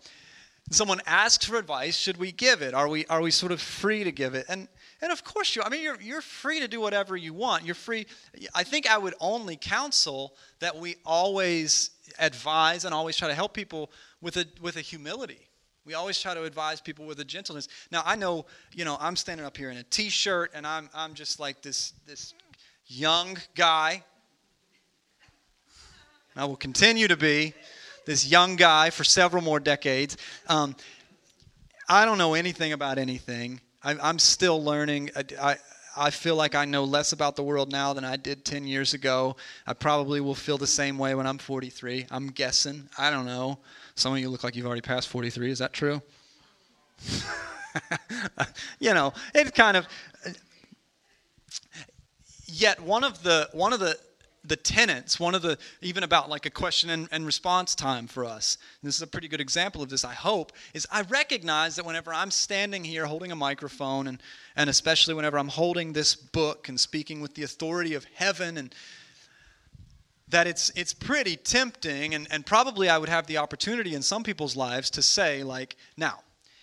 someone 0.70 1.00
asks 1.06 1.44
for 1.44 1.56
advice, 1.56 1.96
should 1.96 2.16
we 2.16 2.32
give 2.32 2.62
it? 2.62 2.74
Are 2.74 2.88
we, 2.88 3.06
are 3.06 3.20
we 3.20 3.30
sort 3.30 3.52
of 3.52 3.60
free 3.60 4.04
to 4.04 4.12
give 4.12 4.34
it? 4.34 4.46
And, 4.48 4.68
and 5.02 5.12
of 5.12 5.22
course 5.24 5.54
you, 5.54 5.62
I 5.62 5.68
mean, 5.68 5.82
you're, 5.82 6.00
you're 6.00 6.20
free 6.22 6.60
to 6.60 6.68
do 6.68 6.80
whatever 6.80 7.16
you 7.16 7.34
want. 7.34 7.64
You're 7.64 7.74
free. 7.74 8.06
I 8.54 8.64
think 8.64 8.88
I 8.88 8.98
would 8.98 9.14
only 9.20 9.56
counsel 9.56 10.34
that 10.60 10.76
we 10.76 10.96
always 11.04 11.90
advise 12.18 12.84
and 12.84 12.94
always 12.94 13.16
try 13.16 13.28
to 13.28 13.34
help 13.34 13.52
people 13.52 13.90
with 14.20 14.36
a, 14.36 14.46
with 14.60 14.76
a 14.76 14.80
humility. 14.80 15.48
We 15.84 15.92
always 15.94 16.18
try 16.18 16.32
to 16.32 16.44
advise 16.44 16.80
people 16.80 17.04
with 17.04 17.20
a 17.20 17.24
gentleness. 17.24 17.68
Now 17.90 18.02
I 18.06 18.16
know, 18.16 18.46
you 18.72 18.86
know, 18.86 18.96
I'm 18.98 19.16
standing 19.16 19.44
up 19.44 19.56
here 19.56 19.70
in 19.70 19.76
a 19.76 19.82
t-shirt 19.82 20.52
and 20.54 20.66
I'm, 20.66 20.88
I'm 20.94 21.12
just 21.12 21.38
like 21.38 21.60
this, 21.60 21.92
this 22.06 22.32
young 22.86 23.36
guy. 23.54 24.02
I 26.36 26.46
will 26.46 26.56
continue 26.56 27.06
to 27.06 27.16
be 27.16 27.54
this 28.06 28.26
young 28.26 28.56
guy 28.56 28.90
for 28.90 29.04
several 29.04 29.42
more 29.42 29.60
decades. 29.60 30.16
Um, 30.48 30.76
I 31.88 32.04
don't 32.04 32.18
know 32.18 32.34
anything 32.34 32.72
about 32.72 32.98
anything. 32.98 33.60
I, 33.82 34.08
am 34.08 34.18
still 34.18 34.62
learning. 34.62 35.10
I, 35.14 35.24
I, 35.40 35.56
I 35.96 36.10
feel 36.10 36.36
like 36.36 36.54
I 36.54 36.64
know 36.64 36.84
less 36.84 37.12
about 37.12 37.36
the 37.36 37.42
world 37.42 37.70
now 37.70 37.92
than 37.92 38.04
I 38.04 38.16
did 38.16 38.44
10 38.44 38.66
years 38.66 38.94
ago. 38.94 39.36
I 39.66 39.74
probably 39.74 40.20
will 40.20 40.34
feel 40.34 40.58
the 40.58 40.66
same 40.66 40.98
way 40.98 41.14
when 41.14 41.26
I'm 41.26 41.38
43. 41.38 42.06
I'm 42.10 42.28
guessing. 42.28 42.88
I 42.98 43.10
don't 43.10 43.26
know. 43.26 43.58
Some 43.94 44.12
of 44.12 44.18
you 44.18 44.28
look 44.28 44.42
like 44.42 44.56
you've 44.56 44.66
already 44.66 44.80
passed 44.80 45.08
43. 45.08 45.50
Is 45.50 45.58
that 45.58 45.72
true? 45.72 46.02
you 48.80 48.94
know, 48.94 49.12
it's 49.34 49.50
kind 49.50 49.76
of. 49.76 49.86
Yet 52.46 52.80
one 52.80 53.04
of 53.04 53.22
the 53.22 53.48
one 53.52 53.72
of 53.72 53.80
the 53.80 53.98
the 54.44 54.56
tenets, 54.56 55.18
one 55.18 55.34
of 55.34 55.42
the, 55.42 55.56
even 55.80 56.02
about 56.02 56.28
like 56.28 56.44
a 56.44 56.50
question 56.50 56.90
and, 56.90 57.08
and 57.10 57.24
response 57.24 57.74
time 57.74 58.06
for 58.06 58.24
us, 58.24 58.58
this 58.82 58.94
is 58.94 59.02
a 59.02 59.06
pretty 59.06 59.28
good 59.28 59.40
example 59.40 59.82
of 59.82 59.88
this, 59.88 60.04
I 60.04 60.12
hope, 60.12 60.52
is 60.74 60.86
I 60.92 61.02
recognize 61.02 61.76
that 61.76 61.86
whenever 61.86 62.12
I'm 62.12 62.30
standing 62.30 62.84
here 62.84 63.06
holding 63.06 63.32
a 63.32 63.36
microphone, 63.36 64.06
and, 64.06 64.22
and 64.54 64.68
especially 64.68 65.14
whenever 65.14 65.38
I'm 65.38 65.48
holding 65.48 65.92
this 65.92 66.14
book 66.14 66.68
and 66.68 66.78
speaking 66.78 67.20
with 67.20 67.34
the 67.34 67.42
authority 67.42 67.94
of 67.94 68.06
heaven, 68.14 68.58
and 68.58 68.74
that 70.28 70.46
it's, 70.46 70.70
it's 70.76 70.92
pretty 70.92 71.36
tempting, 71.36 72.14
and, 72.14 72.26
and 72.30 72.44
probably 72.44 72.88
I 72.88 72.98
would 72.98 73.08
have 73.08 73.26
the 73.26 73.38
opportunity 73.38 73.94
in 73.94 74.02
some 74.02 74.22
people's 74.22 74.56
lives 74.56 74.90
to 74.90 75.02
say, 75.02 75.42
like, 75.42 75.76
now, 75.96 76.20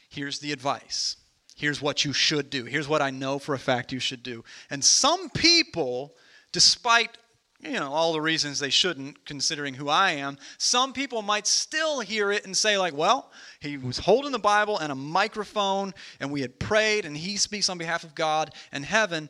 here's 0.10 0.40
the 0.40 0.52
advice. 0.52 1.16
Here's 1.56 1.82
what 1.82 2.06
you 2.06 2.14
should 2.14 2.50
do. 2.50 2.66
Here's 2.66 2.88
what 2.88 3.02
I 3.02 3.12
know 3.12 3.40
for 3.40 3.54
a 3.56 3.60
fact 3.60 3.92
you 3.92 4.00
should 4.00 4.24
do. 4.24 4.44
And 4.70 4.84
some 4.84 5.30
people, 5.30 6.14
despite 6.52 7.18
you 7.64 7.74
know, 7.74 7.92
all 7.92 8.14
the 8.14 8.22
reasons 8.22 8.60
they 8.60 8.70
shouldn't, 8.70 9.24
considering 9.26 9.76
who 9.76 9.88
I 9.88 10.12
am, 10.12 10.38
some 10.58 10.94
people 10.94 11.22
might 11.22 11.46
still 11.46 12.00
hear 12.00 12.32
it 12.32 12.46
and 12.46 12.58
say, 12.58 12.78
like, 12.78 12.96
well, 12.96 13.32
he 13.60 13.78
was 13.78 14.00
holding 14.00 14.32
the 14.32 14.40
Bible 14.40 14.80
and 14.80 14.92
a 14.92 14.96
microphone, 14.96 15.94
and 16.20 16.32
we 16.32 16.42
had 16.42 16.60
prayed, 16.60 17.06
and 17.06 17.16
he 17.16 17.38
speaks 17.38 17.70
on 17.70 17.78
behalf 17.78 18.04
of 18.04 18.16
God 18.16 18.54
and 18.72 18.84
heaven. 18.84 19.30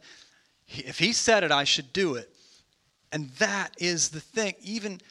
If 0.68 0.98
he 1.00 1.12
said 1.12 1.44
it, 1.44 1.52
I 1.52 1.66
should 1.66 1.92
do 1.92 2.16
it. 2.16 2.34
And 3.12 3.30
that 3.32 3.76
is 3.78 4.10
the 4.10 4.22
thing. 4.22 4.54
Even, 4.62 5.02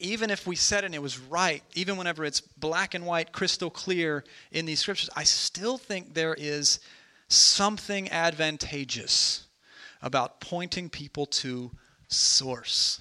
even 0.00 0.28
if 0.28 0.44
we 0.44 0.56
said 0.56 0.82
it 0.82 0.86
and 0.86 0.94
it 0.96 1.02
was 1.02 1.18
right, 1.20 1.62
even 1.74 1.96
whenever 1.96 2.24
it's 2.24 2.40
black 2.40 2.94
and 2.94 3.06
white, 3.06 3.32
crystal 3.32 3.70
clear 3.70 4.24
in 4.50 4.66
these 4.66 4.80
scriptures, 4.80 5.10
I 5.14 5.22
still 5.22 5.78
think 5.78 6.14
there 6.14 6.34
is 6.34 6.80
something 7.28 8.08
advantageous 8.10 9.46
about 10.02 10.40
pointing 10.40 10.88
people 10.88 11.26
to 11.26 11.70
source, 12.08 13.00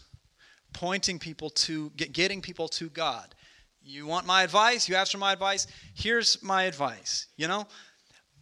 pointing 0.73 1.19
people 1.19 1.49
to, 1.49 1.89
getting 1.91 2.41
people 2.41 2.67
to 2.69 2.89
God. 2.89 3.33
You 3.81 4.05
want 4.05 4.25
my 4.25 4.43
advice? 4.43 4.87
You 4.87 4.95
ask 4.95 5.11
for 5.11 5.17
my 5.17 5.33
advice? 5.33 5.65
Here's 5.95 6.41
my 6.43 6.63
advice, 6.63 7.27
you 7.37 7.47
know? 7.47 7.67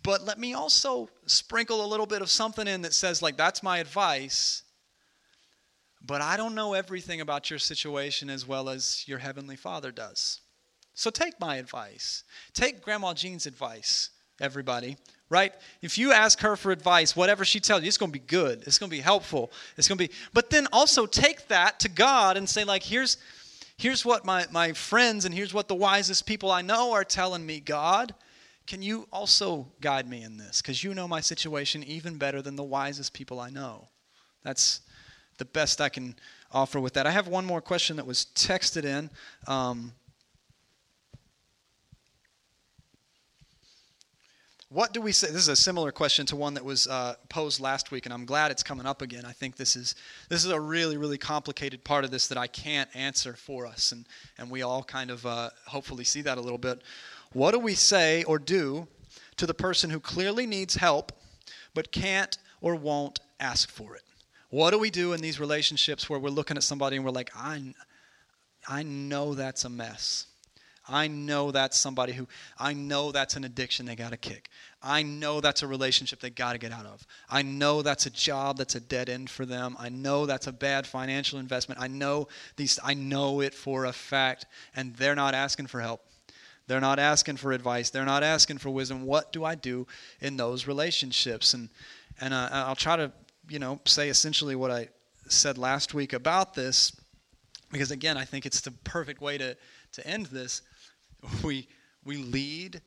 But 0.04 0.24
let 0.24 0.40
me 0.40 0.54
also 0.54 1.10
sprinkle 1.26 1.84
a 1.84 1.88
little 1.88 2.06
bit 2.06 2.22
of 2.22 2.30
something 2.30 2.68
in 2.68 2.82
that 2.82 2.94
says, 2.94 3.22
like, 3.22 3.38
that's 3.38 3.64
my 3.64 3.80
advice, 3.80 4.64
but 6.02 6.22
I 6.22 6.38
don't 6.38 6.54
know 6.54 6.74
everything 6.74 7.22
about 7.22 7.50
your 7.50 7.58
situation 7.58 8.30
as 8.30 8.48
well 8.48 8.70
as 8.70 9.04
your 9.08 9.18
Heavenly 9.18 9.56
Father 9.56 9.92
does. 9.92 10.42
So 10.94 11.10
take 11.10 11.40
my 11.40 11.56
advice. 11.58 12.24
Take 12.54 12.82
Grandma 12.82 13.14
Jean's 13.14 13.48
advice, 13.48 14.12
everybody 14.40 14.98
right? 15.30 15.54
If 15.82 15.98
you 15.98 16.12
ask 16.12 16.40
her 16.42 16.56
for 16.56 16.72
advice, 16.72 17.16
whatever 17.16 17.44
she 17.44 17.60
tells 17.60 17.82
you, 17.82 17.88
it's 17.88 17.98
going 17.98 18.12
to 18.12 18.20
be 18.20 18.26
good. 18.26 18.64
It's 18.66 18.78
going 18.78 18.90
to 18.90 18.96
be 18.96 19.02
helpful. 19.02 19.52
It's 19.78 19.88
going 19.88 19.98
to 19.98 20.08
be, 20.08 20.14
but 20.34 20.50
then 20.50 20.68
also 20.72 21.06
take 21.06 21.48
that 21.48 21.80
to 21.82 21.90
God 21.90 22.38
and 22.38 22.48
say, 22.48 22.64
like, 22.64 22.84
here's, 22.84 23.18
here's 23.78 24.06
what 24.06 24.26
my, 24.26 24.46
my 24.52 24.74
friends 24.74 25.26
and 25.26 25.34
here's 25.34 25.54
what 25.54 25.68
the 25.68 25.76
wisest 25.76 26.26
people 26.26 26.52
I 26.52 26.62
know 26.62 26.94
are 26.94 27.04
telling 27.04 27.46
me, 27.46 27.60
God. 27.60 28.14
Can 28.68 28.82
you 28.82 29.08
also 29.12 29.68
guide 29.80 30.10
me 30.10 30.24
in 30.24 30.38
this? 30.38 30.62
Because 30.62 30.84
you 30.84 30.94
know 30.94 31.08
my 31.08 31.22
situation 31.22 31.84
even 31.84 32.18
better 32.18 32.42
than 32.42 32.56
the 32.56 32.64
wisest 32.64 33.14
people 33.14 33.40
I 33.40 33.50
know. 33.50 33.90
That's 34.44 34.82
the 35.38 35.46
best 35.46 35.82
I 35.82 35.90
can 35.90 36.16
offer 36.52 36.80
with 36.80 36.94
that. 36.94 37.06
I 37.06 37.12
have 37.12 37.28
one 37.28 37.46
more 37.46 37.62
question 37.62 37.98
that 37.98 38.08
was 38.08 38.28
texted 38.36 38.86
in. 38.86 39.10
Um, 39.48 39.94
What 44.70 44.94
do 44.94 45.02
we 45.02 45.12
say? 45.12 45.28
This 45.28 45.44
is 45.44 45.48
a 45.48 45.56
similar 45.56 45.92
question 45.92 46.26
to 46.26 46.36
one 46.36 46.56
that 46.56 46.66
was 46.66 46.88
uh, 46.88 47.16
posed 47.30 47.60
last 47.60 47.92
week, 47.92 48.08
and 48.08 48.14
I'm 48.14 48.26
glad 48.26 48.50
it's 48.50 48.64
coming 48.64 48.88
up 48.88 49.04
again. 49.04 49.24
I 49.24 49.32
think 49.32 49.58
this 49.58 49.76
is 49.76 49.94
this 50.28 50.44
is 50.44 50.50
a 50.50 50.60
really 50.60 50.98
really 50.98 51.20
complicated 51.20 51.84
part 51.84 52.04
of 52.04 52.10
this 52.10 52.28
that 52.30 52.38
I 52.38 52.48
can't 52.48 52.90
answer 52.96 53.34
for 53.34 53.68
us, 53.68 53.92
and 53.92 54.06
and 54.40 54.50
we 54.50 54.64
all 54.64 54.84
kind 54.84 55.12
of 55.12 55.24
uh, 55.24 55.52
hopefully 55.68 56.04
see 56.04 56.22
that 56.24 56.40
a 56.40 56.42
little 56.42 56.58
bit. 56.58 56.82
What 57.32 57.52
do 57.52 57.60
we 57.60 57.76
say 57.76 58.24
or 58.24 58.40
do 58.40 58.88
to 59.38 59.46
the 59.46 59.54
person 59.54 59.92
who 59.92 60.00
clearly 60.00 60.48
needs 60.48 60.76
help 60.76 61.12
but 61.76 61.92
can't 61.92 62.38
or 62.60 62.76
won't 62.76 63.20
ask 63.40 63.70
for 63.70 63.96
it? 63.96 64.04
What 64.50 64.72
do 64.72 64.80
we 64.80 64.90
do 64.90 65.14
in 65.14 65.22
these 65.22 65.40
relationships 65.40 66.10
where 66.10 66.20
we're 66.20 66.30
looking 66.30 66.58
at 66.58 66.64
somebody 66.64 66.96
and 66.96 67.06
we're 67.06 67.12
like, 67.12 67.30
I, 67.36 67.74
I 68.68 68.84
know 68.84 69.36
that's 69.36 69.66
a 69.66 69.70
mess. 69.70 70.28
I 70.88 71.08
know 71.08 71.52
that's 71.52 71.78
somebody 71.78 72.14
who, 72.14 72.28
I 72.60 72.74
know 72.74 73.12
that's 73.12 73.36
an 73.36 73.44
addiction 73.44 73.86
they 73.86 73.96
got 73.96 74.12
to 74.12 74.18
kick. 74.18 74.50
I 74.84 75.02
know 75.02 75.42
that's 75.42 75.64
a 75.64 75.68
relationship 75.68 76.20
they 76.20 76.30
got 76.30 76.54
to 76.54 76.60
get 76.60 76.72
out 76.72 76.86
of. 76.86 77.08
I 77.30 77.42
know 77.42 77.82
that's 77.82 78.06
a 78.06 78.12
job 78.12 78.58
that's 78.58 78.76
a 78.76 78.80
dead 78.80 79.10
end 79.10 79.30
for 79.30 79.46
them. 79.46 79.76
I 79.80 79.90
know 79.90 80.26
that's 80.28 80.46
a 80.46 80.52
bad 80.52 80.86
financial 80.86 81.40
investment. 81.40 81.82
I 81.82 81.88
know 81.88 82.28
these, 82.56 82.78
I 82.84 82.94
know 82.94 83.42
it 83.42 83.56
for 83.56 83.86
a 83.86 83.94
fact, 83.94 84.46
and 84.76 84.96
they're 84.96 85.16
not 85.16 85.34
asking 85.34 85.68
for 85.68 85.82
help. 85.82 86.02
They're 86.68 86.82
not 86.82 87.00
asking 87.00 87.38
for 87.38 87.52
advice. 87.52 87.90
They're 87.90 88.06
not 88.06 88.24
asking 88.24 88.58
for 88.58 88.70
wisdom. 88.70 89.06
What 89.06 89.32
do 89.32 89.44
I 89.44 89.56
do 89.56 89.88
in 90.20 90.38
those 90.38 90.68
relationships? 90.68 91.54
And 91.54 91.70
and 92.20 92.34
uh, 92.34 92.50
I'll 92.52 92.76
try 92.76 92.96
to 92.96 93.12
you 93.50 93.60
know 93.60 93.80
say 93.86 94.10
essentially 94.10 94.56
what 94.56 94.72
I 94.72 94.90
said 95.28 95.58
last 95.58 95.94
week 95.94 96.14
about 96.14 96.54
this, 96.54 96.92
because 97.72 97.92
again 97.92 98.18
I 98.18 98.26
think 98.26 98.46
it's 98.46 98.62
the 98.62 98.72
perfect 98.72 99.22
way 99.22 99.38
to 99.38 99.56
to 99.94 100.08
end 100.08 100.28
this 100.28 100.62
we 101.44 101.68
we 102.04 102.18
lead 102.18 102.82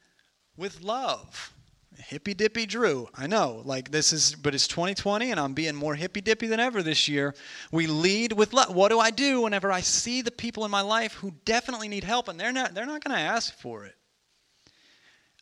with 0.57 0.82
love. 0.82 1.53
Hippy 1.97 2.32
dippy 2.32 2.64
Drew. 2.64 3.09
I 3.14 3.26
know, 3.26 3.62
like 3.64 3.91
this 3.91 4.12
is, 4.12 4.34
but 4.34 4.55
it's 4.55 4.68
2020 4.68 5.32
and 5.32 5.41
I'm 5.41 5.53
being 5.53 5.74
more 5.74 5.97
hippy 5.97 6.20
dippy 6.20 6.47
than 6.47 6.61
ever 6.61 6.82
this 6.82 7.09
year. 7.09 7.34
We 7.72 7.89
lead 7.89 8.32
with 8.32 8.53
love. 8.53 8.72
What 8.72 8.91
do 8.91 9.01
I 9.01 9.11
do 9.11 9.43
whenever 9.43 9.72
I 9.72 9.80
see 9.80 10.22
the 10.22 10.30
people 10.30 10.64
in 10.64 10.70
my 10.70 10.80
life 10.80 11.14
who 11.14 11.32
definitely 11.45 11.89
need 11.89 12.05
help 12.05 12.28
and 12.28 12.39
they're 12.39 12.53
not, 12.53 12.74
they're 12.74 12.86
not 12.86 13.03
going 13.03 13.16
to 13.16 13.22
ask 13.22 13.53
for 13.53 13.84
it? 13.84 13.97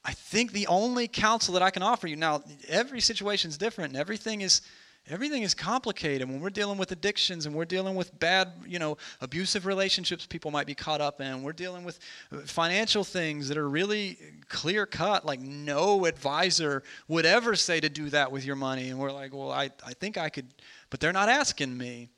I 0.02 0.12
think 0.12 0.52
the 0.52 0.68
only 0.68 1.08
counsel 1.08 1.52
that 1.54 1.62
I 1.62 1.70
can 1.70 1.82
offer 1.82 2.06
you 2.06 2.16
now, 2.16 2.42
every 2.68 3.00
situation 3.00 3.50
is 3.50 3.58
different 3.58 3.90
and 3.90 4.00
everything 4.00 4.40
is, 4.40 4.62
everything 5.08 5.42
is 5.42 5.54
complicated 5.54 6.28
when 6.28 6.40
we're 6.40 6.50
dealing 6.50 6.78
with 6.78 6.90
addictions 6.92 7.46
and 7.46 7.54
we're 7.54 7.64
dealing 7.64 7.94
with 7.94 8.18
bad 8.18 8.52
you 8.66 8.78
know 8.78 8.96
abusive 9.20 9.66
relationships 9.66 10.26
people 10.26 10.50
might 10.50 10.66
be 10.66 10.74
caught 10.74 11.00
up 11.00 11.20
in 11.20 11.42
we're 11.42 11.52
dealing 11.52 11.84
with 11.84 11.98
uh, 12.32 12.38
financial 12.38 13.04
things 13.04 13.48
that 13.48 13.56
are 13.56 13.68
really 13.68 14.18
clear 14.48 14.86
cut 14.86 15.24
like 15.24 15.40
no 15.40 16.04
advisor 16.06 16.82
would 17.08 17.26
ever 17.26 17.54
say 17.54 17.80
to 17.80 17.88
do 17.88 18.10
that 18.10 18.30
with 18.30 18.44
your 18.44 18.56
money 18.56 18.88
and 18.88 18.98
we're 18.98 19.12
like 19.12 19.32
well 19.32 19.50
i, 19.50 19.70
I 19.84 19.92
think 19.94 20.16
i 20.18 20.28
could 20.28 20.46
but 20.90 21.00
they're 21.00 21.12
not 21.12 21.28
asking 21.28 21.76
me. 21.76 22.10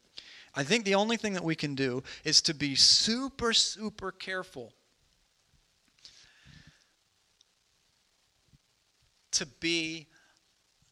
I 0.54 0.64
think 0.64 0.84
the 0.84 0.94
only 0.94 1.16
thing 1.16 1.34
that 1.34 1.44
we 1.44 1.54
can 1.54 1.74
do 1.74 2.02
is 2.24 2.42
to 2.42 2.54
be 2.54 2.74
super 2.74 3.52
super 3.52 4.10
careful 4.10 4.72
to 9.30 9.46
be 9.46 10.08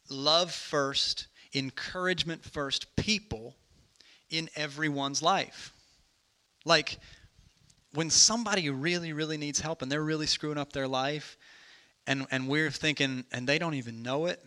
love 0.09 0.51
first 0.51 1.27
encouragement 1.53 2.43
first 2.43 2.95
people 2.95 3.55
in 4.29 4.49
everyone's 4.55 5.21
life. 5.21 5.73
Like 6.65 6.99
when 7.93 8.09
somebody 8.09 8.69
really, 8.69 9.13
really 9.13 9.37
needs 9.37 9.59
help 9.59 9.81
and 9.81 9.91
they're 9.91 10.03
really 10.03 10.27
screwing 10.27 10.57
up 10.57 10.73
their 10.73 10.87
life, 10.87 11.37
and, 12.05 12.25
and 12.31 12.47
we're 12.47 12.71
thinking, 12.71 13.25
and 13.31 13.47
they 13.47 13.59
don't 13.59 13.73
even 13.73 14.01
know 14.01 14.27
it. 14.27 14.43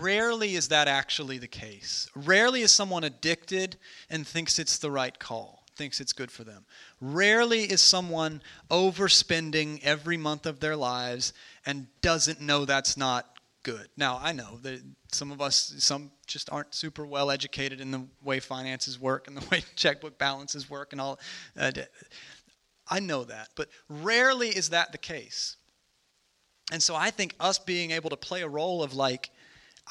Rarely 0.00 0.54
is 0.54 0.68
that 0.68 0.88
actually 0.88 1.38
the 1.38 1.48
case. 1.48 2.08
Rarely 2.14 2.62
is 2.62 2.72
someone 2.72 3.04
addicted 3.04 3.76
and 4.10 4.26
thinks 4.26 4.58
it's 4.58 4.78
the 4.78 4.90
right 4.90 5.18
call, 5.18 5.64
thinks 5.76 6.00
it's 6.00 6.12
good 6.12 6.30
for 6.30 6.44
them. 6.44 6.66
Rarely 7.00 7.64
is 7.64 7.80
someone 7.80 8.42
overspending 8.70 9.82
every 9.82 10.16
month 10.18 10.44
of 10.44 10.60
their 10.60 10.76
lives 10.76 11.32
and 11.64 11.86
doesn't 12.02 12.40
know 12.40 12.64
that's 12.64 12.96
not 12.96 13.31
good. 13.62 13.88
Now, 13.96 14.18
I 14.22 14.32
know 14.32 14.58
that 14.62 14.80
some 15.12 15.30
of 15.32 15.40
us, 15.40 15.74
some 15.78 16.10
just 16.26 16.50
aren't 16.50 16.74
super 16.74 17.06
well 17.06 17.30
educated 17.30 17.80
in 17.80 17.90
the 17.90 18.06
way 18.22 18.40
finances 18.40 18.98
work 18.98 19.28
and 19.28 19.36
the 19.36 19.46
way 19.50 19.64
checkbook 19.76 20.18
balances 20.18 20.68
work 20.68 20.92
and 20.92 21.00
all. 21.00 21.18
Uh, 21.56 21.72
I 22.88 23.00
know 23.00 23.24
that, 23.24 23.50
but 23.56 23.68
rarely 23.88 24.48
is 24.48 24.70
that 24.70 24.92
the 24.92 24.98
case. 24.98 25.56
And 26.70 26.82
so 26.82 26.94
I 26.94 27.10
think 27.10 27.34
us 27.38 27.58
being 27.58 27.90
able 27.90 28.10
to 28.10 28.16
play 28.16 28.42
a 28.42 28.48
role 28.48 28.82
of 28.82 28.94
like, 28.94 29.30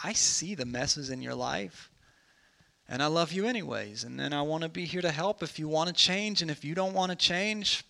I 0.03 0.13
see 0.13 0.55
the 0.55 0.65
messes 0.65 1.09
in 1.09 1.21
your 1.21 1.35
life. 1.35 1.89
And 2.87 3.01
I 3.01 3.07
love 3.07 3.31
you 3.31 3.45
anyways. 3.45 4.03
And 4.03 4.19
then 4.19 4.33
I 4.33 4.41
want 4.41 4.63
to 4.63 4.69
be 4.69 4.85
here 4.85 5.01
to 5.01 5.11
help 5.11 5.43
if 5.43 5.59
you 5.59 5.67
want 5.67 5.87
to 5.87 5.93
change. 5.93 6.41
And 6.41 6.51
if 6.51 6.65
you 6.65 6.75
don't 6.75 6.93
want 6.93 7.11
to 7.11 7.15
change, 7.15 7.85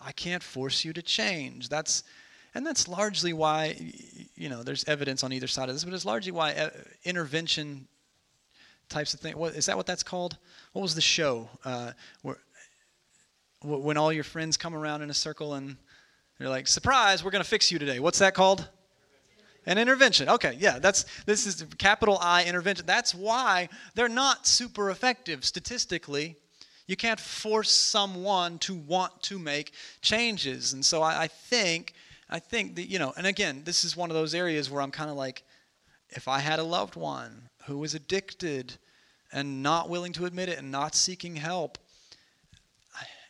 I 0.00 0.12
can't 0.12 0.42
force 0.42 0.84
you 0.84 0.92
to 0.94 1.02
change. 1.02 1.68
That's 1.68 2.04
and 2.56 2.66
that's 2.66 2.88
largely 2.88 3.34
why, 3.34 3.76
you 4.34 4.48
know, 4.48 4.62
there's 4.62 4.82
evidence 4.88 5.22
on 5.22 5.30
either 5.30 5.46
side 5.46 5.68
of 5.68 5.74
this, 5.74 5.84
but 5.84 5.92
it's 5.92 6.06
largely 6.06 6.32
why 6.32 6.54
uh, 6.54 6.70
intervention 7.04 7.86
types 8.88 9.12
of 9.12 9.20
things. 9.20 9.36
What, 9.36 9.54
is 9.54 9.66
that 9.66 9.76
what 9.76 9.84
that's 9.84 10.02
called? 10.02 10.38
What 10.72 10.80
was 10.80 10.94
the 10.94 11.02
show 11.02 11.50
uh, 11.66 11.92
where 12.22 12.38
when 13.62 13.98
all 13.98 14.10
your 14.10 14.24
friends 14.24 14.56
come 14.56 14.74
around 14.74 15.02
in 15.02 15.10
a 15.10 15.14
circle 15.14 15.52
and 15.52 15.76
they're 16.38 16.48
like, 16.48 16.66
"Surprise, 16.66 17.22
we're 17.22 17.30
going 17.30 17.44
to 17.44 17.48
fix 17.48 17.70
you 17.70 17.78
today." 17.78 18.00
What's 18.00 18.20
that 18.20 18.32
called? 18.32 18.66
An 19.66 19.76
intervention. 19.76 20.30
Okay, 20.30 20.56
yeah, 20.58 20.78
that's 20.78 21.04
this 21.26 21.46
is 21.46 21.66
capital 21.76 22.16
I 22.22 22.44
intervention. 22.44 22.86
That's 22.86 23.14
why 23.14 23.68
they're 23.94 24.08
not 24.08 24.46
super 24.46 24.90
effective 24.90 25.44
statistically. 25.44 26.36
You 26.86 26.96
can't 26.96 27.20
force 27.20 27.70
someone 27.70 28.58
to 28.60 28.74
want 28.74 29.20
to 29.24 29.38
make 29.38 29.74
changes, 30.00 30.72
and 30.72 30.82
so 30.82 31.02
I, 31.02 31.24
I 31.24 31.26
think 31.26 31.92
I 32.28 32.38
think 32.38 32.76
that, 32.76 32.90
you 32.90 32.98
know, 32.98 33.12
and 33.16 33.26
again, 33.26 33.62
this 33.64 33.84
is 33.84 33.96
one 33.96 34.10
of 34.10 34.14
those 34.16 34.34
areas 34.34 34.70
where 34.70 34.82
I'm 34.82 34.90
kind 34.90 35.10
of 35.10 35.16
like, 35.16 35.44
if 36.10 36.28
I 36.28 36.40
had 36.40 36.58
a 36.58 36.64
loved 36.64 36.96
one 36.96 37.48
who 37.66 37.78
was 37.78 37.94
addicted 37.94 38.76
and 39.32 39.62
not 39.62 39.88
willing 39.88 40.12
to 40.14 40.26
admit 40.26 40.48
it 40.48 40.58
and 40.58 40.70
not 40.70 40.94
seeking 40.94 41.36
help, 41.36 41.78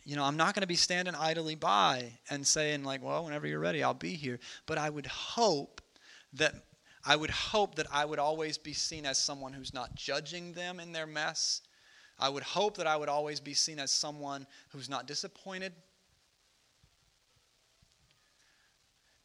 you 0.05 0.15
know, 0.15 0.23
I'm 0.23 0.37
not 0.37 0.55
going 0.55 0.61
to 0.61 0.69
be 0.69 0.77
standing 0.77 1.17
idly 1.17 1.57
by 1.57 2.13
and 2.31 2.47
saying, 2.47 2.85
like, 2.85 3.03
well, 3.03 3.25
whenever 3.25 3.47
you're 3.47 3.59
ready, 3.59 3.83
I'll 3.83 3.93
be 3.93 4.15
here. 4.15 4.39
But 4.65 4.79
I 4.79 4.89
would 4.89 5.07
hope 5.07 5.81
that 6.35 6.55
I 7.05 7.17
would 7.17 7.31
hope 7.31 7.77
that 7.77 7.87
I 7.93 8.05
would 8.05 8.19
always 8.19 8.59
be 8.59 8.73
seen 8.73 9.07
as 9.07 9.19
someone 9.19 9.53
who's 9.53 9.73
not 9.75 9.95
judging 9.95 10.53
them 10.53 10.81
in 10.81 10.93
their 10.93 11.07
mess. 11.07 11.63
I 12.19 12.29
would 12.29 12.43
hope 12.43 12.77
that 12.79 12.87
I 12.87 12.97
would 12.97 13.09
always 13.09 13.41
be 13.41 13.55
seen 13.55 13.79
as 13.79 13.93
someone 13.93 14.47
who's 14.71 14.89
not 14.89 15.07
disappointed 15.07 15.73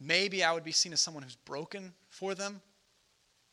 Maybe 0.03 0.43
I 0.43 0.51
would 0.51 0.63
be 0.63 0.71
seen 0.71 0.93
as 0.93 1.01
someone 1.01 1.23
who's 1.23 1.35
broken 1.35 1.93
for 2.09 2.33
them, 2.33 2.61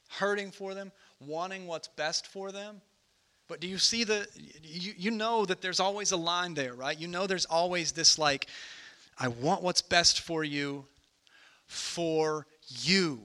hurting 0.08 0.50
for 0.50 0.72
them, 0.72 0.92
wanting 1.20 1.66
what's 1.66 1.88
best 1.88 2.26
for 2.26 2.50
them. 2.50 2.80
But 3.48 3.60
do 3.60 3.68
you 3.68 3.78
see 3.78 4.04
the, 4.04 4.26
you, 4.62 4.94
you 4.96 5.10
know 5.10 5.44
that 5.44 5.60
there's 5.60 5.80
always 5.80 6.12
a 6.12 6.16
line 6.16 6.54
there, 6.54 6.74
right? 6.74 6.98
You 6.98 7.08
know 7.08 7.26
there's 7.26 7.46
always 7.46 7.92
this 7.92 8.18
like, 8.18 8.46
I 9.18 9.28
want 9.28 9.62
what's 9.62 9.82
best 9.82 10.20
for 10.20 10.42
you 10.42 10.86
for 11.66 12.46
you. 12.68 13.20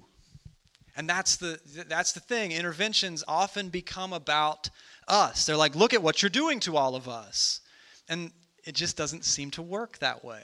And 0.95 1.09
that's 1.09 1.37
the, 1.37 1.59
that's 1.87 2.11
the 2.11 2.19
thing. 2.19 2.51
Interventions 2.51 3.23
often 3.27 3.69
become 3.69 4.13
about 4.13 4.69
us. 5.07 5.45
They're 5.45 5.57
like, 5.57 5.75
look 5.75 5.93
at 5.93 6.03
what 6.03 6.21
you're 6.21 6.29
doing 6.29 6.59
to 6.61 6.77
all 6.77 6.95
of 6.95 7.07
us. 7.07 7.61
And 8.09 8.31
it 8.65 8.75
just 8.75 8.95
doesn't 8.97 9.25
seem 9.25 9.49
to 9.51 9.61
work 9.61 9.97
that 9.99 10.23
way. 10.23 10.43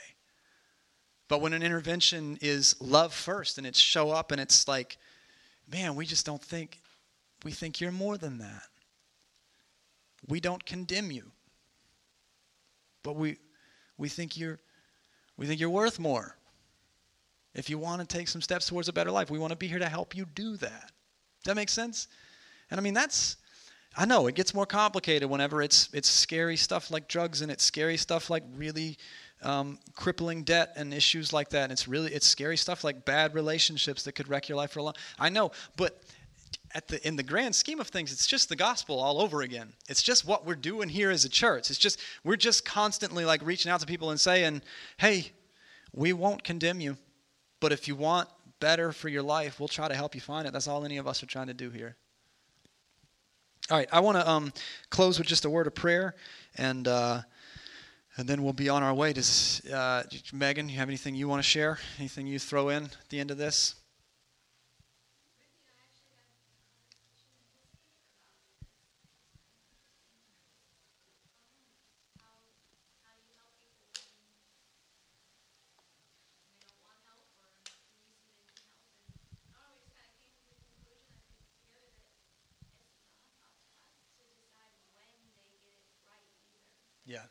But 1.30 1.42
when 1.42 1.54
an 1.54 1.64
intervention 1.64 2.38
is 2.42 2.76
love 2.82 3.14
first 3.14 3.58
and 3.58 3.66
it's 3.66 3.80
show 3.80 4.10
up 4.10 4.32
and 4.32 4.42
it's 4.42 4.68
like, 4.68 4.98
man, 5.72 5.96
we 5.96 6.06
just 6.06 6.26
don't 6.26 6.42
think, 6.42 6.82
we 7.46 7.52
think 7.52 7.80
you're 7.80 7.92
more 7.92 8.18
than 8.18 8.40
that. 8.40 8.64
We 10.28 10.42
don't 10.42 10.66
condemn 10.66 11.12
you. 11.12 11.32
But 13.04 13.16
we, 13.16 13.38
we 13.98 14.10
think 14.10 14.36
you're, 14.36 14.60
we 15.38 15.46
think 15.46 15.62
you're 15.62 15.70
worth 15.70 16.00
more. 16.00 16.36
If 17.54 17.70
you 17.70 17.78
want 17.78 18.02
to 18.02 18.08
take 18.08 18.28
some 18.28 18.42
steps 18.42 18.68
towards 18.68 18.90
a 18.90 18.94
better 18.94 19.12
life, 19.12 19.30
we 19.30 19.40
want 19.40 19.52
to 19.52 19.58
be 19.58 19.68
here 19.68 19.80
to 19.80 19.88
help 19.88 20.16
you 20.16 20.26
do 20.34 20.58
that. 20.58 20.92
Does 21.44 21.46
that 21.46 21.56
make 21.56 21.70
sense? 21.70 22.08
And 22.72 22.80
I 22.80 22.84
mean, 22.84 22.94
that's, 22.96 23.38
I 23.96 24.06
know 24.06 24.28
it 24.28 24.36
gets 24.36 24.54
more 24.54 24.66
complicated 24.66 25.30
whenever 25.30 25.62
it's 25.62 25.90
it's 25.94 26.10
scary 26.10 26.56
stuff 26.56 26.92
like 26.92 27.08
drugs 27.08 27.42
and 27.42 27.52
it's 27.52 27.64
scary 27.64 27.98
stuff 27.98 28.30
like 28.30 28.44
really 28.56 28.98
um, 29.42 29.80
crippling 29.96 30.44
debt 30.44 30.74
and 30.76 30.94
issues 30.94 31.32
like 31.32 31.50
that. 31.50 31.64
And 31.64 31.72
it's 31.72 31.88
really 31.88 32.14
it's 32.14 32.28
scary 32.28 32.58
stuff 32.58 32.84
like 32.84 33.06
bad 33.06 33.34
relationships 33.34 34.04
that 34.04 34.14
could 34.14 34.28
wreck 34.28 34.50
your 34.50 34.58
life 34.58 34.72
for 34.72 34.80
a 34.80 34.84
long. 34.84 34.96
I 35.18 35.30
know, 35.30 35.52
but 35.78 36.02
at 36.74 36.88
the 36.88 37.06
in 37.08 37.16
the 37.16 37.24
grand 37.24 37.56
scheme 37.56 37.80
of 37.80 37.88
things, 37.88 38.12
it's 38.12 38.28
just 38.28 38.50
the 38.50 38.56
gospel 38.56 39.00
all 39.00 39.22
over 39.22 39.42
again. 39.42 39.74
It's 39.88 40.04
just 40.04 40.26
what 40.26 40.46
we're 40.46 40.56
doing 40.56 40.90
here 40.90 41.10
as 41.10 41.26
a 41.26 41.30
church. 41.30 41.70
It's 41.70 41.80
just 41.80 42.00
we're 42.24 42.36
just 42.36 42.66
constantly 42.66 43.26
like 43.26 43.42
reaching 43.44 43.72
out 43.72 43.80
to 43.80 43.86
people 43.86 44.12
and 44.12 44.20
saying, 44.20 44.62
"Hey, 44.98 45.32
we 45.94 46.14
won't 46.14 46.44
condemn 46.44 46.80
you, 46.80 46.98
but 47.60 47.72
if 47.72 47.88
you 47.88 47.96
want 47.96 48.30
better 48.60 48.92
for 48.92 49.10
your 49.10 49.24
life, 49.24 49.60
we'll 49.60 49.68
try 49.68 49.88
to 49.88 49.96
help 49.96 50.16
you 50.16 50.22
find 50.22 50.48
it." 50.48 50.54
That's 50.54 50.68
all 50.68 50.86
any 50.86 50.98
of 50.98 51.08
us 51.08 51.24
are 51.24 51.28
trying 51.28 51.48
to 51.48 51.54
do 51.54 51.70
here. 51.70 51.96
All 53.72 53.78
right, 53.78 53.90
I 53.92 54.00
want 54.00 54.18
to 54.18 54.28
um, 54.28 54.52
close 54.90 55.20
with 55.20 55.28
just 55.28 55.46
a 55.46 55.50
word 55.50 55.68
of 55.68 55.76
prayer 55.76 56.16
and. 56.56 56.88
Uh, 56.88 57.22
and 58.18 58.28
then 58.28 58.44
we'll 58.44 58.54
be 58.54 58.70
on 58.70 58.84
our 58.84 58.94
way. 58.94 59.14
Does 59.14 59.62
uh, 59.68 60.04
Megan, 60.34 60.70
you 60.70 60.78
have 60.78 60.90
anything 60.90 61.16
you 61.16 61.28
want 61.28 61.42
to 61.42 61.48
share? 61.48 61.80
Anything 61.98 62.28
you 62.28 62.40
throw 62.40 62.70
in 62.70 62.86
at 62.86 63.10
the 63.10 63.20
end 63.20 63.32
of 63.32 63.38
this? 63.38 63.76
Yeah. 87.06 87.24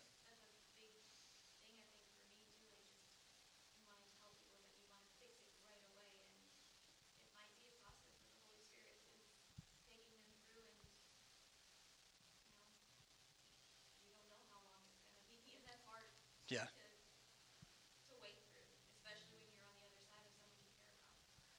Yeah. 16.49 16.64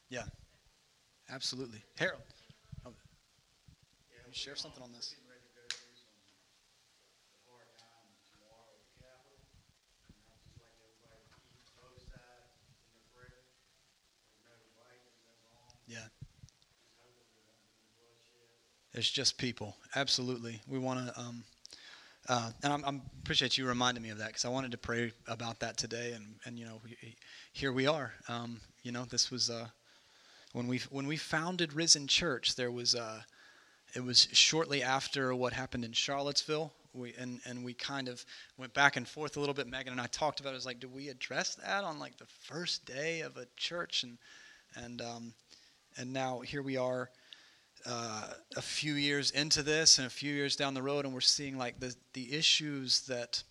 Yeah. 0.09 0.23
Absolutely. 1.31 1.83
Harold. 1.97 2.21
Oh. 2.85 2.93
share 4.31 4.55
something 4.55 4.83
on 4.83 4.91
this. 4.91 5.15
Yeah. 15.87 15.97
It's 18.93 19.09
just 19.09 19.37
people. 19.37 19.75
Absolutely. 19.95 20.61
We 20.67 20.77
want 20.77 21.07
to, 21.07 21.19
um, 21.19 21.43
uh, 22.27 22.51
and 22.63 22.71
I'm, 22.73 22.85
I'm, 22.85 23.01
appreciate 23.21 23.57
you 23.57 23.65
reminding 23.65 24.03
me 24.03 24.09
of 24.09 24.19
that 24.19 24.27
because 24.27 24.45
I 24.45 24.49
wanted 24.49 24.71
to 24.71 24.77
pray 24.77 25.11
about 25.27 25.59
that 25.61 25.77
today. 25.77 26.13
And, 26.15 26.35
and 26.45 26.59
you 26.59 26.65
know, 26.65 26.79
we, 26.83 27.15
here 27.53 27.71
we 27.71 27.87
are. 27.87 28.13
Um, 28.27 28.59
you 28.83 28.91
know, 28.91 29.05
this 29.05 29.31
was 29.31 29.49
uh, 29.49 29.67
when 30.53 30.67
we 30.67 30.79
when 30.89 31.07
we 31.07 31.17
founded 31.17 31.73
Risen 31.73 32.07
Church. 32.07 32.55
There 32.55 32.71
was 32.71 32.95
uh, 32.95 33.21
it 33.95 34.03
was 34.03 34.27
shortly 34.31 34.83
after 34.83 35.33
what 35.35 35.53
happened 35.53 35.85
in 35.85 35.93
Charlottesville. 35.93 36.73
We 36.93 37.13
and 37.17 37.39
and 37.45 37.63
we 37.63 37.73
kind 37.73 38.07
of 38.07 38.25
went 38.57 38.73
back 38.73 38.95
and 38.95 39.07
forth 39.07 39.37
a 39.37 39.39
little 39.39 39.55
bit. 39.55 39.67
Megan 39.67 39.91
and 39.91 40.01
I 40.01 40.07
talked 40.07 40.39
about 40.39 40.49
it. 40.49 40.53
it 40.53 40.55
was 40.55 40.65
like, 40.65 40.79
do 40.79 40.87
we 40.87 41.09
address 41.09 41.55
that 41.55 41.83
on 41.83 41.99
like 41.99 42.17
the 42.17 42.25
first 42.25 42.85
day 42.85 43.21
of 43.21 43.37
a 43.37 43.45
church? 43.55 44.03
And 44.03 44.17
and 44.75 45.01
um, 45.01 45.33
and 45.97 46.11
now 46.11 46.39
here 46.39 46.61
we 46.61 46.77
are 46.77 47.09
uh, 47.85 48.27
a 48.57 48.61
few 48.61 48.93
years 48.93 49.31
into 49.31 49.63
this 49.63 49.97
and 49.97 50.07
a 50.07 50.09
few 50.09 50.33
years 50.33 50.55
down 50.55 50.73
the 50.73 50.81
road, 50.81 51.05
and 51.05 51.13
we're 51.13 51.21
seeing 51.21 51.57
like 51.57 51.79
the 51.79 51.95
the 52.13 52.33
issues 52.33 53.01
that 53.01 53.43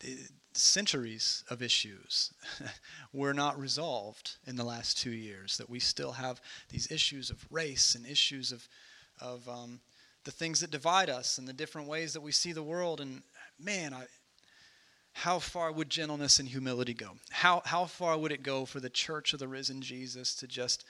the 0.00 0.16
centuries 0.52 1.44
of 1.48 1.62
issues 1.62 2.32
were 3.12 3.34
not 3.34 3.58
resolved 3.58 4.36
in 4.46 4.56
the 4.56 4.64
last 4.64 4.98
two 4.98 5.12
years. 5.12 5.56
That 5.58 5.70
we 5.70 5.80
still 5.80 6.12
have 6.12 6.40
these 6.68 6.90
issues 6.90 7.30
of 7.30 7.44
race 7.50 7.94
and 7.94 8.06
issues 8.06 8.52
of 8.52 8.68
of 9.20 9.48
um, 9.48 9.80
the 10.24 10.30
things 10.30 10.60
that 10.60 10.70
divide 10.70 11.10
us 11.10 11.38
and 11.38 11.46
the 11.46 11.52
different 11.52 11.88
ways 11.88 12.12
that 12.12 12.20
we 12.20 12.32
see 12.32 12.52
the 12.52 12.62
world. 12.62 13.00
And 13.00 13.22
man, 13.58 13.92
I, 13.92 14.06
how 15.12 15.38
far 15.38 15.72
would 15.72 15.90
gentleness 15.90 16.38
and 16.38 16.48
humility 16.48 16.94
go? 16.94 17.16
How 17.30 17.62
how 17.64 17.86
far 17.86 18.18
would 18.18 18.32
it 18.32 18.42
go 18.42 18.64
for 18.64 18.80
the 18.80 18.90
church 18.90 19.32
of 19.32 19.38
the 19.38 19.48
risen 19.48 19.80
Jesus 19.82 20.34
to 20.36 20.46
just 20.46 20.84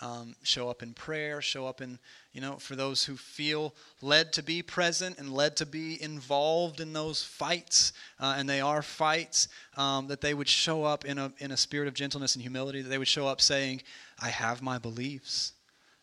um, 0.00 0.34
show 0.42 0.68
up 0.68 0.82
in 0.82 0.92
prayer, 0.92 1.40
show 1.40 1.66
up 1.66 1.80
in, 1.80 1.98
you 2.32 2.40
know, 2.40 2.56
for 2.56 2.74
those 2.74 3.04
who 3.04 3.16
feel 3.16 3.74
led 4.02 4.32
to 4.32 4.42
be 4.42 4.62
present 4.62 5.18
and 5.18 5.32
led 5.32 5.56
to 5.56 5.66
be 5.66 6.02
involved 6.02 6.80
in 6.80 6.92
those 6.92 7.22
fights, 7.22 7.92
uh, 8.18 8.34
and 8.36 8.48
they 8.48 8.60
are 8.60 8.82
fights, 8.82 9.48
um, 9.76 10.08
that 10.08 10.20
they 10.20 10.34
would 10.34 10.48
show 10.48 10.84
up 10.84 11.04
in 11.04 11.18
a, 11.18 11.32
in 11.38 11.52
a 11.52 11.56
spirit 11.56 11.88
of 11.88 11.94
gentleness 11.94 12.34
and 12.34 12.42
humility, 12.42 12.82
that 12.82 12.88
they 12.88 12.98
would 12.98 13.08
show 13.08 13.26
up 13.26 13.40
saying, 13.40 13.82
I 14.20 14.28
have 14.28 14.62
my 14.62 14.78
beliefs, 14.78 15.52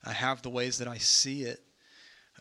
I 0.05 0.13
have 0.13 0.41
the 0.41 0.49
ways 0.49 0.77
that 0.77 0.87
I 0.87 0.97
see 0.97 1.43
it, 1.43 1.61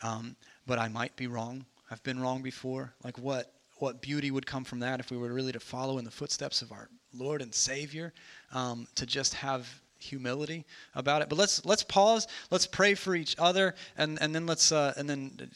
um, 0.01 0.35
but 0.65 0.79
I 0.79 0.87
might 0.87 1.15
be 1.15 1.27
wrong. 1.27 1.65
I've 1.89 2.03
been 2.03 2.21
wrong 2.21 2.41
before. 2.41 2.93
Like, 3.03 3.17
what? 3.17 3.53
What 3.79 3.99
beauty 3.99 4.29
would 4.29 4.45
come 4.45 4.63
from 4.63 4.79
that 4.81 4.99
if 4.99 5.09
we 5.09 5.17
were 5.17 5.33
really 5.33 5.51
to 5.53 5.59
follow 5.59 5.97
in 5.97 6.05
the 6.05 6.11
footsteps 6.11 6.61
of 6.61 6.71
our 6.71 6.87
Lord 7.15 7.41
and 7.41 7.51
Savior, 7.51 8.13
um, 8.53 8.87
to 8.93 9.07
just 9.07 9.33
have 9.33 9.67
humility 10.01 10.65
about 10.95 11.21
it. 11.21 11.29
But 11.29 11.37
let's 11.37 11.65
let's 11.65 11.83
pause. 11.83 12.27
Let's 12.49 12.67
pray 12.67 12.93
for 12.93 13.15
each 13.15 13.35
other, 13.39 13.75
and 13.97 14.21
and 14.21 14.33
then 14.33 14.45
let's 14.45 14.71
uh, 14.71 14.93
and 14.97 15.09
then 15.09 15.51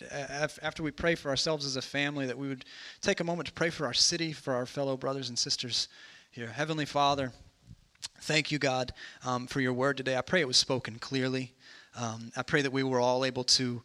after 0.62 0.84
we 0.84 0.92
pray 0.92 1.16
for 1.16 1.30
ourselves 1.30 1.66
as 1.66 1.76
a 1.76 1.82
family, 1.82 2.26
that 2.26 2.38
we 2.38 2.48
would 2.48 2.66
take 3.02 3.20
a 3.20 3.24
moment 3.24 3.48
to 3.48 3.54
pray 3.54 3.70
for 3.70 3.86
our 3.86 3.94
city, 3.94 4.34
for 4.34 4.54
our 4.54 4.66
fellow 4.66 4.98
brothers 4.98 5.30
and 5.30 5.38
sisters 5.38 5.88
here. 6.32 6.48
Heavenly 6.48 6.86
Father, 6.86 7.32
thank 8.22 8.52
you, 8.52 8.60
God, 8.60 8.94
um, 9.26 9.48
for 9.48 9.62
your 9.62 9.74
word 9.74 9.98
today. 9.98 10.18
I 10.18 10.22
pray 10.22 10.42
it 10.42 10.48
was 10.48 10.58
spoken 10.58 11.00
clearly. 11.00 11.54
Um, 11.98 12.32
I 12.36 12.44
pray 12.44 12.62
that 12.62 12.72
we 12.72 12.84
were 12.84 13.00
all 13.00 13.26
able 13.26 13.46
to 13.46 13.82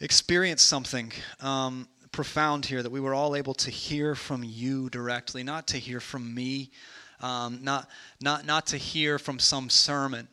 experience 0.00 0.62
something. 0.62 1.12
Um, 1.40 1.88
profound 2.16 2.64
here 2.64 2.82
that 2.82 2.90
we 2.90 2.98
were 2.98 3.12
all 3.12 3.36
able 3.36 3.52
to 3.52 3.70
hear 3.70 4.14
from 4.14 4.42
you 4.42 4.88
directly, 4.88 5.42
not 5.42 5.66
to 5.66 5.76
hear 5.76 6.00
from 6.00 6.34
me, 6.34 6.70
um, 7.20 7.60
not, 7.62 7.88
not, 8.20 8.44
not 8.44 8.66
to 8.68 8.76
hear 8.76 9.18
from 9.18 9.38
some 9.38 9.70
sermon, 9.70 10.28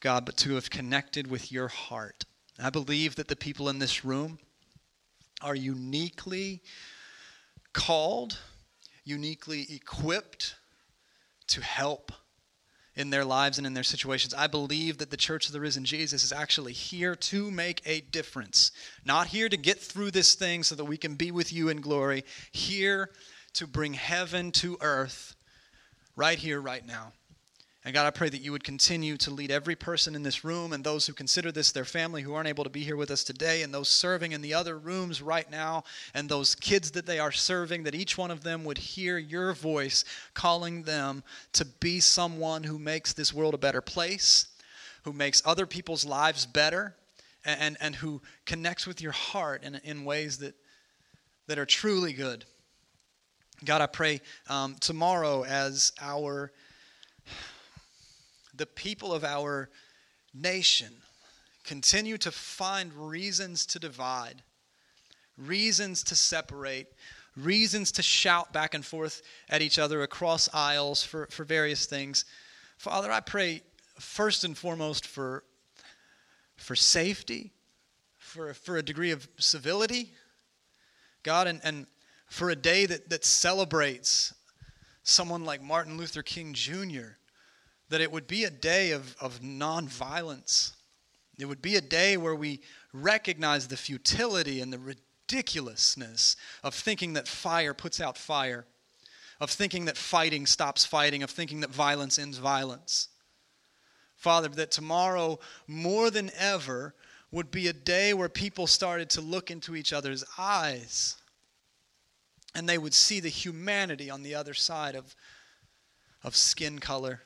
God, 0.00 0.24
but 0.24 0.36
to 0.38 0.54
have 0.54 0.70
connected 0.70 1.30
with 1.30 1.52
your 1.52 1.68
heart. 1.68 2.24
I 2.62 2.70
believe 2.70 3.16
that 3.16 3.28
the 3.28 3.36
people 3.36 3.68
in 3.68 3.78
this 3.78 4.04
room 4.04 4.38
are 5.42 5.54
uniquely 5.54 6.62
called, 7.72 8.38
uniquely 9.04 9.66
equipped 9.70 10.56
to 11.48 11.60
help 11.60 12.12
in 12.96 13.10
their 13.10 13.24
lives 13.24 13.58
and 13.58 13.66
in 13.66 13.74
their 13.74 13.82
situations. 13.82 14.32
I 14.32 14.46
believe 14.46 14.98
that 14.98 15.10
the 15.10 15.16
Church 15.16 15.46
of 15.46 15.52
the 15.52 15.60
Risen 15.60 15.84
Jesus 15.84 16.22
is 16.22 16.32
actually 16.32 16.72
here 16.72 17.16
to 17.16 17.50
make 17.50 17.82
a 17.84 18.00
difference. 18.00 18.70
Not 19.04 19.28
here 19.28 19.48
to 19.48 19.56
get 19.56 19.80
through 19.80 20.12
this 20.12 20.34
thing 20.34 20.62
so 20.62 20.74
that 20.76 20.84
we 20.84 20.96
can 20.96 21.16
be 21.16 21.30
with 21.30 21.52
you 21.52 21.68
in 21.68 21.80
glory, 21.80 22.24
here 22.52 23.10
to 23.54 23.66
bring 23.66 23.94
heaven 23.94 24.52
to 24.52 24.78
earth 24.80 25.33
right 26.16 26.38
here, 26.38 26.60
right 26.60 26.86
now. 26.86 27.12
And 27.86 27.92
God, 27.92 28.06
I 28.06 28.10
pray 28.10 28.30
that 28.30 28.40
you 28.40 28.50
would 28.52 28.64
continue 28.64 29.18
to 29.18 29.30
lead 29.30 29.50
every 29.50 29.76
person 29.76 30.14
in 30.14 30.22
this 30.22 30.42
room 30.42 30.72
and 30.72 30.82
those 30.82 31.06
who 31.06 31.12
consider 31.12 31.52
this 31.52 31.70
their 31.70 31.84
family 31.84 32.22
who 32.22 32.32
aren't 32.32 32.48
able 32.48 32.64
to 32.64 32.70
be 32.70 32.82
here 32.82 32.96
with 32.96 33.10
us 33.10 33.22
today, 33.22 33.62
and 33.62 33.74
those 33.74 33.90
serving 33.90 34.32
in 34.32 34.40
the 34.40 34.54
other 34.54 34.78
rooms 34.78 35.20
right 35.20 35.50
now, 35.50 35.84
and 36.14 36.26
those 36.26 36.54
kids 36.54 36.92
that 36.92 37.04
they 37.04 37.18
are 37.18 37.32
serving, 37.32 37.82
that 37.82 37.94
each 37.94 38.16
one 38.16 38.30
of 38.30 38.42
them 38.42 38.64
would 38.64 38.78
hear 38.78 39.18
your 39.18 39.52
voice 39.52 40.02
calling 40.32 40.84
them 40.84 41.22
to 41.52 41.66
be 41.66 42.00
someone 42.00 42.64
who 42.64 42.78
makes 42.78 43.12
this 43.12 43.34
world 43.34 43.52
a 43.52 43.58
better 43.58 43.82
place, 43.82 44.46
who 45.02 45.12
makes 45.12 45.42
other 45.44 45.66
people's 45.66 46.06
lives 46.06 46.46
better, 46.46 46.94
and, 47.44 47.60
and, 47.60 47.76
and 47.82 47.96
who 47.96 48.22
connects 48.46 48.86
with 48.86 49.02
your 49.02 49.12
heart 49.12 49.62
in, 49.62 49.78
in 49.84 50.06
ways 50.06 50.38
that, 50.38 50.54
that 51.48 51.58
are 51.58 51.66
truly 51.66 52.14
good. 52.14 52.46
God, 53.62 53.80
I 53.80 53.86
pray 53.86 54.20
um, 54.48 54.76
tomorrow 54.80 55.44
as 55.44 55.92
our 56.00 56.50
the 58.56 58.66
people 58.66 59.12
of 59.12 59.24
our 59.24 59.68
nation 60.32 60.92
continue 61.64 62.18
to 62.18 62.30
find 62.30 62.92
reasons 62.92 63.66
to 63.66 63.78
divide, 63.78 64.42
reasons 65.38 66.02
to 66.04 66.14
separate, 66.14 66.88
reasons 67.36 67.90
to 67.92 68.02
shout 68.02 68.52
back 68.52 68.74
and 68.74 68.84
forth 68.84 69.22
at 69.48 69.62
each 69.62 69.78
other 69.78 70.02
across 70.02 70.48
aisles 70.52 71.02
for, 71.02 71.26
for 71.30 71.44
various 71.44 71.86
things. 71.86 72.24
Father, 72.76 73.10
I 73.10 73.20
pray 73.20 73.62
first 73.98 74.44
and 74.44 74.56
foremost 74.56 75.06
for, 75.06 75.42
for 76.56 76.76
safety, 76.76 77.52
for, 78.18 78.52
for 78.52 78.76
a 78.76 78.82
degree 78.82 79.10
of 79.10 79.26
civility, 79.38 80.12
God, 81.22 81.46
and, 81.46 81.60
and 81.64 81.86
for 82.26 82.50
a 82.50 82.56
day 82.56 82.86
that, 82.86 83.08
that 83.10 83.24
celebrates 83.24 84.34
someone 85.02 85.44
like 85.44 85.62
Martin 85.62 85.96
Luther 85.96 86.22
King 86.22 86.54
Jr., 86.54 87.18
that 87.90 88.00
it 88.00 88.10
would 88.10 88.26
be 88.26 88.44
a 88.44 88.50
day 88.50 88.90
of, 88.92 89.14
of 89.20 89.40
nonviolence. 89.40 90.72
It 91.38 91.44
would 91.44 91.62
be 91.62 91.76
a 91.76 91.80
day 91.80 92.16
where 92.16 92.34
we 92.34 92.60
recognize 92.92 93.68
the 93.68 93.76
futility 93.76 94.60
and 94.60 94.72
the 94.72 94.78
ridiculousness 94.78 96.36
of 96.62 96.74
thinking 96.74 97.12
that 97.12 97.28
fire 97.28 97.74
puts 97.74 98.00
out 98.00 98.16
fire, 98.16 98.64
of 99.40 99.50
thinking 99.50 99.84
that 99.84 99.96
fighting 99.96 100.46
stops 100.46 100.84
fighting, 100.84 101.22
of 101.22 101.30
thinking 101.30 101.60
that 101.60 101.70
violence 101.70 102.18
ends 102.18 102.38
violence. 102.38 103.08
Father, 104.16 104.48
that 104.48 104.70
tomorrow, 104.70 105.38
more 105.66 106.10
than 106.10 106.30
ever, 106.38 106.94
would 107.30 107.50
be 107.50 107.68
a 107.68 107.72
day 107.72 108.14
where 108.14 108.28
people 108.28 108.66
started 108.66 109.10
to 109.10 109.20
look 109.20 109.50
into 109.50 109.76
each 109.76 109.92
other's 109.92 110.24
eyes 110.38 111.16
and 112.54 112.68
they 112.68 112.78
would 112.78 112.94
see 112.94 113.20
the 113.20 113.28
humanity 113.28 114.10
on 114.10 114.22
the 114.22 114.34
other 114.34 114.54
side 114.54 114.94
of, 114.94 115.14
of 116.22 116.36
skin 116.36 116.78
color. 116.78 117.20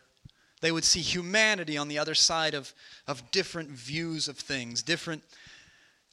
They 0.61 0.73
would 0.73 0.85
see 0.85 1.01
humanity 1.01 1.77
on 1.77 1.89
the 1.89 1.99
other 1.99 2.15
side 2.15 2.55
of, 2.55 2.75
of 3.07 3.31
different 3.31 3.71
views 3.71 4.29
of 4.29 4.39
things, 4.39 4.83
different, 4.83 5.23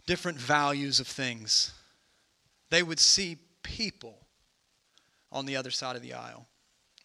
different 0.06 0.38
values 0.38 1.00
of 1.00 1.08
things. 1.08 1.74
They 2.70 2.84
would 2.84 3.00
see 3.00 3.38
people 3.64 4.20
on 5.32 5.46
the 5.46 5.56
other 5.56 5.72
side 5.72 5.96
of 5.96 6.02
the 6.02 6.14
aisle. 6.14 6.48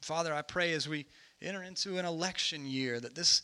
Father, 0.02 0.34
I 0.34 0.42
pray 0.42 0.72
as 0.72 0.88
we 0.88 1.06
enter 1.40 1.62
into 1.62 1.98
an 1.98 2.04
election 2.04 2.66
year 2.66 3.00
that 3.00 3.14
this 3.14 3.42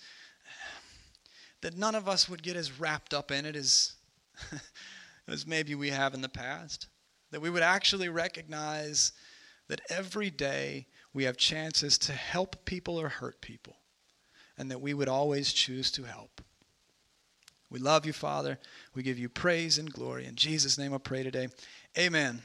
that 1.62 1.76
none 1.76 1.94
of 1.94 2.08
us 2.08 2.28
would 2.28 2.42
get 2.42 2.54
as 2.54 2.78
wrapped 2.78 3.14
up 3.14 3.30
in 3.30 3.46
it 3.46 3.56
as 3.56 3.94
as 5.28 5.46
maybe 5.46 5.74
we 5.74 5.90
have 5.90 6.14
in 6.14 6.20
the 6.20 6.28
past. 6.28 6.86
That 7.30 7.40
we 7.40 7.50
would 7.50 7.62
actually 7.62 8.08
recognize 8.08 9.12
that 9.68 9.80
every 9.90 10.30
day 10.30 10.86
we 11.12 11.24
have 11.24 11.36
chances 11.36 11.98
to 11.98 12.12
help 12.12 12.64
people 12.64 13.00
or 13.00 13.08
hurt 13.08 13.40
people, 13.40 13.76
and 14.56 14.70
that 14.70 14.80
we 14.80 14.94
would 14.94 15.08
always 15.08 15.52
choose 15.52 15.90
to 15.92 16.04
help. 16.04 16.40
We 17.70 17.78
love 17.80 18.06
you, 18.06 18.12
Father. 18.12 18.58
We 18.94 19.02
give 19.02 19.18
you 19.18 19.28
praise 19.28 19.76
and 19.78 19.92
glory. 19.92 20.26
In 20.26 20.36
Jesus' 20.36 20.78
name 20.78 20.94
I 20.94 20.98
pray 20.98 21.22
today. 21.22 21.48
Amen. 21.98 22.42